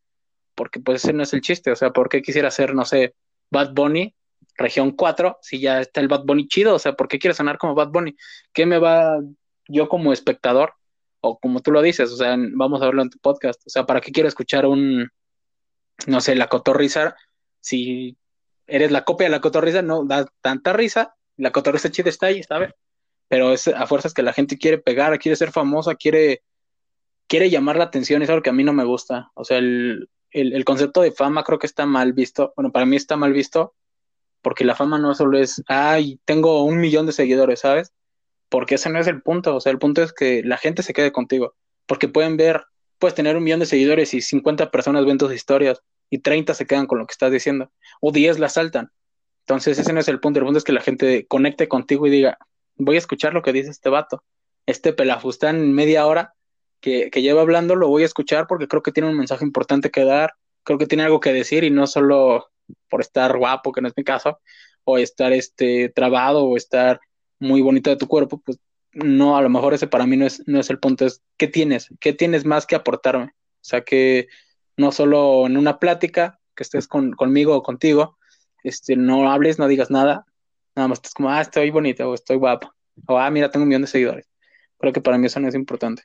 porque 0.55 0.81
pues 0.81 1.05
ese 1.05 1.13
no 1.13 1.23
es 1.23 1.33
el 1.33 1.41
chiste, 1.41 1.71
o 1.71 1.77
sea, 1.77 1.91
¿por 1.91 2.09
qué 2.09 2.23
quisiera 2.23 2.51
ser, 2.51 2.75
no 2.75 2.85
sé, 2.85 3.15
Bad 3.51 3.73
Bunny, 3.75 4.15
región 4.57 4.93
4, 4.93 5.39
si 5.43 5.61
ya 5.61 5.81
está 5.81 6.01
el 6.01 6.09
Bad 6.09 6.25
Bunny 6.25 6.47
chido? 6.47 6.75
O 6.75 6.79
sea, 6.79 6.93
¿por 6.93 7.09
qué 7.09 7.19
quiero 7.19 7.35
sonar 7.35 7.59
como 7.59 7.75
Bad 7.75 7.89
Bunny? 7.89 8.17
¿Qué 8.53 8.67
me 8.67 8.79
va 8.79 9.21
yo 9.69 9.89
como 9.89 10.13
espectador? 10.13 10.75
O 11.21 11.39
como 11.39 11.61
tú 11.61 11.73
lo 11.73 11.83
dices, 11.83 12.13
o 12.13 12.17
sea, 12.17 12.37
vamos 12.39 12.83
a 12.83 12.87
verlo 12.87 13.03
en 13.03 13.11
tu 13.11 13.19
podcast, 13.19 13.61
o 13.67 13.71
sea, 13.71 13.87
¿para 13.87 14.01
qué 14.01 14.13
quiero 14.13 14.29
escuchar 14.29 14.67
un, 14.67 15.09
no 16.07 16.21
sé, 16.21 16.35
la 16.35 16.49
cotorriza 16.49 17.17
si 17.61 18.17
eres 18.67 18.91
la 18.91 19.05
copia 19.05 19.27
de 19.27 19.31
la 19.31 19.41
cotorriza, 19.41 19.83
no 19.83 20.05
da 20.05 20.27
tanta 20.41 20.73
risa, 20.73 21.17
la 21.37 21.53
cotorriza 21.53 21.91
chida 21.91 22.09
está 22.09 22.27
ahí, 22.27 22.43
¿sabes? 22.43 22.73
Pero 23.29 23.53
es 23.53 23.69
a 23.69 23.87
fuerzas 23.87 24.15
que 24.15 24.23
la 24.23 24.33
gente 24.33 24.59
quiere 24.59 24.79
pegar, 24.79 25.19
quiere 25.19 25.37
ser 25.37 25.51
famosa, 25.51 25.95
quiere, 25.95 26.43
quiere 27.27 27.51
llamar 27.51 27.77
la 27.77 27.85
atención, 27.85 28.23
es 28.23 28.31
algo 28.31 28.43
que 28.43 28.51
a 28.51 28.55
mí 28.55 28.65
no 28.65 28.73
me 28.73 28.85
gusta. 28.85 29.31
O 29.35 29.45
sea, 29.45 29.59
el, 29.59 30.09
el, 30.31 30.65
concepto 30.65 31.01
de 31.03 31.13
fama 31.13 31.45
creo 31.45 31.59
que 31.59 31.67
está 31.67 31.87
mal 31.87 32.13
visto. 32.13 32.53
Bueno, 32.57 32.73
para 32.73 32.87
mí 32.87 32.97
está 32.97 33.17
mal 33.17 33.33
visto, 33.33 33.75
porque 34.43 34.65
la 34.65 34.75
fama 34.75 34.99
no 34.99 35.15
solo 35.15 35.39
es, 35.39 35.63
ay, 35.69 36.21
tengo 36.25 36.65
un 36.65 36.79
millón 36.79 37.07
de 37.07 37.13
seguidores, 37.13 37.61
¿sabes? 37.61 37.93
Porque 38.49 38.77
ese 38.77 38.91
no 38.91 38.99
es 38.99 39.07
el 39.07 39.23
punto. 39.23 39.57
O 39.57 39.61
sea, 39.61 39.73
el 39.73 39.79
punto 39.79 40.03
es 40.03 40.13
que 40.13 40.43
la 40.45 40.59
gente 40.59 40.83
se 40.83 40.93
quede 40.93 41.13
contigo. 41.13 41.55
Porque 41.87 42.09
pueden 42.09 42.37
ver, 42.37 42.65
puedes 42.99 43.15
tener 43.15 43.37
un 43.37 43.45
millón 43.45 43.61
de 43.61 43.67
seguidores 43.67 44.15
y 44.15 44.21
50 44.21 44.71
personas 44.71 45.05
ven 45.07 45.19
tus 45.19 45.33
historias 45.33 45.83
y 46.11 46.19
30 46.19 46.55
se 46.55 46.67
quedan 46.67 46.87
con 46.87 46.99
lo 46.99 47.07
que 47.07 47.13
estás 47.13 47.33
diciendo, 47.33 47.71
o 48.01 48.13
10 48.13 48.39
la 48.39 48.49
saltan. 48.49 48.91
Entonces 49.41 49.79
ese 49.79 49.93
no 49.93 50.01
es 50.01 50.09
el 50.09 50.21
punto, 50.21 50.39
el 50.39 50.45
punto 50.45 50.59
es 50.59 50.65
que 50.65 50.73
la 50.73 50.81
gente 50.81 51.27
conecte 51.27 51.69
contigo 51.69 52.07
y 52.07 52.11
diga, 52.11 52.39
voy 52.77 52.97
a 52.97 52.99
escuchar 52.99 53.35
lo 53.35 53.43
que 53.43 53.53
dice 53.53 53.71
este 53.71 53.91
vato, 53.91 54.25
este 54.67 54.93
pelafustán 54.93 55.57
en 55.57 55.73
media 55.73 56.07
hora 56.07 56.35
que, 56.81 57.11
que 57.11 57.23
lleva 57.23 57.43
hablando, 57.43 57.77
lo 57.77 57.89
voy 57.89 58.03
a 58.03 58.07
escuchar 58.07 58.47
porque 58.47 58.69
creo 58.69 58.83
que 58.83 58.93
tiene 58.93 59.09
un 59.09 59.17
mensaje 59.17 59.45
importante 59.45 59.91
que 59.91 60.05
dar, 60.05 60.35
creo 60.63 60.79
que 60.79 60.87
tiene 60.87 61.05
algo 61.05 61.21
que 61.21 61.33
decir 61.33 61.65
y 61.65 61.71
no 61.71 61.87
solo 61.87 62.51
por 62.89 63.01
estar 63.01 63.37
guapo, 63.37 63.73
que 63.73 63.81
no 63.81 63.89
es 63.89 63.95
mi 63.97 64.05
caso, 64.05 64.39
o 64.85 64.99
estar 64.99 65.33
este 65.33 65.91
trabado 65.91 66.45
o 66.45 66.57
estar 66.57 67.01
muy 67.39 67.61
bonito 67.61 67.91
de 67.91 67.97
tu 67.97 68.09
cuerpo, 68.09 68.41
pues 68.45 68.59
no, 68.93 69.37
a 69.37 69.43
lo 69.43 69.51
mejor 69.51 69.75
ese 69.75 69.87
para 69.87 70.07
mí 70.07 70.17
no 70.17 70.27
es, 70.27 70.43
no 70.47 70.61
es 70.61 70.71
el 70.71 70.79
punto, 70.79 71.05
es 71.05 71.23
qué 71.37 71.49
tienes, 71.49 71.89
qué 72.01 72.13
tienes 72.13 72.45
más 72.45 72.67
que 72.67 72.77
aportarme. 72.77 73.27
O 73.27 73.67
sea, 73.67 73.83
que, 73.83 74.29
no 74.77 74.93
solo 74.93 75.47
en 75.47 75.57
una 75.57 75.79
plática, 75.79 76.41
que 76.55 76.63
estés 76.63 76.89
conmigo 76.89 77.57
o 77.57 77.63
contigo, 77.63 78.19
este, 78.63 78.97
no 78.97 79.31
hables, 79.31 79.59
no 79.59 79.69
digas 79.69 79.91
nada, 79.91 80.25
nada 80.75 80.89
más 80.89 80.99
estás 80.99 81.15
como, 81.15 81.31
ah, 81.31 81.41
estoy 81.41 81.71
bonita 81.71 82.07
o 82.09 82.15
estoy 82.15 82.37
guapa, 82.37 82.75
o 83.07 83.19
ah, 83.19 83.31
mira, 83.31 83.51
tengo 83.51 83.65
un 83.65 83.69
millón 83.69 83.83
de 83.83 83.89
seguidores. 83.89 84.29
Creo 84.79 84.93
que 84.93 85.01
para 85.01 85.19
mí 85.19 85.27
eso 85.27 85.41
no 85.41 85.49
es 85.49 85.55
importante. 85.55 86.03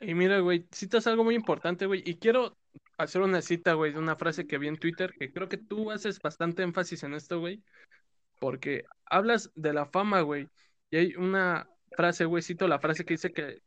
Y 0.00 0.14
mira, 0.14 0.40
güey, 0.40 0.66
citas 0.72 1.06
algo 1.06 1.24
muy 1.24 1.34
importante, 1.34 1.86
güey, 1.86 2.02
y 2.04 2.16
quiero 2.16 2.56
hacer 2.96 3.20
una 3.22 3.42
cita, 3.42 3.74
güey, 3.74 3.92
de 3.92 3.98
una 3.98 4.16
frase 4.16 4.46
que 4.46 4.58
vi 4.58 4.68
en 4.68 4.78
Twitter, 4.78 5.12
que 5.18 5.32
creo 5.32 5.48
que 5.48 5.58
tú 5.58 5.90
haces 5.90 6.20
bastante 6.20 6.62
énfasis 6.62 7.02
en 7.02 7.14
esto, 7.14 7.38
güey, 7.38 7.62
porque 8.38 8.84
hablas 9.04 9.50
de 9.54 9.72
la 9.74 9.86
fama, 9.86 10.22
güey, 10.22 10.48
y 10.90 10.96
hay 10.96 11.16
una 11.16 11.68
frase, 11.96 12.24
güey, 12.24 12.42
cito 12.42 12.66
la 12.66 12.78
frase 12.78 13.04
que 13.04 13.14
dice 13.14 13.32
que 13.32 13.58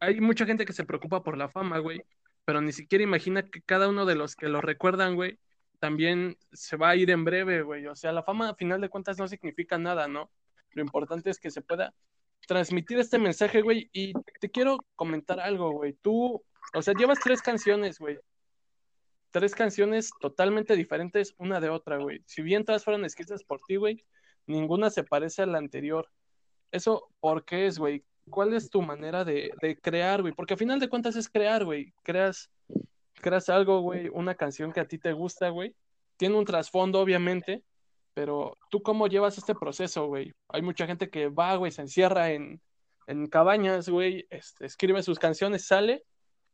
hay 0.00 0.20
mucha 0.20 0.46
gente 0.46 0.64
que 0.64 0.72
se 0.72 0.84
preocupa 0.84 1.22
por 1.22 1.36
la 1.36 1.48
fama, 1.48 1.78
güey, 1.78 2.02
pero 2.44 2.60
ni 2.60 2.72
siquiera 2.72 3.04
imagina 3.04 3.42
que 3.42 3.62
cada 3.62 3.88
uno 3.88 4.06
de 4.06 4.14
los 4.14 4.36
que 4.36 4.48
lo 4.48 4.60
recuerdan, 4.60 5.14
güey, 5.14 5.38
también 5.78 6.38
se 6.52 6.76
va 6.76 6.90
a 6.90 6.96
ir 6.96 7.10
en 7.10 7.24
breve, 7.24 7.62
güey. 7.62 7.86
O 7.86 7.96
sea, 7.96 8.12
la 8.12 8.22
fama 8.22 8.50
a 8.50 8.54
final 8.54 8.80
de 8.80 8.88
cuentas 8.88 9.18
no 9.18 9.28
significa 9.28 9.78
nada, 9.78 10.08
¿no? 10.08 10.30
Lo 10.72 10.82
importante 10.82 11.30
es 11.30 11.38
que 11.38 11.50
se 11.50 11.62
pueda 11.62 11.94
transmitir 12.46 12.98
este 12.98 13.18
mensaje, 13.18 13.62
güey. 13.62 13.90
Y 13.92 14.12
te 14.40 14.50
quiero 14.50 14.78
comentar 14.96 15.40
algo, 15.40 15.72
güey. 15.72 15.94
Tú, 15.94 16.42
o 16.74 16.82
sea, 16.82 16.94
llevas 16.94 17.20
tres 17.20 17.42
canciones, 17.42 17.98
güey. 17.98 18.18
Tres 19.30 19.54
canciones 19.54 20.10
totalmente 20.20 20.76
diferentes 20.76 21.34
una 21.38 21.60
de 21.60 21.70
otra, 21.70 21.98
güey. 21.98 22.22
Si 22.26 22.42
bien 22.42 22.64
todas 22.64 22.84
fueron 22.84 23.04
escritas 23.04 23.42
por 23.44 23.60
ti, 23.66 23.76
güey, 23.76 24.04
ninguna 24.46 24.90
se 24.90 25.04
parece 25.04 25.42
a 25.42 25.46
la 25.46 25.58
anterior. 25.58 26.08
¿Eso 26.70 27.08
por 27.20 27.44
qué 27.44 27.66
es, 27.66 27.78
güey? 27.78 28.04
¿Cuál 28.30 28.54
es 28.54 28.70
tu 28.70 28.82
manera 28.82 29.24
de, 29.24 29.52
crear, 29.82 30.22
güey? 30.22 30.32
Porque 30.34 30.54
al 30.54 30.58
final 30.58 30.80
de 30.80 30.88
cuentas 30.88 31.16
es 31.16 31.28
crear, 31.28 31.64
güey. 31.64 31.92
Creas, 32.02 32.50
creas 33.14 33.48
algo, 33.48 33.80
güey, 33.80 34.08
una 34.12 34.34
canción 34.34 34.72
que 34.72 34.80
a 34.80 34.88
ti 34.88 34.98
te 34.98 35.12
gusta, 35.12 35.48
güey. 35.50 35.74
Tiene 36.16 36.36
un 36.36 36.44
trasfondo, 36.44 37.00
obviamente, 37.00 37.62
pero 38.14 38.56
tú 38.70 38.82
cómo 38.82 39.06
llevas 39.06 39.38
este 39.38 39.54
proceso, 39.54 40.06
güey. 40.06 40.32
Hay 40.48 40.62
mucha 40.62 40.86
gente 40.86 41.10
que 41.10 41.28
va, 41.28 41.56
güey, 41.56 41.72
se 41.72 41.82
encierra 41.82 42.32
en, 42.32 42.60
en 43.06 43.26
cabañas, 43.26 43.88
güey, 43.88 44.26
este, 44.30 44.66
escribe 44.66 45.02
sus 45.02 45.18
canciones, 45.18 45.66
sale 45.66 46.04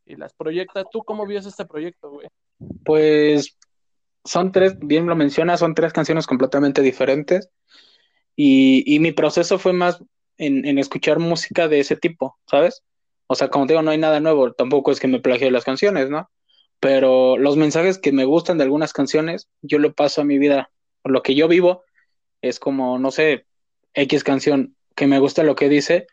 y 0.06 0.16
las 0.16 0.32
proyecta. 0.34 0.84
¿Tú 0.84 1.02
cómo 1.04 1.26
vives 1.26 1.46
este 1.46 1.66
proyecto, 1.66 2.10
güey? 2.10 2.28
Pues 2.84 3.56
son 4.24 4.52
tres, 4.52 4.78
bien 4.78 5.06
lo 5.06 5.16
mencionas, 5.16 5.60
son 5.60 5.74
tres 5.74 5.92
canciones 5.92 6.26
completamente 6.26 6.82
diferentes. 6.82 7.50
Y, 8.36 8.82
y 8.86 9.00
mi 9.00 9.12
proceso 9.12 9.58
fue 9.58 9.72
más 9.72 10.02
en, 10.40 10.78
escuchar 10.78 11.18
música 11.18 11.68
de 11.68 11.80
ese 11.80 11.96
tipo, 11.96 12.38
¿sabes? 12.50 12.82
O 13.26 13.34
sea, 13.34 13.48
como 13.48 13.66
te 13.66 13.74
digo, 13.74 13.82
no 13.82 13.90
hay 13.90 13.98
nada 13.98 14.20
nuevo, 14.20 14.52
tampoco 14.52 14.90
es 14.90 14.98
que 14.98 15.08
me 15.08 15.20
plagie 15.20 15.50
las 15.50 15.64
canciones, 15.64 16.10
¿no? 16.10 16.30
Pero 16.80 17.36
los 17.36 17.56
mensajes 17.56 17.98
que 17.98 18.12
me 18.12 18.24
gustan 18.24 18.58
de 18.58 18.64
algunas 18.64 18.92
canciones, 18.92 19.48
yo 19.60 19.78
lo 19.78 19.92
paso 19.92 20.22
a 20.22 20.24
mi 20.24 20.38
vida. 20.38 20.70
Lo 21.04 21.22
que 21.22 21.34
yo 21.34 21.46
vivo 21.46 21.84
es 22.40 22.58
como, 22.58 22.98
no 22.98 23.10
sé, 23.10 23.46
X 23.94 24.24
canción 24.24 24.76
que 24.96 25.06
me 25.06 25.18
gusta 25.18 25.42
lo 25.42 25.54
que 25.54 25.68
dice, 25.68 26.06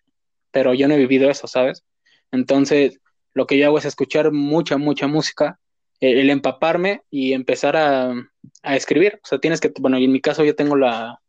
pero 0.52 0.74
yo 0.74 0.88
no 0.88 0.96
he 0.96 0.98
vivido 0.98 1.30
eso, 1.30 1.48
¿sabes? 1.48 1.86
Entonces, 2.32 3.00
lo 3.34 3.48
que 3.48 3.58
yo 3.58 3.68
hago 3.68 3.78
es 3.78 3.86
escuchar 3.86 4.32
mucha, 4.32 4.78
mucha 4.78 5.08
música, 5.08 5.60
el, 6.00 6.30
empaparme 6.30 7.04
y 7.10 7.34
empezar 7.34 7.78
a, 7.78 8.14
a, 8.62 8.76
escribir. 8.76 9.20
O 9.24 9.28
sea, 9.28 9.40
tienes 9.40 9.62
que, 9.62 9.72
bueno, 9.80 9.98
en 9.98 10.12
mi 10.12 10.22
caso 10.22 10.44
yo 10.44 10.56
tengo 10.56 10.76
la, 10.76 11.22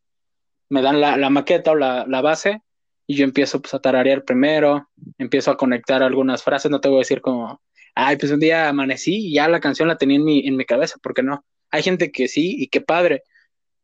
me 0.68 0.82
dan 0.82 1.00
la, 1.00 1.16
la 1.16 1.30
maqueta 1.30 1.72
o 1.72 1.74
la, 1.74 2.04
la, 2.06 2.20
base 2.20 2.60
y 3.10 3.16
yo 3.16 3.24
empiezo 3.24 3.60
pues 3.60 3.72
a 3.72 3.80
tararear 3.80 4.22
primero, 4.22 4.90
empiezo 5.16 5.50
a 5.50 5.56
conectar 5.56 6.02
algunas 6.02 6.42
frases, 6.42 6.70
no 6.70 6.80
te 6.80 6.88
voy 6.88 6.98
a 6.98 7.00
decir 7.00 7.22
como, 7.22 7.60
ay, 7.94 8.16
pues 8.16 8.30
un 8.30 8.38
día 8.38 8.68
amanecí 8.68 9.28
y 9.28 9.32
ya 9.32 9.48
la 9.48 9.60
canción 9.60 9.88
la 9.88 9.96
tenía 9.96 10.18
en 10.18 10.24
mi, 10.24 10.46
en 10.46 10.56
mi 10.56 10.66
cabeza, 10.66 10.98
porque 11.02 11.22
no? 11.22 11.42
Hay 11.70 11.82
gente 11.82 12.12
que 12.12 12.28
sí 12.28 12.56
y 12.58 12.68
qué 12.68 12.82
padre, 12.82 13.22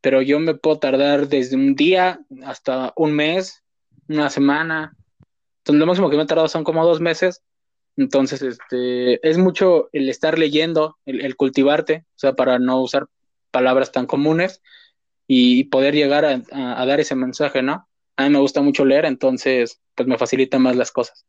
pero 0.03 0.21
yo 0.21 0.39
me 0.41 0.55
puedo 0.55 0.79
tardar 0.79 1.29
desde 1.29 1.57
un 1.57 1.75
día 1.75 2.21
hasta 2.45 2.93
un 2.97 3.15
mes, 3.15 3.63
una 4.09 4.29
semana, 4.29 4.95
entonces 5.61 5.81
lo 5.81 5.87
máximo 5.87 6.11
que 6.11 6.19
me 6.19 6.25
he 6.25 6.27
tardado 6.27 6.49
son 6.49 6.63
como 6.63 6.85
dos 6.85 7.01
meses, 7.01 7.43
entonces 7.97 8.43
este, 8.43 9.27
es 9.27 9.39
mucho 9.39 9.89
el 9.93 10.11
estar 10.11 10.39
leyendo, 10.39 10.99
el, 11.07 11.35
cultivarte, 11.37 12.05
o 12.11 12.19
sea, 12.19 12.35
para 12.35 12.59
no 12.59 12.83
usar 12.83 13.07
palabras 13.51 13.91
tan 13.91 14.05
comunes 14.05 14.61
y 15.27 15.65
poder 15.65 15.95
llegar 15.95 16.27
a 16.27 16.85
dar 16.85 17.01
ese 17.01 17.15
mensaje, 17.15 17.63
¿no? 17.63 17.89
A 18.17 18.25
mí 18.25 18.31
me 18.31 18.39
gusta 18.39 18.61
mucho 18.63 18.85
leer, 18.85 19.05
entonces 19.05 19.81
pues 19.95 20.09
me 20.09 20.19
facilita 20.19 20.59
más 20.59 20.77
las 20.77 20.93
cosas. 20.93 21.27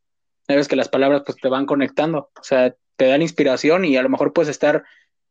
Sabes 0.48 0.68
que 0.68 0.76
las 0.76 0.90
palabras 0.90 1.24
pues 1.26 1.38
te 1.42 1.50
van 1.50 1.66
conectando, 1.66 2.30
o 2.40 2.44
sea, 2.44 2.76
te 2.96 3.06
dan 3.08 3.22
inspiración 3.22 3.86
y 3.86 3.98
a 3.98 4.04
lo 4.04 4.10
mejor 4.10 4.34
puedes 4.34 4.50
estar 4.50 4.84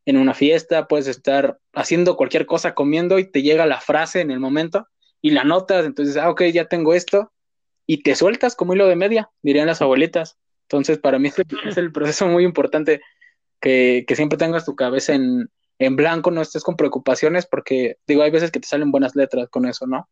en 0.07 0.17
una 0.17 0.35
fiesta, 0.35 0.87
puedes 0.87 1.07
estar 1.07 1.59
haciendo 1.73 2.17
cualquier 2.17 2.47
cosa, 2.47 2.75
comiendo 2.75 3.19
y 3.19 3.31
te 3.31 3.43
llega 3.43 3.67
la 3.67 3.81
frase 3.81 4.21
en 4.21 4.31
el 4.31 4.41
momento 4.41 4.89
y 5.23 5.31
la 5.31 5.45
notas, 5.45 5.87
entonces, 5.87 6.17
ah, 6.17 6.29
ok, 6.29 6.43
ya 6.53 6.67
tengo 6.67 6.93
esto, 6.93 7.33
y 7.87 8.03
te 8.03 8.15
sueltas 8.15 8.55
como 8.55 8.75
hilo 8.75 8.87
de 8.87 8.97
media, 8.97 9.31
dirían 9.43 9.67
las 9.67 9.83
abuelitas. 9.83 10.39
Entonces, 10.69 10.99
para 10.99 11.19
mí 11.19 11.29
es 11.67 11.77
el 11.77 11.93
proceso 11.93 12.27
muy 12.27 12.45
importante 12.45 13.01
que, 13.61 14.05
que 14.07 14.17
siempre 14.17 14.39
tengas 14.39 14.65
tu 14.65 14.75
cabeza 14.75 15.15
en, 15.15 15.51
en 15.79 15.97
blanco, 15.97 16.31
no 16.31 16.43
estés 16.43 16.63
con 16.63 16.77
preocupaciones, 16.77 17.47
porque 17.47 17.97
digo, 18.07 18.23
hay 18.23 18.31
veces 18.31 18.51
que 18.51 18.61
te 18.61 18.69
salen 18.69 18.91
buenas 18.91 19.15
letras 19.17 19.49
con 19.49 19.67
eso, 19.67 19.87
¿no? 19.87 20.09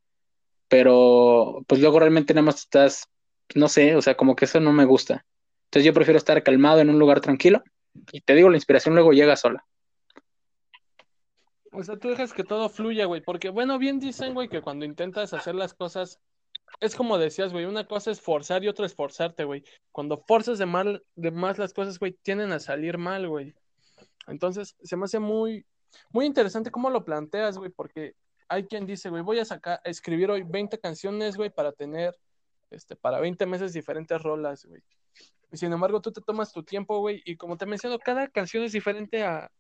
Pero 0.72 1.62
pues 1.66 1.82
luego 1.82 2.00
realmente 2.00 2.32
nada 2.32 2.46
más 2.46 2.60
estás, 2.60 3.06
no 3.54 3.68
sé, 3.68 3.94
o 3.94 4.00
sea, 4.00 4.16
como 4.16 4.34
que 4.34 4.46
eso 4.46 4.58
no 4.58 4.72
me 4.72 4.86
gusta. 4.86 5.26
Entonces 5.66 5.84
yo 5.84 5.92
prefiero 5.92 6.16
estar 6.16 6.42
calmado 6.42 6.80
en 6.80 6.88
un 6.88 6.98
lugar 6.98 7.20
tranquilo 7.20 7.62
y 8.10 8.22
te 8.22 8.34
digo, 8.34 8.48
la 8.48 8.56
inspiración 8.56 8.94
luego 8.94 9.12
llega 9.12 9.36
sola. 9.36 9.66
O 11.72 11.82
sea, 11.82 11.98
tú 11.98 12.08
dejas 12.08 12.32
que 12.32 12.42
todo 12.42 12.70
fluya, 12.70 13.04
güey, 13.04 13.20
porque 13.20 13.50
bueno, 13.50 13.78
bien 13.78 14.00
dicen, 14.00 14.32
güey, 14.32 14.48
que 14.48 14.62
cuando 14.62 14.86
intentas 14.86 15.34
hacer 15.34 15.54
las 15.54 15.74
cosas, 15.74 16.20
es 16.80 16.96
como 16.96 17.18
decías, 17.18 17.52
güey, 17.52 17.66
una 17.66 17.86
cosa 17.86 18.10
es 18.10 18.22
forzar 18.22 18.64
y 18.64 18.68
otra 18.68 18.86
es 18.86 18.94
forzarte, 18.94 19.44
güey. 19.44 19.64
Cuando 19.90 20.24
forzas 20.26 20.56
de, 20.56 20.64
mal, 20.64 21.04
de 21.16 21.32
más 21.32 21.58
las 21.58 21.74
cosas, 21.74 21.98
güey, 21.98 22.16
tienden 22.22 22.50
a 22.50 22.60
salir 22.60 22.96
mal, 22.96 23.28
güey. 23.28 23.52
Entonces, 24.26 24.74
se 24.82 24.96
me 24.96 25.04
hace 25.04 25.18
muy, 25.18 25.66
muy 26.12 26.24
interesante 26.24 26.70
cómo 26.70 26.88
lo 26.88 27.04
planteas, 27.04 27.58
güey, 27.58 27.70
porque 27.70 28.14
hay 28.52 28.64
quien 28.64 28.84
dice, 28.84 29.08
güey, 29.08 29.22
voy 29.22 29.38
a 29.38 29.46
sacar, 29.46 29.80
a 29.82 29.88
escribir 29.88 30.30
hoy 30.30 30.42
20 30.42 30.78
canciones, 30.78 31.36
güey, 31.36 31.48
para 31.48 31.72
tener, 31.72 32.14
este, 32.70 32.96
para 32.96 33.18
20 33.18 33.46
meses 33.46 33.72
diferentes 33.72 34.22
rolas, 34.22 34.66
güey. 34.66 34.82
Y 35.50 35.56
sin 35.56 35.72
embargo, 35.72 36.02
tú 36.02 36.12
te 36.12 36.20
tomas 36.20 36.52
tu 36.52 36.62
tiempo, 36.62 36.98
güey, 36.98 37.22
y 37.24 37.36
como 37.36 37.56
te 37.56 37.64
menciono, 37.64 37.98
cada 37.98 38.28
canción 38.28 38.62
es 38.62 38.72
diferente 38.72 39.22
a, 39.22 39.50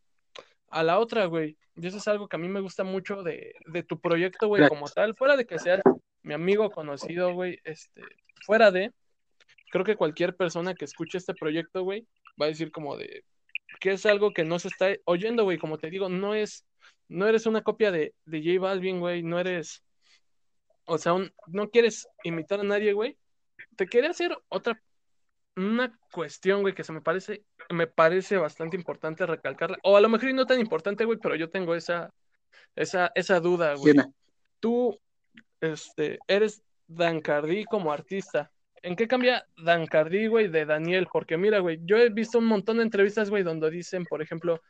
a 0.68 0.82
la 0.82 0.98
otra, 0.98 1.24
güey. 1.24 1.56
Y 1.74 1.86
eso 1.86 1.96
es 1.96 2.06
algo 2.06 2.28
que 2.28 2.36
a 2.36 2.38
mí 2.38 2.48
me 2.48 2.60
gusta 2.60 2.84
mucho 2.84 3.22
de, 3.22 3.54
de 3.66 3.82
tu 3.82 3.98
proyecto, 3.98 4.48
güey, 4.48 4.68
como 4.68 4.86
tal, 4.88 5.14
fuera 5.14 5.36
de 5.36 5.46
que 5.46 5.58
seas 5.58 5.80
mi 6.22 6.34
amigo 6.34 6.70
conocido, 6.70 7.32
güey, 7.32 7.60
este, 7.64 8.02
fuera 8.44 8.70
de, 8.70 8.92
creo 9.70 9.86
que 9.86 9.96
cualquier 9.96 10.36
persona 10.36 10.74
que 10.74 10.84
escuche 10.84 11.16
este 11.16 11.32
proyecto, 11.32 11.82
güey, 11.82 12.06
va 12.40 12.44
a 12.44 12.48
decir 12.48 12.70
como 12.70 12.98
de, 12.98 13.24
que 13.80 13.92
es 13.92 14.04
algo 14.04 14.32
que 14.32 14.44
no 14.44 14.58
se 14.58 14.68
está 14.68 14.94
oyendo, 15.06 15.44
güey, 15.44 15.56
como 15.56 15.78
te 15.78 15.88
digo, 15.88 16.10
no 16.10 16.34
es, 16.34 16.66
no 17.08 17.26
eres 17.26 17.46
una 17.46 17.62
copia 17.62 17.90
de, 17.90 18.14
de 18.24 18.38
J 18.42 18.60
Balvin, 18.60 19.00
güey, 19.00 19.22
no 19.22 19.38
eres, 19.38 19.82
o 20.84 20.98
sea, 20.98 21.14
no 21.46 21.70
quieres 21.70 22.08
imitar 22.24 22.60
a 22.60 22.64
nadie, 22.64 22.92
güey, 22.92 23.18
te 23.76 23.86
quería 23.86 24.10
hacer 24.10 24.36
otra, 24.48 24.82
una 25.56 25.98
cuestión, 26.10 26.62
güey, 26.62 26.74
que 26.74 26.84
se 26.84 26.92
me 26.92 27.00
parece, 27.00 27.44
me 27.70 27.86
parece 27.86 28.36
bastante 28.36 28.76
importante 28.76 29.26
recalcarla, 29.26 29.78
o 29.82 29.96
a 29.96 30.00
lo 30.00 30.08
mejor 30.08 30.32
no 30.34 30.46
tan 30.46 30.60
importante, 30.60 31.04
güey, 31.04 31.18
pero 31.18 31.36
yo 31.36 31.50
tengo 31.50 31.74
esa, 31.74 32.12
esa, 32.74 33.12
esa 33.14 33.40
duda, 33.40 33.74
güey. 33.74 33.94
Tú, 34.60 34.98
este, 35.60 36.18
eres 36.28 36.62
Dan 36.86 37.20
Cardi 37.20 37.64
como 37.64 37.92
artista, 37.92 38.50
¿En 38.82 38.96
qué 38.96 39.06
cambia 39.06 39.46
Dan 39.56 39.86
Cardi, 39.86 40.26
güey, 40.26 40.48
de 40.48 40.66
Daniel? 40.66 41.06
Porque 41.10 41.36
mira, 41.38 41.60
güey, 41.60 41.78
yo 41.84 41.96
he 41.98 42.10
visto 42.10 42.38
un 42.38 42.46
montón 42.46 42.78
de 42.78 42.82
entrevistas, 42.82 43.30
güey, 43.30 43.44
donde 43.44 43.70
dicen, 43.70 44.04
por 44.04 44.22
ejemplo, 44.22 44.60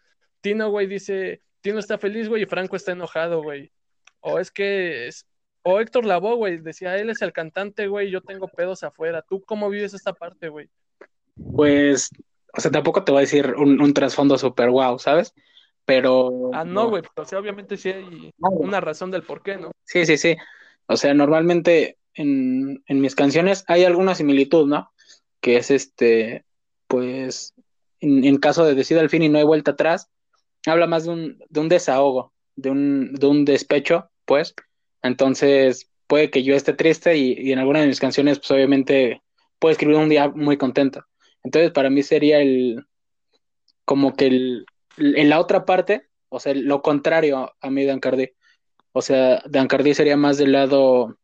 Tino, 0.43 0.71
güey, 0.71 0.87
dice, 0.87 1.41
Tino 1.63 1.79
está 1.79 1.97
feliz, 1.97 2.29
güey, 2.29 2.43
y 2.43 2.47
Franco 2.47 2.77
está 2.77 2.93
enojado, 2.93 3.43
güey. 3.43 3.73
O 4.21 4.39
es 4.39 4.51
que 4.51 5.09
es... 5.09 5.27
O 5.63 5.81
Héctor 5.81 6.05
Lavoe, 6.05 6.35
güey, 6.35 6.59
decía, 6.59 6.97
él 6.97 7.09
es 7.09 7.23
el 7.23 7.33
cantante, 7.33 7.87
güey, 7.87 8.11
yo 8.11 8.21
tengo 8.21 8.49
pedos 8.49 8.83
afuera. 8.83 9.23
¿Tú 9.23 9.41
cómo 9.43 9.71
vives 9.71 9.95
esta 9.95 10.13
parte, 10.13 10.49
güey? 10.49 10.69
Pues, 11.55 12.11
o 12.53 12.61
sea, 12.61 12.71
tampoco 12.71 13.05
te 13.05 13.13
voy 13.13 13.21
a 13.21 13.23
decir 13.23 13.55
un, 13.55 13.95
trasfondo 13.95 14.37
súper 14.39 14.71
guau, 14.71 14.99
¿sabes? 14.99 15.35
Pero... 15.85 16.51
Ah, 16.53 16.65
no, 16.65 16.89
güey, 16.89 17.03
o 17.15 17.25
sea, 17.25 17.39
obviamente 17.39 17.77
sí 17.77 17.91
hay 17.91 18.33
una 18.39 18.81
razón 18.81 19.11
del 19.11 19.23
por 19.23 19.43
qué, 19.43 19.57
¿no? 19.57 19.71
Sí, 19.85 20.05
sí, 20.05 20.17
sí. 20.17 20.37
O 20.87 20.97
sea, 20.97 21.15
normalmente 21.15 21.97
en, 22.15 22.83
mis 22.89 23.15
canciones 23.15 23.65
hay 23.69 23.85
alguna 23.85 24.15
similitud, 24.15 24.67
¿no? 24.67 24.93
Que 25.41 25.57
es 25.57 25.71
este, 25.71 26.45
pues, 26.87 27.55
en, 28.01 28.37
caso 28.39 28.65
de 28.65 28.75
decir 28.75 28.99
al 28.99 29.11
fin 29.11 29.23
y 29.23 29.29
no 29.29 29.39
hay 29.39 29.45
vuelta 29.45 29.73
atrás, 29.73 30.11
habla 30.67 30.87
más 30.87 31.05
de 31.05 31.11
un, 31.11 31.39
de 31.49 31.61
un 31.61 31.69
desahogo, 31.69 32.33
de 32.57 32.71
un, 32.71 33.15
de 33.15 33.27
un 33.27 33.45
despecho, 33.45 34.11
pues. 34.25 34.55
Entonces, 35.03 35.91
puede 36.07 36.31
que 36.31 36.43
yo 36.43 36.55
esté 36.55 36.73
triste 36.73 37.17
y, 37.17 37.53
en 37.53 37.59
alguna 37.59 37.81
de 37.81 37.89
mis 37.89 38.01
canciones, 38.01 38.39
pues 38.39 38.51
obviamente, 38.53 39.23
puedo 39.59 39.73
escribir 39.73 39.97
un 39.97 40.09
día 40.09 40.29
muy 40.29 40.57
contento. 40.57 41.05
Entonces, 41.43 41.73
para 41.73 41.91
mí 41.91 42.03
sería 42.03 42.41
el, 42.41 42.87
como 43.85 44.15
que 44.15 44.27
el, 44.27 44.67
en 44.99 45.29
la 45.29 45.41
otra 45.41 45.65
parte, 45.65 46.09
o 46.29 46.41
sea, 46.41 46.55
lo 46.55 46.83
contrario 46.83 47.53
a 47.61 47.71
mí 47.71 47.85
de 47.85 47.93
Ancardi. 47.93 48.31
O 48.93 49.03
sea, 49.03 49.43
de 49.49 49.59
Ancardi 49.59 49.95
sería 49.95 50.17
más 50.17 50.39
del 50.39 50.53
lado 50.53 51.19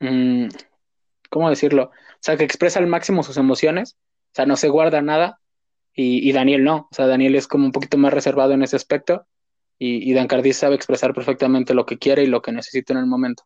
Mm, 0.00 0.48
¿cómo 1.30 1.50
decirlo? 1.50 1.84
O 1.84 2.18
sea, 2.20 2.36
que 2.36 2.44
expresa 2.44 2.78
al 2.78 2.86
máximo 2.86 3.22
sus 3.22 3.36
emociones, 3.36 3.96
o 4.32 4.34
sea, 4.34 4.46
no 4.46 4.56
se 4.56 4.68
guarda 4.68 5.02
nada, 5.02 5.40
y, 5.98 6.30
Daniel 6.32 6.62
no, 6.62 6.88
o 6.90 6.94
sea, 6.94 7.06
Daniel 7.06 7.34
es 7.36 7.48
como 7.48 7.64
un 7.64 7.72
poquito 7.72 7.96
más 7.96 8.12
reservado 8.12 8.52
en 8.52 8.62
ese 8.62 8.76
aspecto, 8.76 9.26
y, 9.78 10.10
y 10.10 10.12
Dan 10.12 10.28
Cardi 10.28 10.52
sabe 10.52 10.74
expresar 10.74 11.14
perfectamente 11.14 11.72
lo 11.72 11.86
que 11.86 11.98
quiere 11.98 12.22
y 12.22 12.26
lo 12.26 12.42
que 12.42 12.52
necesita 12.52 12.92
en 12.92 12.98
el 12.98 13.06
momento. 13.06 13.44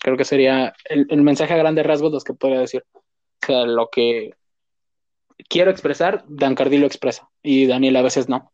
Creo 0.00 0.16
que 0.16 0.24
sería 0.24 0.72
el, 0.86 1.22
mensaje 1.22 1.52
a 1.52 1.58
grandes 1.58 1.84
rasgos 1.84 2.10
los 2.10 2.24
que 2.24 2.32
podría 2.32 2.60
decir. 2.60 2.84
O 2.94 3.02
sea, 3.46 3.66
lo 3.66 3.90
que 3.90 4.34
quiero 5.48 5.70
expresar, 5.70 6.24
Dan 6.26 6.54
Cardi 6.54 6.78
lo 6.78 6.86
expresa, 6.86 7.28
y 7.42 7.66
Daniel 7.66 7.96
a 7.96 8.02
veces 8.02 8.30
no. 8.30 8.50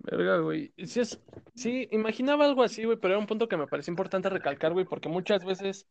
Verga, 0.00 0.36
güey. 0.36 0.74
Sí, 0.84 1.00
es, 1.00 1.18
sí, 1.54 1.88
imaginaba 1.92 2.44
algo 2.44 2.62
así, 2.62 2.84
güey, 2.84 2.98
pero 2.98 3.14
era 3.14 3.20
un 3.20 3.26
punto 3.26 3.48
que 3.48 3.56
me 3.56 3.66
pareció 3.66 3.90
importante 3.90 4.28
recalcar, 4.28 4.74
güey, 4.74 4.84
porque 4.84 5.08
muchas 5.08 5.46
veces, 5.46 5.86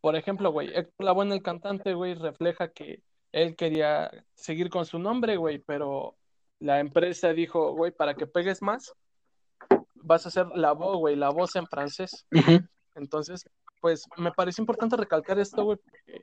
por 0.00 0.16
ejemplo, 0.16 0.50
güey, 0.50 0.68
Héctor 0.68 1.04
Lavoe, 1.04 1.34
el 1.34 1.42
cantante, 1.42 1.92
güey, 1.92 2.14
refleja 2.14 2.68
que 2.68 3.02
él 3.32 3.56
quería 3.56 4.10
seguir 4.34 4.70
con 4.70 4.86
su 4.86 4.98
nombre, 4.98 5.36
güey, 5.36 5.58
pero 5.58 6.16
la 6.60 6.80
empresa 6.80 7.32
dijo, 7.32 7.72
güey, 7.72 7.92
para 7.92 8.14
que 8.14 8.26
pegues 8.26 8.62
más, 8.62 8.94
vas 9.94 10.24
a 10.24 10.28
hacer 10.28 10.46
la 10.54 10.72
voz, 10.72 10.96
güey, 10.96 11.16
la 11.16 11.30
voz 11.30 11.54
en 11.56 11.66
francés. 11.66 12.26
Entonces, 12.94 13.48
pues 13.80 14.04
me 14.16 14.32
pareció 14.32 14.62
importante 14.62 14.96
recalcar 14.96 15.38
esto, 15.38 15.64
güey, 15.64 15.78
porque 15.78 16.22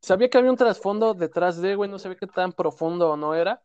sabía 0.00 0.28
que 0.28 0.38
había 0.38 0.50
un 0.50 0.56
trasfondo 0.56 1.14
detrás 1.14 1.60
de, 1.60 1.74
güey, 1.74 1.90
no 1.90 1.98
sabía 1.98 2.18
qué 2.18 2.26
tan 2.26 2.52
profundo 2.52 3.10
o 3.10 3.16
no 3.16 3.34
era, 3.34 3.62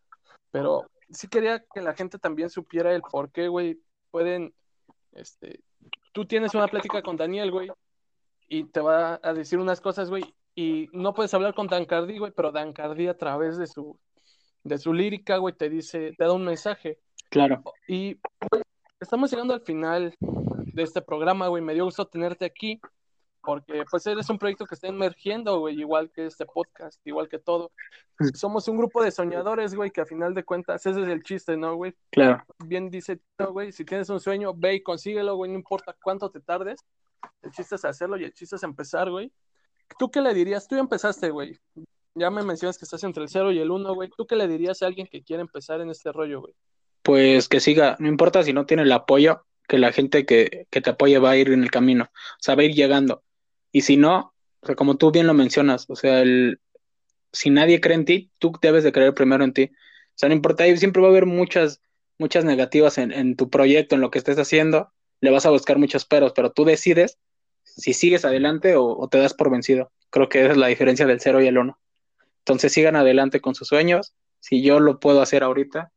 pero 0.51 0.89
sí 1.09 1.27
quería 1.27 1.63
que 1.73 1.81
la 1.81 1.93
gente 1.93 2.17
también 2.17 2.49
supiera 2.49 2.93
el 2.93 3.01
por 3.01 3.31
qué, 3.31 3.47
güey, 3.47 3.79
pueden, 4.09 4.53
este, 5.11 5.61
tú 6.11 6.25
tienes 6.25 6.55
una 6.55 6.67
plática 6.67 7.01
con 7.01 7.17
Daniel, 7.17 7.51
güey, 7.51 7.69
y 8.47 8.65
te 8.65 8.81
va 8.81 9.19
a 9.21 9.33
decir 9.33 9.59
unas 9.59 9.81
cosas, 9.81 10.09
güey, 10.09 10.23
y 10.55 10.89
no 10.93 11.13
puedes 11.13 11.33
hablar 11.33 11.53
con 11.53 11.67
Dan 11.67 11.85
Cardi, 11.85 12.17
güey, 12.17 12.31
pero 12.31 12.51
Dan 12.51 12.73
Cardi 12.73 13.07
a 13.07 13.17
través 13.17 13.57
de 13.57 13.67
su, 13.67 13.99
de 14.63 14.77
su 14.77 14.93
lírica, 14.93 15.37
güey, 15.37 15.55
te 15.55 15.69
dice, 15.69 16.13
te 16.17 16.23
da 16.23 16.33
un 16.33 16.45
mensaje. 16.45 16.99
Claro. 17.29 17.63
Y 17.87 18.19
estamos 18.99 19.31
llegando 19.31 19.53
al 19.53 19.61
final 19.61 20.15
de 20.19 20.83
este 20.83 21.01
programa, 21.01 21.47
güey, 21.47 21.63
me 21.63 21.73
dio 21.73 21.85
gusto 21.85 22.05
tenerte 22.05 22.45
aquí 22.45 22.79
porque 23.43 23.83
pues 23.91 24.07
eres 24.07 24.29
un 24.29 24.37
proyecto 24.37 24.65
que 24.65 24.75
está 24.75 24.87
emergiendo, 24.87 25.59
güey, 25.59 25.77
igual 25.79 26.09
que 26.11 26.25
este 26.25 26.45
podcast, 26.45 27.05
igual 27.05 27.27
que 27.27 27.39
todo. 27.39 27.71
Somos 28.35 28.67
un 28.69 28.77
grupo 28.77 29.03
de 29.03 29.11
soñadores, 29.11 29.75
güey, 29.75 29.91
que 29.91 30.01
a 30.01 30.05
final 30.05 30.33
de 30.33 30.45
cuentas 30.45 30.85
ese 30.85 31.01
es 31.01 31.07
el 31.09 31.23
chiste, 31.23 31.57
¿no, 31.57 31.75
güey? 31.75 31.93
Claro. 32.09 32.43
Bien 32.65 32.89
dice, 32.89 33.19
güey, 33.51 33.73
si 33.73 33.83
tienes 33.83 34.09
un 34.09 34.21
sueño, 34.21 34.53
ve 34.55 34.75
y 34.75 34.83
consíguelo, 34.83 35.35
güey, 35.35 35.51
no 35.51 35.57
importa 35.57 35.95
cuánto 36.01 36.31
te 36.31 36.39
tardes. 36.39 36.79
El 37.41 37.51
chiste 37.51 37.75
es 37.75 37.83
hacerlo 37.83 38.17
y 38.17 38.23
el 38.23 38.33
chiste 38.33 38.55
es 38.55 38.63
empezar, 38.63 39.11
güey. 39.11 39.31
¿Tú 39.99 40.09
qué 40.11 40.21
le 40.21 40.33
dirías? 40.33 40.67
Tú 40.67 40.75
ya 40.75 40.81
empezaste, 40.81 41.29
güey. 41.29 41.59
Ya 42.15 42.29
me 42.29 42.43
mencionas 42.43 42.77
que 42.77 42.85
estás 42.85 43.03
entre 43.03 43.23
el 43.23 43.29
0 43.29 43.51
y 43.51 43.59
el 43.59 43.71
1, 43.71 43.95
güey. 43.95 44.09
¿Tú 44.15 44.25
qué 44.25 44.35
le 44.35 44.47
dirías 44.47 44.81
a 44.81 44.87
alguien 44.87 45.07
que 45.07 45.23
quiere 45.23 45.41
empezar 45.41 45.81
en 45.81 45.89
este 45.89 46.11
rollo, 46.11 46.41
güey? 46.41 46.53
Pues 47.01 47.49
que 47.49 47.59
siga, 47.59 47.97
no 47.99 48.07
importa 48.07 48.43
si 48.43 48.53
no 48.53 48.65
tiene 48.65 48.83
el 48.83 48.91
apoyo, 48.91 49.45
que 49.67 49.77
la 49.77 49.91
gente 49.91 50.25
que, 50.25 50.67
que 50.69 50.81
te 50.81 50.91
apoye 50.91 51.19
va 51.19 51.31
a 51.31 51.37
ir 51.37 51.49
en 51.49 51.63
el 51.63 51.71
camino, 51.71 52.05
o 52.05 52.37
sea, 52.39 52.55
va 52.55 52.61
a 52.61 52.65
ir 52.65 52.73
llegando 52.73 53.23
y 53.73 53.81
si 53.81 53.97
no, 53.97 54.33
o 54.61 54.65
sea, 54.65 54.75
como 54.75 54.95
tú 54.95 55.11
bien 55.11 55.27
lo 55.27 55.33
mencionas, 55.33 55.85
o 55.89 55.95
sea, 55.95 56.21
el, 56.21 56.61
si 57.33 57.49
nadie 57.49 57.81
cree 57.81 57.95
en 57.95 58.05
ti, 58.05 58.31
tú 58.37 58.53
debes 58.61 58.83
de 58.85 58.93
creer 58.93 59.13
primero 59.15 59.43
en 59.43 59.51
ti. 59.51 59.71
O 59.73 60.15
sea, 60.15 60.29
no 60.29 60.35
importa, 60.35 60.63
siempre 60.77 61.01
va 61.01 61.07
a 61.07 61.11
haber 61.11 61.25
muchas, 61.25 61.81
muchas 62.19 62.45
negativas 62.45 62.99
en, 62.99 63.35
tu 63.35 63.49
proyecto, 63.49 63.95
en 63.95 64.01
lo 64.01 64.11
que 64.11 64.19
estés 64.19 64.37
haciendo, 64.37 64.93
le 65.21 65.31
vas 65.31 65.47
a 65.47 65.49
buscar 65.49 65.79
muchos 65.79 66.05
peros, 66.05 66.33
pero 66.35 66.51
tú 66.51 66.65
decides 66.65 67.17
si 67.75 67.93
sigues 67.93 68.25
adelante 68.25 68.75
o, 68.75 69.07
te 69.09 69.17
das 69.17 69.33
por 69.33 69.49
vencido. 69.49 69.91
Creo 70.09 70.29
que 70.29 70.45
es 70.45 70.57
la 70.57 70.67
diferencia 70.67 71.05
del 71.05 71.19
cero 71.19 71.41
y 71.41 71.47
el 71.47 71.57
uno. 71.57 71.79
Entonces 72.39 72.71
sigan 72.71 72.95
adelante 72.95 73.41
con 73.41 73.55
sus 73.55 73.67
sueños. 73.67 74.13
Si 74.39 74.61
yo 74.61 74.79
lo 74.79 74.99
puedo 74.99 75.21
hacer 75.21 75.43
ahorita, 75.43 75.91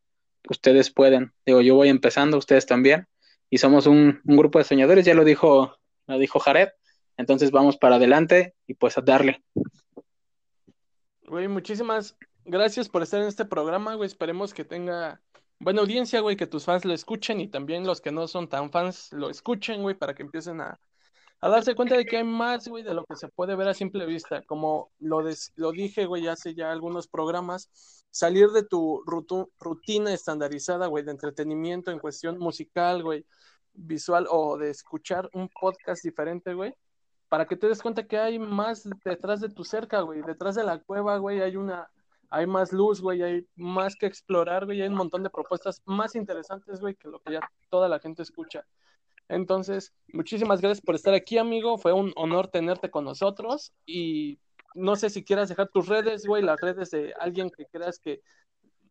ustedes 0.48 0.90
pueden. 0.90 1.32
Digo, 1.44 1.60
yo 1.60 1.74
voy 1.74 1.88
empezando, 1.88 2.38
ustedes 2.38 2.66
también. 2.66 3.06
Y 3.50 3.58
somos 3.58 3.86
un, 3.86 4.20
un 4.24 4.36
grupo 4.36 4.58
de 4.58 4.64
soñadores, 4.64 5.04
ya 5.04 5.14
lo 5.14 5.24
dijo, 5.24 5.76
lo 6.06 6.18
dijo 6.18 6.38
Jared. 6.38 6.68
Entonces 7.16 7.50
vamos 7.50 7.76
para 7.76 7.96
adelante 7.96 8.54
y 8.66 8.74
pues 8.74 8.96
a 8.98 9.00
darle. 9.00 9.42
Güey, 11.22 11.48
muchísimas 11.48 12.16
gracias 12.44 12.88
por 12.88 13.02
estar 13.02 13.20
en 13.20 13.28
este 13.28 13.44
programa, 13.44 13.94
güey. 13.94 14.06
Esperemos 14.06 14.54
que 14.54 14.64
tenga 14.64 15.20
buena 15.58 15.80
audiencia, 15.80 16.20
güey, 16.20 16.36
que 16.36 16.46
tus 16.46 16.64
fans 16.64 16.84
lo 16.84 16.94
escuchen 16.94 17.40
y 17.40 17.48
también 17.48 17.86
los 17.86 18.00
que 18.00 18.12
no 18.12 18.28
son 18.28 18.48
tan 18.48 18.70
fans 18.70 19.12
lo 19.12 19.30
escuchen, 19.30 19.82
güey, 19.82 19.94
para 19.94 20.14
que 20.14 20.22
empiecen 20.22 20.60
a, 20.60 20.78
a 21.40 21.48
darse 21.48 21.74
cuenta 21.74 21.96
de 21.96 22.04
que 22.04 22.18
hay 22.18 22.24
más, 22.24 22.66
güey, 22.68 22.82
de 22.82 22.94
lo 22.94 23.04
que 23.04 23.16
se 23.16 23.28
puede 23.28 23.54
ver 23.56 23.68
a 23.68 23.74
simple 23.74 24.06
vista. 24.06 24.42
Como 24.42 24.90
lo, 24.98 25.22
lo 25.56 25.72
dije, 25.72 26.06
güey, 26.06 26.26
hace 26.28 26.54
ya 26.54 26.72
algunos 26.72 27.08
programas, 27.08 28.04
salir 28.10 28.48
de 28.50 28.64
tu 28.64 29.02
rutina 29.58 30.12
estandarizada, 30.12 30.86
güey, 30.86 31.04
de 31.04 31.12
entretenimiento 31.12 31.90
en 31.90 31.98
cuestión 31.98 32.38
musical, 32.38 33.02
güey, 33.02 33.26
visual 33.74 34.26
o 34.30 34.56
de 34.56 34.70
escuchar 34.70 35.28
un 35.34 35.48
podcast 35.48 36.02
diferente, 36.02 36.54
güey, 36.54 36.74
para 37.28 37.46
que 37.46 37.56
te 37.56 37.68
des 37.68 37.82
cuenta 37.82 38.06
que 38.06 38.18
hay 38.18 38.38
más 38.38 38.88
detrás 39.04 39.40
de 39.40 39.48
tu 39.50 39.64
cerca, 39.64 40.00
güey, 40.00 40.22
detrás 40.22 40.54
de 40.54 40.64
la 40.64 40.78
cueva, 40.78 41.18
güey, 41.18 41.40
hay 41.40 41.56
una 41.56 41.88
hay 42.28 42.46
más 42.46 42.72
luz, 42.72 43.00
güey, 43.00 43.22
hay 43.22 43.46
más 43.54 43.94
que 43.94 44.06
explorar, 44.06 44.64
güey, 44.64 44.82
hay 44.82 44.88
un 44.88 44.94
montón 44.94 45.22
de 45.22 45.30
propuestas 45.30 45.80
más 45.84 46.14
interesantes, 46.16 46.80
güey, 46.80 46.94
que 46.96 47.08
lo 47.08 47.20
que 47.20 47.34
ya 47.34 47.40
toda 47.70 47.88
la 47.88 48.00
gente 48.00 48.22
escucha. 48.22 48.66
Entonces, 49.28 49.92
muchísimas 50.12 50.60
gracias 50.60 50.84
por 50.84 50.94
estar 50.94 51.14
aquí, 51.14 51.38
amigo. 51.38 51.78
Fue 51.78 51.92
un 51.92 52.12
honor 52.16 52.48
tenerte 52.48 52.90
con 52.90 53.04
nosotros 53.04 53.72
y 53.84 54.38
no 54.74 54.94
sé 54.96 55.10
si 55.10 55.24
quieras 55.24 55.48
dejar 55.48 55.68
tus 55.68 55.88
redes, 55.88 56.26
güey, 56.26 56.42
las 56.42 56.60
redes 56.60 56.90
de 56.90 57.14
alguien 57.18 57.50
que 57.50 57.66
creas 57.66 57.98
que 57.98 58.20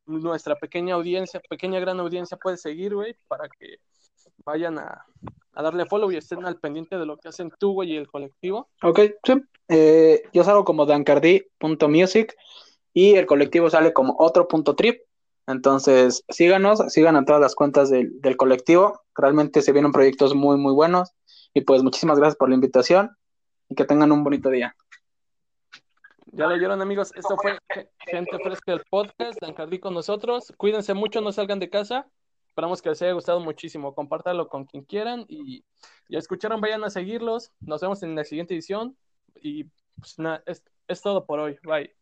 nuestra 0.06 0.56
pequeña 0.56 0.96
audiencia, 0.96 1.42
pequeña 1.50 1.80
gran 1.80 2.00
audiencia 2.00 2.38
puede 2.38 2.58
seguir, 2.58 2.96
güey, 2.96 3.16
para 3.28 3.48
que 3.48 3.78
vayan 4.44 4.78
a, 4.80 5.06
darle 5.54 5.86
follow 5.86 6.12
y 6.12 6.18
estén 6.18 6.46
al 6.46 6.60
pendiente 6.60 6.98
de 6.98 7.06
lo 7.06 7.18
que 7.18 7.30
hacen 7.30 7.52
tú, 7.58 7.74
güey, 7.74 7.94
y 7.94 7.98
el 7.98 8.08
colectivo. 8.08 8.70
Ok, 8.84 9.00
sí. 9.24 9.34
Eh, 9.68 10.24
yo 10.34 10.44
salgo 10.44 10.64
como 10.66 10.86
dancardi.music 10.86 12.36
y 12.94 13.16
el 13.16 13.26
colectivo 13.26 13.70
sale 13.70 13.94
como 13.94 14.16
otro.trip. 14.20 15.02
Entonces, 15.48 16.24
síganos, 16.30 16.80
sigan 16.92 17.16
a 17.16 17.26
todas 17.26 17.42
las 17.42 17.56
cuentas 17.56 17.90
del, 17.90 18.20
del, 18.22 18.38
colectivo. 18.38 19.02
Realmente 19.14 19.62
se 19.62 19.72
vienen 19.72 19.92
proyectos 19.92 20.34
muy, 20.34 20.58
muy 20.58 20.74
buenos. 20.74 21.12
Y 21.54 21.62
pues 21.62 21.84
muchísimas 21.84 22.18
gracias 22.18 22.38
por 22.38 22.50
la 22.50 22.56
invitación 22.56 23.16
y 23.70 23.76
que 23.76 23.86
tengan 23.86 24.12
un 24.12 24.24
bonito 24.24 24.50
día. 24.50 24.76
Ya 26.36 26.48
lo 26.48 26.56
oyeron, 26.56 26.82
amigos. 26.82 27.14
Esto 27.16 27.38
fue 27.42 27.58
Gente 28.00 28.38
Fresca 28.44 28.74
del 28.74 28.84
podcast. 28.90 29.40
Dan 29.40 29.54
Cardi 29.54 29.80
con 29.80 29.94
nosotros. 29.94 30.52
Cuídense 30.58 30.94
mucho, 30.94 31.22
no 31.22 31.32
salgan 31.32 31.60
de 31.60 31.70
casa. 31.70 32.08
Esperamos 32.50 32.82
que 32.82 32.90
les 32.90 33.02
haya 33.02 33.14
gustado 33.14 33.40
muchísimo. 33.40 33.96
Compártalo 33.96 34.50
con 34.50 34.66
quien 34.66 34.84
quieran. 34.84 35.26
Y 35.30 35.64
ya 36.10 36.20
escucharon, 36.20 36.60
vayan 36.60 36.84
a 36.84 36.90
seguirlos. 36.90 37.54
Nos 37.62 37.80
vemos 37.82 38.04
en 38.04 38.16
la 38.16 38.26
siguiente 38.26 38.54
edición. 38.54 38.98
Y 39.42 39.66
pues 39.98 40.20
nada, 40.20 40.44
es, 40.46 40.62
es 40.90 41.02
todo 41.02 41.26
por 41.26 41.40
hoy. 41.40 41.58
Bye. 41.64 41.96